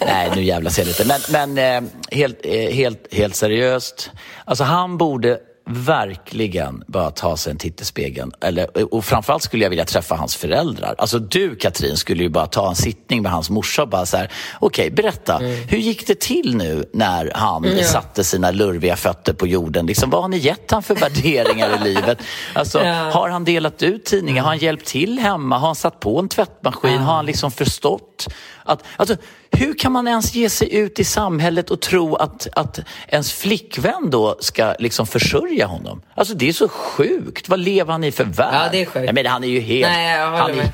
nej, 0.00 0.32
nu 0.34 0.42
jävlas 0.42 0.78
jag 0.78 0.86
lite. 0.86 1.04
Men, 1.04 1.54
men 1.54 1.84
eh, 1.84 1.90
helt, 2.10 2.40
eh, 2.44 2.74
helt, 2.74 3.14
helt 3.14 3.36
seriöst. 3.36 4.10
Alltså 4.44 4.64
han 4.64 4.98
borde 4.98 5.38
verkligen 5.66 6.84
bara 6.86 7.10
ta 7.10 7.36
sig 7.36 7.50
en 7.50 7.58
titt 7.58 7.80
i 7.80 7.84
spegeln. 7.84 8.32
Eller, 8.40 8.94
och 8.94 9.04
framförallt 9.04 9.42
skulle 9.42 9.64
jag 9.64 9.70
vilja 9.70 9.84
träffa 9.84 10.14
hans 10.14 10.36
föräldrar. 10.36 10.94
Alltså 10.98 11.18
du 11.18 11.56
Katrin 11.56 11.96
skulle 11.96 12.22
ju 12.22 12.28
bara 12.28 12.46
ta 12.46 12.68
en 12.68 12.76
sittning 12.76 13.22
med 13.22 13.32
hans 13.32 13.50
morsa 13.50 13.82
och 13.82 13.88
bara 13.88 14.06
så 14.06 14.16
här, 14.16 14.30
okej 14.60 14.84
okay, 14.86 14.90
berätta, 14.90 15.38
mm. 15.38 15.68
hur 15.68 15.78
gick 15.78 16.06
det 16.06 16.20
till 16.20 16.56
nu 16.56 16.84
när 16.92 17.32
han 17.34 17.64
mm, 17.64 17.84
satte 17.84 18.24
sina 18.24 18.50
lurviga 18.50 18.96
fötter 18.96 19.32
på 19.32 19.46
jorden? 19.46 19.86
Liksom, 19.86 20.10
vad 20.10 20.22
har 20.22 20.28
ni 20.28 20.36
gett 20.36 20.70
han 20.70 20.82
för 20.82 20.94
värderingar 20.94 21.76
i 21.80 21.84
livet? 21.84 22.18
Alltså, 22.54 22.84
ja. 22.84 23.10
Har 23.10 23.28
han 23.28 23.44
delat 23.44 23.82
ut 23.82 24.04
tidningar? 24.04 24.42
Har 24.42 24.48
han 24.48 24.58
hjälpt 24.58 24.86
till 24.86 25.18
hemma? 25.18 25.58
Har 25.58 25.66
han 25.66 25.76
satt 25.76 26.00
på 26.00 26.18
en 26.18 26.28
tvättmaskin? 26.28 26.92
Ja. 26.92 26.98
Har 26.98 27.14
han 27.14 27.26
liksom 27.26 27.50
förstått 27.50 28.15
trott 28.16 28.34
att... 28.64 28.82
Alltså, 28.96 29.16
hur 29.50 29.78
kan 29.78 29.92
man 29.92 30.08
ens 30.08 30.34
ge 30.34 30.50
sig 30.50 30.74
ut 30.74 30.98
i 30.98 31.04
samhället 31.04 31.70
och 31.70 31.80
tro 31.80 32.16
att, 32.16 32.46
att 32.52 32.78
ens 33.08 33.32
flickvän 33.32 34.10
då 34.10 34.36
ska 34.40 34.74
liksom 34.78 35.06
försörja 35.06 35.66
honom? 35.66 36.02
Alltså 36.14 36.34
det 36.34 36.48
är 36.48 36.52
så 36.52 36.68
sjukt. 36.68 37.48
Vad 37.48 37.58
lever 37.58 37.92
han 37.92 38.04
i 38.04 38.12
för 38.12 38.24
värld? 38.24 38.54
Ja, 38.54 38.68
det 38.72 38.82
är 38.82 38.86
sjukt. 38.86 39.12
men 39.12 39.26
han 39.26 39.44
är 39.44 39.48
ju 39.48 39.60
helt... 39.60 39.92
Nej, 39.92 40.18
jag 40.18 40.30
han 40.30 40.50
är 40.50 40.54
med. 40.54 40.72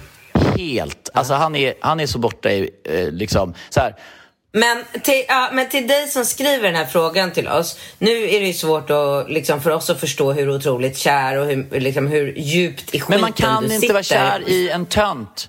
helt... 0.58 1.08
Alltså 1.14 1.34
han 1.34 1.56
är, 1.56 1.74
han 1.80 2.00
är 2.00 2.06
så 2.06 2.18
borta 2.18 2.50
i... 2.50 2.70
Eh, 2.84 3.10
liksom, 3.12 3.54
så 3.70 3.80
här, 3.80 3.94
Men 4.52 4.84
till, 5.02 5.24
ja, 5.28 5.50
men 5.52 5.68
till 5.68 5.86
dig 5.86 6.08
som 6.08 6.24
skriver 6.24 6.62
den 6.62 6.74
här 6.74 6.86
frågan 6.86 7.30
till 7.32 7.48
oss. 7.48 7.78
Nu 7.98 8.10
är 8.10 8.40
det 8.40 8.46
ju 8.46 8.52
svårt 8.52 8.90
att, 8.90 9.30
liksom, 9.30 9.60
för 9.60 9.70
oss 9.70 9.90
att 9.90 10.00
förstå 10.00 10.32
hur 10.32 10.50
otroligt 10.50 10.98
kär 10.98 11.38
och 11.38 11.46
hur, 11.46 11.80
liksom, 11.80 12.06
hur 12.06 12.34
djupt 12.38 12.94
i 12.94 13.00
skiten 13.00 13.06
Men 13.08 13.20
man 13.20 13.32
kan 13.32 13.62
du 13.62 13.66
inte 13.66 13.80
sitter. 13.80 13.94
vara 13.94 14.02
kär 14.02 14.48
i 14.48 14.70
en 14.70 14.86
tönt. 14.86 15.48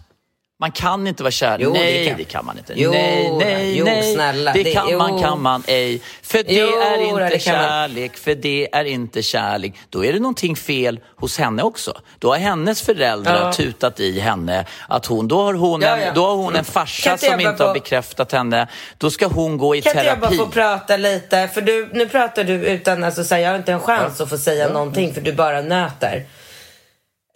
Man 0.63 0.71
kan 0.71 1.07
inte 1.07 1.23
vara 1.23 1.31
kär. 1.31 1.57
Jo, 1.59 1.73
det 1.73 1.79
nej, 1.79 2.07
kan. 2.07 2.17
det 2.17 2.23
kan 2.23 2.45
man 2.45 2.57
inte. 2.57 2.73
Jo, 2.75 2.91
nej, 2.91 3.31
nej, 3.39 3.77
jo, 3.77 3.85
nej. 3.85 4.13
snälla. 4.13 4.53
Det 4.53 4.63
Det- 4.63 4.71
kan 4.73 4.97
man, 4.97 5.11
jo. 5.13 5.21
kan 5.21 5.41
man 5.41 5.63
ej. 5.67 6.01
För 6.21 6.43
det 6.43 6.59
är 6.59 7.01
inte 7.01 7.29
det 7.29 7.39
kan 7.39 7.55
man. 7.55 7.63
kärlek, 7.63 8.17
för 8.17 8.35
det 8.35 8.69
är 8.71 8.85
inte 8.85 9.21
kärlek. 9.21 9.73
Då 9.89 10.05
är 10.05 10.13
det 10.13 10.19
någonting 10.19 10.55
fel 10.55 10.99
hos 11.15 11.37
henne 11.37 11.63
också. 11.63 12.01
Då 12.19 12.29
har 12.31 12.37
hennes 12.37 12.81
föräldrar 12.81 13.41
Ja. 13.45 13.53
tutat 13.53 13.99
i 13.99 14.19
henne 14.19 14.65
att 14.89 15.05
hon, 15.05 15.27
då 15.27 15.41
har 15.43 15.53
hon, 15.53 15.81
Ja, 15.81 15.95
en, 15.95 16.01
ja. 16.01 16.11
då 16.15 16.25
har 16.25 16.35
hon 16.35 16.47
en 16.47 16.53
Kan 16.55 16.65
farsa 16.65 17.09
jag 17.09 17.19
som 17.19 17.39
inte 17.39 17.63
har 17.63 17.67
få- 17.69 17.73
bekräftat 17.73 18.31
henne. 18.31 18.67
Då 18.97 19.09
ska 19.11 19.27
hon 19.27 19.57
gå 19.57 19.75
i 19.75 19.81
Kan 19.81 19.91
inte 19.91 20.05
jag 20.05 20.19
bara 20.19 20.29
terapi. 20.29 20.37
få 20.45 20.51
prata 20.51 20.97
lite? 20.97 21.47
För 21.53 21.61
du, 21.61 21.89
nu 21.93 22.07
pratar 22.07 22.43
du 22.43 22.53
utan, 22.53 23.03
alltså, 23.03 23.23
så 23.23 23.35
här, 23.35 23.41
jag 23.41 23.49
har 23.49 23.57
inte 23.57 23.71
en 23.71 23.79
chans 23.79 24.21
att 24.21 24.29
få 24.29 24.37
säga 24.37 24.69
någonting 24.69 25.13
för 25.13 25.21
du 25.21 25.33
bara 25.33 25.61
nöter. 25.61 26.25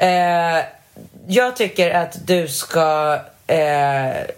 Eh, 0.01 0.76
jag 1.27 1.55
tycker 1.55 1.91
att 1.93 2.27
du 2.27 2.47
ska 2.47 3.19
eh, 3.47 3.57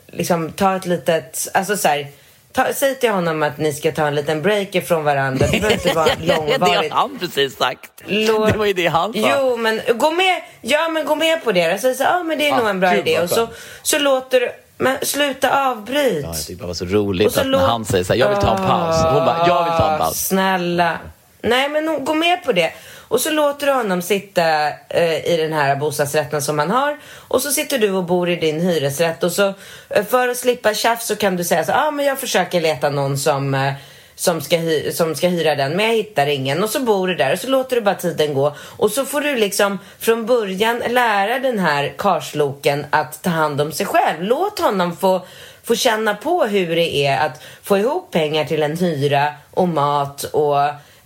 liksom 0.07 0.51
ta 0.51 0.75
ett 0.75 0.85
litet, 0.85 1.47
alltså 1.53 1.77
så 1.77 1.87
här, 1.87 2.07
ta, 2.51 2.65
säg 2.73 2.95
till 2.95 3.09
honom 3.11 3.43
att 3.43 3.57
ni 3.57 3.73
ska 3.73 3.91
ta 3.91 4.07
en 4.07 4.15
liten 4.15 4.41
break 4.41 4.75
ifrån 4.75 5.03
varandra. 5.03 5.45
Det 5.51 5.59
behöver 5.59 5.71
inte 5.73 5.93
vara 5.93 6.05
det 6.25 6.33
har 6.33 6.47
långvarigt. 6.59 6.93
han 6.93 7.19
precis 7.19 7.57
sagt. 7.57 7.91
Lå- 8.05 8.51
Det 8.51 8.57
var 8.57 8.65
ju 8.65 8.73
det 8.73 8.87
han 8.87 9.13
sa. 9.13 9.19
Jo, 9.39 9.57
men 9.57 9.81
gå 9.95 10.11
med, 10.11 10.41
ja, 10.61 10.89
men 10.89 11.05
gå 11.05 11.15
med 11.15 11.43
på 11.43 11.51
det. 11.51 11.81
Säg 11.81 11.95
så, 11.95 12.03
ja, 12.03 12.23
men 12.23 12.37
det 12.37 12.49
är 12.49 12.53
Ah, 12.53 12.57
nog 12.57 12.67
en 12.69 12.79
bra 12.79 12.95
idé. 12.95 13.19
Och 13.19 13.29
så, 13.29 13.47
så 13.83 13.99
låter 13.99 14.39
du, 14.39 14.51
men 14.77 14.97
sluta 15.01 15.69
avbryt. 15.69 16.23
Ja, 16.23 16.27
jag 16.29 16.37
tyckte 16.45 16.63
det 16.63 16.67
var 16.67 16.73
så 16.73 16.85
roligt 16.85 17.33
så 17.33 17.39
att 17.39 17.45
när 17.45 17.51
låt- 17.51 17.61
han 17.61 17.85
säger 17.85 18.03
så 18.03 18.13
här, 18.13 18.19
jag 18.19 18.29
vill 18.29 18.37
ta 18.37 18.51
en 18.57 18.67
paus. 18.67 18.95
Hon 19.03 19.25
bara, 19.25 19.47
jag 19.47 19.63
vill 19.63 19.73
ta 19.73 19.91
en 19.91 19.99
paus. 19.99 20.27
Snälla. 20.27 20.97
Nej, 21.41 21.69
men 21.69 21.87
hon- 21.87 22.05
gå 22.05 22.13
med 22.13 22.43
på 22.43 22.51
det. 22.51 22.71
Och 23.07 23.21
så 23.21 23.29
låter 23.31 23.67
du 23.67 23.73
honom 23.73 24.01
sitta 24.01 24.67
eh, 24.89 25.25
i 25.25 25.37
den 25.37 25.53
här 25.53 25.75
bostadsrätten 25.75 26.41
som 26.41 26.59
han 26.59 26.71
har. 26.71 26.97
Och 27.27 27.41
så 27.41 27.51
sitter 27.51 27.79
du 27.79 27.91
och 27.91 28.03
bor 28.03 28.29
i 28.29 28.35
din 28.35 28.61
hyresrätt. 28.61 29.23
Och 29.23 29.31
så 29.31 29.53
eh, 29.89 30.05
för 30.05 30.27
att 30.27 30.37
slippa 30.37 30.73
tjafs 30.73 31.07
så 31.07 31.15
kan 31.15 31.35
du 31.35 31.43
säga 31.43 31.63
så 31.63 31.71
ja 31.71 31.87
ah, 31.87 31.91
men 31.91 32.05
jag 32.05 32.19
försöker 32.19 32.61
leta 32.61 32.89
någon 32.89 33.17
som, 33.17 33.53
eh, 33.53 33.73
som, 34.15 34.41
ska 34.41 34.57
som 34.91 35.15
ska 35.15 35.27
hyra 35.27 35.55
den. 35.55 35.71
Men 35.71 35.85
jag 35.85 35.93
hittar 35.93 36.27
ingen. 36.27 36.63
Och 36.63 36.69
så 36.69 36.79
bor 36.79 37.07
du 37.07 37.15
där 37.15 37.33
och 37.33 37.39
så 37.39 37.47
låter 37.47 37.75
du 37.75 37.81
bara 37.81 37.95
tiden 37.95 38.33
gå. 38.33 38.55
Och 38.77 38.91
så 38.91 39.05
får 39.05 39.21
du 39.21 39.35
liksom 39.35 39.79
från 39.99 40.25
början 40.25 40.83
lära 40.89 41.39
den 41.39 41.59
här 41.59 41.93
karsloken 41.97 42.85
att 42.89 43.21
ta 43.23 43.29
hand 43.29 43.61
om 43.61 43.71
sig 43.71 43.85
själv. 43.85 44.23
Låt 44.23 44.59
honom 44.59 44.97
få 44.97 45.25
få 45.63 45.75
känna 45.75 46.15
på 46.15 46.43
hur 46.45 46.75
det 46.75 47.05
är 47.05 47.25
att 47.25 47.43
få 47.63 47.77
ihop 47.77 48.11
pengar 48.11 48.45
till 48.45 48.63
en 48.63 48.77
hyra 48.77 49.33
och 49.51 49.67
mat 49.67 50.23
och 50.23 50.57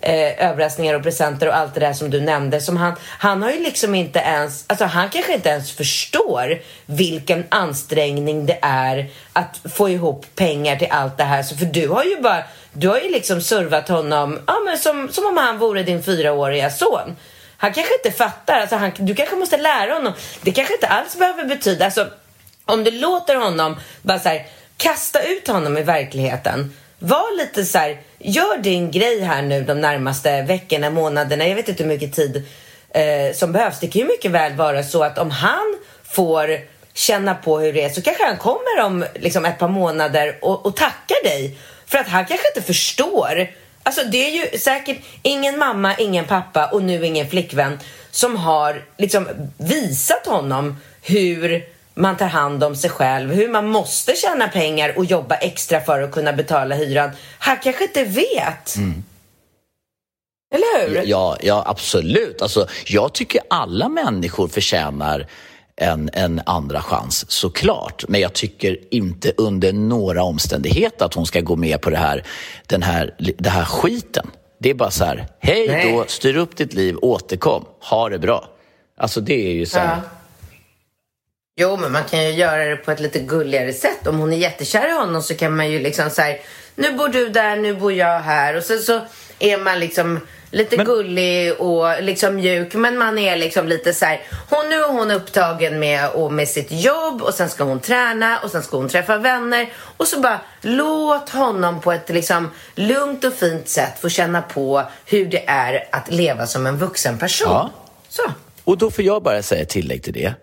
eh, 0.03 0.49
överraskningar 0.49 0.93
och 0.93 1.03
presenter 1.03 1.47
och 1.47 1.57
allt 1.57 1.73
det 1.73 1.79
där 1.79 1.93
som 1.93 2.09
du 2.09 2.21
nämnde. 2.21 2.61
Som 2.61 2.77
han, 2.77 2.93
han 3.01 3.43
har 3.43 3.51
ju 3.51 3.59
liksom 3.59 3.95
inte 3.95 4.19
ens, 4.19 4.65
alltså 4.67 4.85
han 4.85 5.09
kanske 5.09 5.33
inte 5.33 5.49
ens 5.49 5.71
förstår 5.71 6.61
vilken 6.85 7.43
ansträngning 7.49 8.45
det 8.45 8.59
är 8.61 9.09
att 9.33 9.59
få 9.75 9.89
ihop 9.89 10.25
pengar 10.35 10.75
till 10.75 10.87
allt 10.91 11.17
det 11.17 11.23
här. 11.23 11.43
Så 11.43 11.57
för 11.57 11.65
du 11.65 11.87
har 11.87 12.03
ju 12.03 12.21
bara, 12.21 12.43
du 12.73 12.87
har 12.87 12.99
ju 12.99 13.11
liksom 13.11 13.41
servat 13.41 13.89
honom, 13.89 14.39
ja 14.47 14.55
men 14.65 14.77
som, 14.77 15.09
som 15.11 15.25
om 15.25 15.37
han 15.37 15.57
vore 15.57 15.83
din 15.83 16.03
fyraåriga 16.03 16.69
son. 16.69 17.15
Han 17.57 17.73
kanske 17.73 17.93
inte 17.93 18.17
fattar, 18.17 18.59
alltså 18.59 18.75
han, 18.75 18.91
du 18.97 19.15
kanske 19.15 19.35
måste 19.35 19.57
lära 19.57 19.93
honom. 19.93 20.13
Det 20.41 20.51
kanske 20.51 20.73
inte 20.73 20.87
alls 20.87 21.17
behöver 21.17 21.45
betyda, 21.45 21.85
alltså 21.85 22.07
om 22.65 22.83
du 22.83 22.91
låter 22.91 23.35
honom 23.35 23.75
bara 24.01 24.19
så 24.19 24.29
här, 24.29 24.45
kasta 24.77 25.23
ut 25.23 25.47
honom 25.47 25.77
i 25.77 25.81
verkligheten. 25.81 26.73
Var 27.05 27.37
lite 27.37 27.65
så 27.65 27.77
här, 27.77 28.01
gör 28.19 28.57
din 28.57 28.91
grej 28.91 29.21
här 29.21 29.41
nu 29.41 29.63
de 29.63 29.81
närmaste 29.81 30.41
veckorna, 30.41 30.89
månaderna. 30.89 31.47
Jag 31.47 31.55
vet 31.55 31.69
inte 31.69 31.83
hur 31.83 31.89
mycket 31.89 32.13
tid 32.13 32.43
eh, 32.89 33.35
som 33.35 33.51
behövs. 33.51 33.79
Det 33.79 33.87
kan 33.87 34.01
ju 34.01 34.07
mycket 34.07 34.31
väl 34.31 34.53
vara 34.53 34.83
så 34.83 35.03
att 35.03 35.17
om 35.17 35.31
han 35.31 35.77
får 36.03 36.59
känna 36.93 37.35
på 37.35 37.59
hur 37.59 37.73
det 37.73 37.83
är 37.83 37.89
så 37.89 38.01
kanske 38.01 38.25
han 38.25 38.37
kommer 38.37 38.81
om 38.83 39.05
liksom, 39.15 39.45
ett 39.45 39.59
par 39.59 39.67
månader 39.67 40.37
och, 40.41 40.65
och 40.65 40.75
tackar 40.75 41.23
dig. 41.23 41.57
För 41.85 41.97
att 41.97 42.07
han 42.07 42.25
kanske 42.25 42.47
inte 42.47 42.61
förstår. 42.61 43.47
Alltså 43.83 44.03
det 44.03 44.27
är 44.27 44.31
ju 44.31 44.57
säkert 44.57 44.97
ingen 45.21 45.57
mamma, 45.57 45.95
ingen 45.97 46.25
pappa 46.25 46.67
och 46.67 46.83
nu 46.83 47.05
ingen 47.05 47.29
flickvän 47.29 47.79
som 48.11 48.35
har 48.35 48.85
liksom 48.97 49.27
visat 49.57 50.27
honom 50.27 50.81
hur 51.01 51.72
man 51.93 52.17
tar 52.17 52.27
hand 52.27 52.63
om 52.63 52.75
sig 52.75 52.89
själv, 52.89 53.33
hur 53.33 53.49
man 53.49 53.67
måste 53.67 54.15
tjäna 54.15 54.47
pengar 54.47 54.97
och 54.97 55.05
jobba 55.05 55.35
extra 55.35 55.81
för 55.81 56.01
att 56.01 56.11
kunna 56.11 56.33
betala 56.33 56.75
hyran. 56.75 57.09
Han 57.39 57.57
kanske 57.63 57.83
inte 57.83 58.03
vet. 58.03 58.75
Eller 60.53 60.87
hur? 60.87 61.03
Ja, 61.05 61.37
ja, 61.41 61.63
absolut. 61.67 62.41
Alltså, 62.41 62.67
jag 62.85 63.13
tycker 63.13 63.41
alla 63.49 63.89
människor 63.89 64.47
förtjänar 64.47 65.27
en, 65.75 66.09
en 66.13 66.41
andra 66.45 66.81
chans, 66.81 67.31
såklart. 67.31 68.03
Men 68.07 68.21
jag 68.21 68.33
tycker 68.33 68.77
inte 68.91 69.33
under 69.37 69.73
några 69.73 70.23
omständigheter 70.23 71.05
att 71.05 71.13
hon 71.13 71.25
ska 71.25 71.41
gå 71.41 71.55
med 71.55 71.81
på 71.81 71.89
det 71.89 71.97
här, 71.97 72.23
den 72.67 72.83
här, 72.83 73.15
det 73.37 73.49
här 73.49 73.65
skiten. 73.65 74.27
Det 74.59 74.69
är 74.69 74.73
bara 74.73 74.91
så 74.91 75.05
här, 75.05 75.27
hej 75.39 75.91
då, 75.91 76.05
styr 76.07 76.37
upp 76.37 76.57
ditt 76.57 76.73
liv, 76.73 76.97
återkom, 77.01 77.65
ha 77.79 78.09
det 78.09 78.19
bra. 78.19 78.47
Alltså 78.97 79.21
det 79.21 79.47
är 79.47 79.53
ju 79.53 79.65
så 79.65 79.79
här, 79.79 79.95
Ja. 79.95 80.01
Jo, 81.55 81.77
men 81.77 81.91
man 81.91 82.03
kan 82.03 82.23
ju 82.23 82.29
göra 82.29 82.65
det 82.65 82.75
på 82.75 82.91
ett 82.91 82.99
lite 82.99 83.19
gulligare 83.19 83.73
sätt. 83.73 84.07
Om 84.07 84.19
hon 84.19 84.33
är 84.33 84.37
jättekär 84.37 84.87
i 84.87 84.91
honom 84.91 85.21
så 85.23 85.35
kan 85.35 85.55
man 85.55 85.71
ju 85.71 85.79
liksom 85.79 86.09
säga 86.09 86.37
nu 86.75 86.93
bor 86.93 87.07
du 87.07 87.29
där, 87.29 87.55
nu 87.55 87.73
bor 87.75 87.93
jag 87.93 88.19
här. 88.19 88.57
Och 88.57 88.63
sen 88.63 88.79
så 88.79 89.01
är 89.39 89.57
man 89.57 89.79
liksom 89.79 90.19
lite 90.51 90.75
gullig 90.75 91.61
och 91.61 92.03
liksom 92.03 92.35
mjuk. 92.35 92.73
Men 92.73 92.97
man 92.97 93.17
är 93.17 93.37
liksom 93.37 93.67
lite 93.67 93.93
så 93.93 94.05
här, 94.05 94.21
hon, 94.49 94.69
nu 94.69 94.75
är 94.75 94.87
hon 94.87 95.11
upptagen 95.11 95.79
med, 95.79 96.09
och 96.09 96.33
med 96.33 96.47
sitt 96.47 96.71
jobb 96.71 97.21
och 97.21 97.33
sen 97.33 97.49
ska 97.49 97.63
hon 97.63 97.79
träna 97.79 98.39
och 98.43 98.51
sen 98.51 98.63
ska 98.63 98.77
hon 98.77 98.89
träffa 98.89 99.17
vänner. 99.17 99.73
Och 99.97 100.07
så 100.07 100.19
bara 100.19 100.41
låt 100.61 101.29
honom 101.29 101.81
på 101.81 101.91
ett 101.91 102.09
liksom 102.09 102.51
lugnt 102.75 103.23
och 103.23 103.33
fint 103.33 103.69
sätt 103.69 103.99
få 103.99 104.09
känna 104.09 104.41
på 104.41 104.83
hur 105.05 105.25
det 105.25 105.43
är 105.47 105.87
att 105.91 106.11
leva 106.11 106.47
som 106.47 106.65
en 106.65 106.77
vuxen 106.77 107.17
person. 107.17 107.49
Ja. 107.49 107.71
Så. 108.09 108.23
Och 108.63 108.77
då 108.77 108.91
får 108.91 109.03
jag 109.03 109.23
bara 109.23 109.41
säga 109.41 109.65
tillägg 109.65 110.03
till 110.03 110.13
det. 110.13 110.33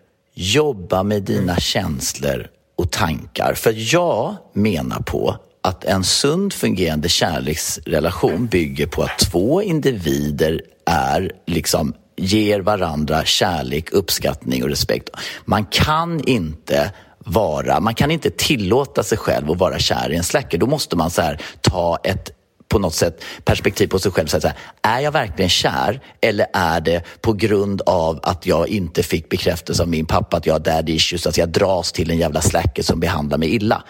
Jobba 0.43 1.03
med 1.03 1.22
dina 1.22 1.57
känslor 1.57 2.47
och 2.76 2.91
tankar. 2.91 3.55
För 3.55 3.95
jag 3.95 4.36
menar 4.53 5.01
på 5.01 5.36
att 5.62 5.84
en 5.84 6.05
sund 6.05 6.53
fungerande 6.53 7.09
kärleksrelation 7.09 8.47
bygger 8.47 8.86
på 8.86 9.03
att 9.03 9.18
två 9.18 9.62
individer 9.62 10.62
är 10.86 11.32
liksom 11.47 11.95
ger 12.16 12.61
varandra 12.61 13.24
kärlek, 13.24 13.93
uppskattning 13.93 14.62
och 14.62 14.68
respekt. 14.68 15.09
Man 15.45 15.64
kan 15.64 16.24
inte 16.24 16.93
vara, 17.18 17.80
man 17.80 17.95
kan 17.95 18.11
inte 18.11 18.30
tillåta 18.30 19.03
sig 19.03 19.18
själv 19.18 19.51
att 19.51 19.59
vara 19.59 19.78
kär 19.78 20.12
i 20.12 20.16
en 20.16 20.24
släcker. 20.24 20.59
Då 20.59 20.66
måste 20.66 20.97
man 20.97 21.11
så 21.11 21.22
här 21.22 21.41
ta 21.61 21.99
ett 22.05 22.30
på 22.70 22.78
något 22.78 22.94
sätt 22.94 23.24
perspektiv 23.44 23.86
på 23.86 23.98
sig 23.98 24.12
själv. 24.12 24.26
Så 24.26 24.40
här, 24.40 24.56
är 24.82 25.00
jag 25.00 25.12
verkligen 25.12 25.48
kär 25.48 26.00
eller 26.20 26.46
är 26.52 26.80
det 26.80 27.02
på 27.20 27.32
grund 27.32 27.82
av 27.86 28.20
att 28.22 28.46
jag 28.46 28.68
inte 28.68 29.02
fick 29.02 29.28
bekräftelse 29.28 29.82
av 29.82 29.88
min 29.88 30.06
pappa 30.06 30.36
att 30.36 30.46
jag 30.46 30.54
har 30.54 30.60
daddy 30.60 30.92
issues, 30.92 31.26
att 31.26 31.38
jag 31.38 31.48
dras 31.48 31.92
till 31.92 32.10
en 32.10 32.18
jävla 32.18 32.40
slacker 32.40 32.82
som 32.82 33.00
behandlar 33.00 33.38
mig 33.38 33.54
illa? 33.54 33.82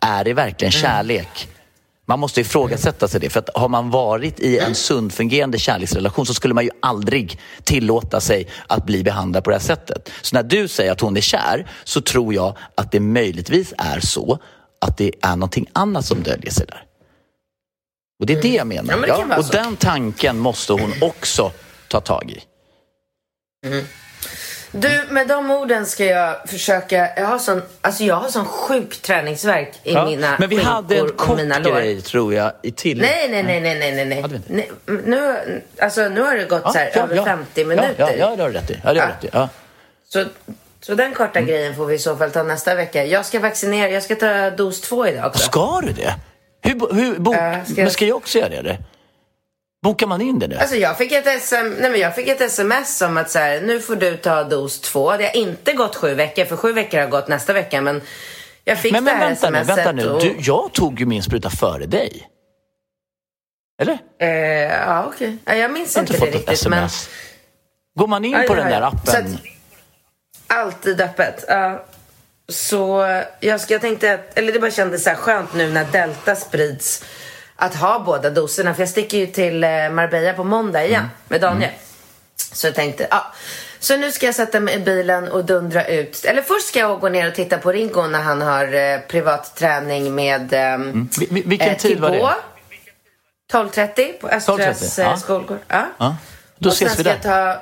Är 0.00 0.24
det 0.24 0.34
verkligen 0.34 0.72
kärlek? 0.72 1.48
Man 2.06 2.18
måste 2.18 2.40
ifrågasätta 2.40 3.08
sig 3.08 3.20
det. 3.20 3.30
För 3.30 3.40
att 3.40 3.50
har 3.54 3.68
man 3.68 3.90
varit 3.90 4.40
i 4.40 4.58
en 4.58 4.74
sund 4.74 5.12
fungerande 5.12 5.58
kärleksrelation 5.58 6.26
så 6.26 6.34
skulle 6.34 6.54
man 6.54 6.64
ju 6.64 6.70
aldrig 6.82 7.40
tillåta 7.64 8.20
sig 8.20 8.48
att 8.66 8.86
bli 8.86 9.02
behandlad 9.02 9.44
på 9.44 9.50
det 9.50 9.56
här 9.56 9.62
sättet. 9.62 10.10
Så 10.22 10.36
när 10.36 10.42
du 10.42 10.68
säger 10.68 10.92
att 10.92 11.00
hon 11.00 11.16
är 11.16 11.20
kär 11.20 11.70
så 11.84 12.00
tror 12.00 12.34
jag 12.34 12.56
att 12.74 12.92
det 12.92 13.00
möjligtvis 13.00 13.74
är 13.78 14.00
så 14.00 14.38
att 14.80 14.96
det 14.96 15.12
är 15.22 15.36
någonting 15.36 15.66
annat 15.72 16.04
som 16.04 16.22
döljer 16.22 16.50
sig 16.50 16.66
där. 16.66 16.84
Och 18.20 18.26
det 18.26 18.32
är 18.32 18.42
det 18.42 18.48
jag 18.48 18.66
menar. 18.66 18.92
Ja, 18.92 18.96
men 18.96 19.08
det 19.08 19.24
vara 19.24 19.38
och 19.38 19.44
den 19.52 19.76
tanken 19.76 20.38
måste 20.38 20.72
hon 20.72 20.94
också 21.00 21.52
ta 21.88 22.00
tag 22.00 22.30
i. 22.30 22.44
Du, 24.76 25.02
med 25.10 25.28
de 25.28 25.50
orden 25.50 25.86
ska 25.86 26.04
jag 26.04 26.48
försöka... 26.48 27.08
Jag 27.16 27.26
har 27.26 27.38
sån, 27.38 27.62
alltså 27.80 28.04
jag 28.04 28.14
har 28.14 28.28
sån 28.28 28.44
sjuk 28.44 29.02
träningsverk 29.02 29.72
i 29.82 29.92
Ja, 29.92 30.06
mina 30.06 30.36
Men 30.38 30.48
vi 30.48 30.56
hade 30.56 30.96
en 30.96 31.08
kort 31.08 31.38
grej 31.62 32.00
tror 32.00 32.34
jag 32.34 32.52
i 32.62 32.72
till. 32.72 33.00
Nej, 33.00 33.28
nej, 33.30 33.42
nej, 33.42 33.60
nej, 33.60 33.78
nej, 33.78 34.06
nej, 34.06 34.22
nej. 34.22 34.40
Nej. 34.46 34.70
Nu, 35.04 35.36
alltså, 35.78 36.08
nu 36.08 36.20
har 36.20 36.36
det 36.36 36.44
gått 36.44 36.72
så 36.72 36.78
här, 36.78 36.98
över 36.98 37.24
50 37.24 37.64
minuter. 37.64 37.94
Ja, 37.98 38.10
ja, 38.12 38.36
det 38.36 38.42
har 38.42 38.48
du 38.50 38.54
rätt 38.54 38.70
i. 38.70 38.80
Ja, 38.84 38.92
det 38.92 39.00
har 39.00 39.06
Ja. 39.08 39.14
rätt 39.14 39.24
i. 39.24 39.30
Ja. 39.32 39.48
Så 40.08 40.24
Så 40.80 40.94
den 40.94 41.14
korta 41.14 41.38
mm. 41.38 41.50
grejen 41.50 41.76
får 41.76 41.86
vi 41.86 41.94
i 41.94 41.98
så 41.98 42.16
fall 42.16 42.30
ta 42.30 42.42
nästa 42.42 42.74
vecka. 42.74 43.04
Jag 43.04 43.26
ska 43.26 43.40
vaccinera, 43.40 43.90
jag 43.90 44.02
ska 44.02 44.14
ta 44.14 44.50
dos 44.50 44.80
två 44.80 45.06
idag 45.06 45.26
också. 45.26 45.44
Ska 45.44 45.80
du 45.80 45.92
det? 45.92 46.14
Hur, 46.64 46.94
hur, 46.94 47.18
bo, 47.18 47.32
uh, 47.32 47.64
ska 47.64 47.82
men 47.82 47.90
ska 47.90 48.06
jag 48.06 48.16
också 48.16 48.38
göra 48.38 48.62
det? 48.62 48.78
Bokar 49.82 50.06
man 50.06 50.20
in 50.20 50.38
det 50.38 50.48
nu? 50.48 50.56
Alltså 50.56 50.76
jag 50.76 50.98
fick 50.98 51.12
ett, 51.12 51.42
SM, 51.42 51.54
nej 51.54 51.90
men 51.90 52.00
jag 52.00 52.14
fick 52.14 52.28
ett 52.28 52.40
sms 52.40 53.02
om 53.02 53.16
att 53.16 53.30
så 53.30 53.38
här, 53.38 53.60
nu 53.60 53.80
får 53.80 53.96
du 53.96 54.16
ta 54.16 54.44
dos 54.44 54.80
två. 54.80 55.16
Det 55.16 55.24
har 55.24 55.36
inte 55.36 55.72
gått 55.72 55.96
sju 55.96 56.14
veckor, 56.14 56.44
för 56.44 56.56
sju 56.56 56.72
veckor 56.72 56.98
har 56.98 57.06
gått 57.06 57.28
nästa 57.28 57.52
vecka. 57.52 57.80
Men 57.80 58.02
jag 58.64 58.78
fick 58.78 58.92
men, 58.92 59.04
det 59.04 59.10
här 59.10 59.26
vänta 59.26 59.48
smset. 59.48 59.66
Nu, 59.66 59.74
vänta 59.74 59.92
nu, 59.92 60.08
och... 60.10 60.20
du, 60.20 60.36
jag 60.38 60.72
tog 60.72 61.00
ju 61.00 61.06
min 61.06 61.22
spruta 61.22 61.50
före 61.50 61.86
dig. 61.86 62.28
Eller? 63.82 63.98
Eh, 64.18 64.28
ja, 64.28 65.04
okej. 65.06 65.36
Okay. 65.42 65.58
Jag 65.58 65.72
minns 65.72 65.96
jag 65.96 66.02
inte, 66.02 66.14
inte 66.14 66.26
det 66.26 66.32
riktigt. 66.32 66.50
SMS. 66.50 67.08
Men... 67.94 68.02
Går 68.02 68.06
man 68.06 68.24
in 68.24 68.34
aj, 68.34 68.46
på 68.46 68.52
aj, 68.52 68.58
den 68.58 68.70
där 68.70 68.82
appen? 68.82 69.38
Alltid 70.46 71.00
öppet. 71.00 71.44
Uh, 71.50 71.76
så 72.48 73.06
jag, 73.40 73.60
jag 73.68 73.80
tänkte, 73.80 74.14
att, 74.14 74.38
eller 74.38 74.52
det 74.52 74.60
bara 74.60 74.70
kändes 74.70 75.04
så 75.04 75.10
här 75.10 75.16
skönt 75.16 75.54
nu 75.54 75.70
när 75.70 75.84
Delta 75.84 76.36
sprids 76.36 77.04
att 77.56 77.74
ha 77.74 77.98
båda 77.98 78.30
doserna. 78.30 78.74
För 78.74 78.82
jag 78.82 78.88
sticker 78.88 79.18
ju 79.18 79.26
till 79.26 79.64
eh, 79.64 79.90
Marbella 79.90 80.32
på 80.32 80.44
måndag 80.44 80.84
igen 80.84 81.00
mm. 81.00 81.10
med 81.28 81.40
Daniel. 81.40 81.70
Mm. 81.70 81.80
Så 82.36 82.66
jag 82.66 82.74
tänkte, 82.74 83.06
ja. 83.10 83.34
Så 83.78 83.96
nu 83.96 84.12
ska 84.12 84.26
jag 84.26 84.34
sätta 84.34 84.60
mig 84.60 84.74
i 84.74 84.78
bilen 84.78 85.28
och 85.28 85.44
dundra 85.44 85.86
ut. 85.86 86.24
Eller 86.24 86.42
först 86.42 86.68
ska 86.68 86.78
jag 86.78 87.00
gå 87.00 87.08
ner 87.08 87.28
och 87.28 87.34
titta 87.34 87.58
på 87.58 87.72
Ringo 87.72 88.02
när 88.02 88.20
han 88.20 88.42
har 88.42 88.74
eh, 88.74 89.00
privat 89.00 89.56
träning 89.56 90.14
med 90.14 90.52
eh, 90.52 90.74
mm. 90.74 91.08
Vilken 91.30 91.68
eh, 91.68 91.76
tid 91.76 92.00
var 92.00 92.10
det? 92.10 92.34
12.30 93.52 94.12
på 94.20 94.28
Östras 94.28 94.98
eh, 94.98 95.06
ja. 95.06 95.16
skolgård. 95.16 95.58
Ja. 95.68 95.86
ja. 95.98 96.16
Då 96.58 96.68
och 96.68 96.74
ses 96.74 96.98
vi 96.98 97.02
där. 97.02 97.58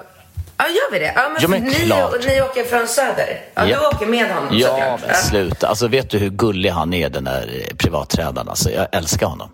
Ja, 0.57 0.65
gör 0.69 0.93
vi 0.93 0.99
det? 0.99 1.13
Ja, 1.17 1.29
men, 1.29 1.43
ja, 1.43 1.49
men 1.49 1.63
ni, 1.63 1.79
ni 2.27 2.43
åker 2.43 2.65
från 2.65 2.89
Söder? 2.89 3.41
Ja, 3.55 3.67
ja. 3.67 3.81
du 3.81 3.97
åker 3.97 4.07
med 4.07 4.35
honom 4.35 4.49
Ja, 4.53 4.69
såklart. 4.69 5.01
men 5.07 5.17
sluta. 5.17 5.69
Alltså, 5.69 5.89
vet 5.89 6.11
du 6.11 6.19
hur 6.19 6.31
gullig 6.31 6.71
han 6.71 6.95
är, 6.95 7.09
den 7.09 7.25
där 7.25 7.67
eh, 7.69 7.77
privattränaren? 7.77 8.49
Alltså, 8.49 8.71
jag 8.71 8.87
älskar 8.93 9.27
honom. 9.27 9.51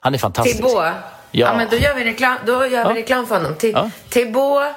Han 0.00 0.14
är 0.14 0.18
fantastisk. 0.18 0.56
Thibaut? 0.56 0.74
Ja. 0.74 0.92
ja. 1.30 1.56
men 1.56 1.68
då 1.70 1.76
gör 1.76 1.94
vi 1.94 2.04
reklam, 2.04 2.36
då 2.46 2.66
gör 2.66 2.82
ja. 2.82 2.88
vi 2.88 3.00
reklam 3.00 3.26
för 3.26 3.34
honom. 3.34 3.54
T 3.54 3.70
ja. 3.70 3.90
Thibaut 4.08 4.74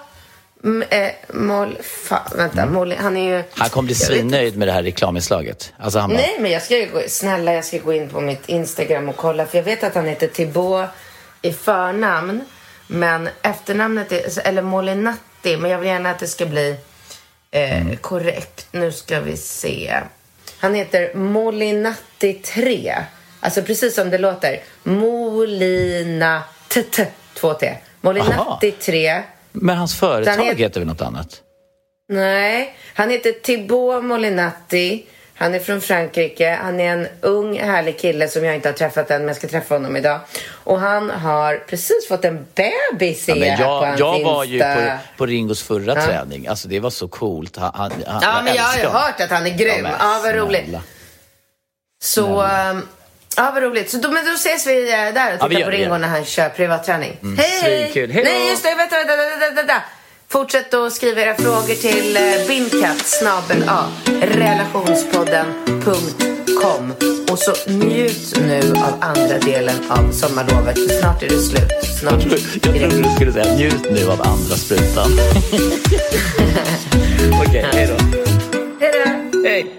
äh, 0.90 1.12
Mol, 1.34 1.78
fa, 1.82 2.22
vänta, 2.36 2.62
mm. 2.62 2.74
Mol, 2.74 2.94
han 2.94 3.18
är 3.18 3.38
ju... 3.38 3.44
Han 3.52 3.70
kommer 3.70 3.86
bli 3.86 3.96
svinnöjd 3.96 4.58
med 4.58 4.68
det 4.68 4.72
här 4.72 4.84
reklaminslaget. 4.84 5.74
Alltså 5.78 6.00
han 6.00 6.10
bara... 6.10 6.18
Nej, 6.18 6.38
men 6.40 6.52
jag 6.52 6.62
ska 6.62 6.78
ju 6.78 6.92
gå, 6.92 7.02
snälla, 7.08 7.54
jag 7.54 7.66
ska 7.66 7.78
gå 7.78 7.94
in 7.94 8.10
på 8.10 8.22
mitt 8.22 8.50
Instagram 8.50 9.10
och 9.10 9.16
kolla. 9.16 9.46
För 9.46 9.58
jag 9.58 9.66
vet 9.66 9.84
att 9.84 9.96
han 9.96 10.06
heter 10.06 10.28
Thibaut 10.28 10.90
i 11.42 11.54
förnamn. 11.54 12.42
Men 12.88 13.30
efternamnet 13.42 14.12
är, 14.12 14.48
eller 14.48 14.62
Molinatti. 15.44 15.58
Men 15.58 15.72
jag 15.72 15.80
vill 15.80 15.88
gärna 15.88 16.12
att 16.12 16.20
det 16.20 16.28
ska 16.28 16.46
bli 16.46 16.76
eh, 17.52 17.82
mm. 17.82 17.98
korrekt. 17.98 18.68
Nu 18.72 18.92
ska 18.92 19.20
vi 19.20 19.38
se. 19.38 20.02
Han 20.60 20.76
heter 20.76 21.14
Molinatti 21.16 22.34
3. 22.34 22.96
Alltså 23.40 23.62
precis 23.62 23.96
som 23.96 24.10
det 24.10 24.18
låter. 24.18 24.62
Molina 24.84 26.44
t, 26.68 26.84
t 26.84 27.06
två 27.34 27.54
T. 27.54 27.78
Molinatti 28.02 28.72
3. 28.72 29.24
Men 29.52 29.78
hans 29.78 30.00
företag 30.00 30.44
heter... 30.44 30.56
heter 30.56 30.80
väl 30.80 30.88
något 30.88 31.02
annat? 31.02 31.42
Nej, 32.10 32.76
han 32.94 33.10
heter 33.10 33.32
Thibaut 33.32 34.04
Molinatti. 34.04 35.06
Han 35.40 35.56
är 35.56 35.60
från 35.60 35.82
Frankrike. 35.82 36.60
Han 36.62 36.80
är 36.80 36.94
en 36.94 37.08
ung, 37.22 37.60
härlig 37.60 38.00
kille 38.00 38.28
som 38.28 38.46
jag 38.46 38.56
inte 38.56 38.70
har 38.70 38.74
träffat 38.74 39.12
än, 39.12 39.18
men 39.18 39.28
jag 39.28 39.36
ska 39.36 39.48
träffa 39.48 39.76
honom 39.76 39.98
idag. 39.98 40.20
Och 40.52 40.80
han 40.80 41.10
har 41.10 41.58
precis 41.58 42.08
fått 42.08 42.26
en 42.26 42.48
bebis, 42.56 43.28
ja, 43.28 43.36
jag, 43.36 43.60
jag 43.60 43.82
på 43.82 43.86
hans 43.86 44.00
Jag 44.00 44.24
var 44.24 44.44
ju 44.44 44.60
på, 44.60 44.98
på 45.18 45.26
Ringos 45.26 45.64
förra 45.64 45.96
ja. 45.96 46.06
träning. 46.06 46.48
Alltså, 46.48 46.68
det 46.68 46.80
var 46.80 46.90
så 46.90 47.08
coolt. 47.08 47.58
Han, 47.58 47.72
han, 47.76 47.92
ja, 48.06 48.20
jag 48.22 48.44
men 48.44 48.56
jag 48.56 48.64
har 48.64 48.78
ju 48.78 48.86
hört 48.86 49.22
att 49.22 49.30
han 49.30 49.46
är 49.46 49.58
grym. 49.58 49.86
Ja, 49.86 49.92
ja 50.00 50.20
vad 50.24 50.36
roligt. 50.36 50.76
Så... 52.02 52.44
Um, 52.44 52.88
Ja, 53.38 53.52
vad 53.54 53.64
roligt. 53.64 53.90
Så 53.90 53.98
då, 53.98 54.12
men 54.12 54.26
då 54.26 54.32
ses 54.32 54.68
vi 54.68 54.92
eh, 54.94 55.14
där 55.14 55.34
och 55.34 55.40
tittar 55.40 55.60
ja, 55.60 55.66
på 55.66 55.72
Ringo 55.72 55.98
när 55.98 56.08
han 56.08 56.26
kör 56.26 56.50
privatträning. 56.50 57.18
Mm. 57.22 57.38
Hej, 57.38 57.92
hej! 57.94 58.24
Nej, 58.24 58.50
just 58.50 58.64
det. 58.64 58.76
Vänta, 58.76 58.96
vänta, 58.96 59.16
vänta, 59.16 59.56
vänta. 59.56 59.82
Fortsätt 60.32 60.74
att 60.74 60.94
skriva 60.94 61.22
era 61.22 61.36
frågor 61.36 61.76
till 61.76 62.18
eh, 62.18 62.48
bindkatt 62.48 63.24
relationspodden.com 64.22 66.94
och 67.32 67.40
så 67.40 67.72
njut 67.72 68.40
nu 68.48 68.60
av 68.60 68.94
andra 69.02 69.40
delen 69.40 69.76
av 69.90 70.12
sommarlovet. 70.12 70.78
Snart 71.00 71.24
är 71.24 71.30
det 71.30 71.40
slut. 71.40 71.72
Snart 72.00 72.26
jag 72.32 72.40
trodde 72.62 72.88
du 72.88 73.04
skulle 73.16 73.32
säga 73.32 73.56
njut 73.56 73.92
nu 73.92 74.06
av 74.06 74.22
andra 74.22 74.56
sprutan. 74.56 75.12
Okej, 77.42 77.48
okay, 77.48 77.64
hej 77.74 77.88
då. 77.88 77.98
Hej 78.80 78.92
då. 79.06 79.12
Hej. 79.44 79.79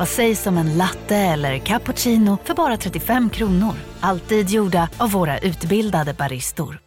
Vad 0.00 0.08
sägs 0.08 0.46
om 0.46 0.58
en 0.58 0.76
latte 0.76 1.16
eller 1.16 1.58
cappuccino 1.58 2.38
för 2.44 2.54
bara 2.54 2.76
35 2.76 3.30
kronor? 3.30 3.74
Alltid 4.00 4.50
gjorda 4.50 4.88
av 4.98 5.10
våra 5.10 5.38
utbildade 5.38 6.14
baristor. 6.14 6.80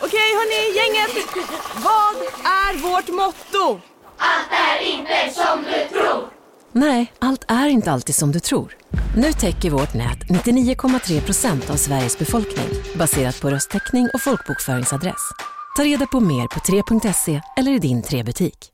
Okej 0.00 0.34
hörni, 0.34 0.76
gänget. 0.76 1.26
Vad 1.74 2.16
är 2.44 2.82
vårt 2.82 3.08
motto? 3.08 3.80
Allt 4.16 4.50
är 4.50 4.86
inte 4.86 5.34
som 5.34 5.62
du 5.62 5.98
tror. 5.98 6.28
Nej, 6.72 7.12
allt 7.18 7.44
är 7.48 7.68
inte 7.68 7.92
alltid 7.92 8.14
som 8.14 8.32
du 8.32 8.40
tror. 8.40 8.76
Nu 9.16 9.32
täcker 9.32 9.70
vårt 9.70 9.94
nät 9.94 10.18
99,3 10.18 11.20
procent 11.20 11.70
av 11.70 11.76
Sveriges 11.76 12.18
befolkning 12.18 12.68
baserat 12.94 13.40
på 13.40 13.50
röstteckning 13.50 14.08
och 14.14 14.22
folkbokföringsadress. 14.22 15.30
Ta 15.76 15.84
reda 15.84 16.06
på 16.06 16.20
mer 16.20 16.46
på 16.46 16.60
3.se 16.60 17.40
eller 17.56 17.72
i 17.72 17.78
din 17.78 18.02
3-butik. 18.02 18.70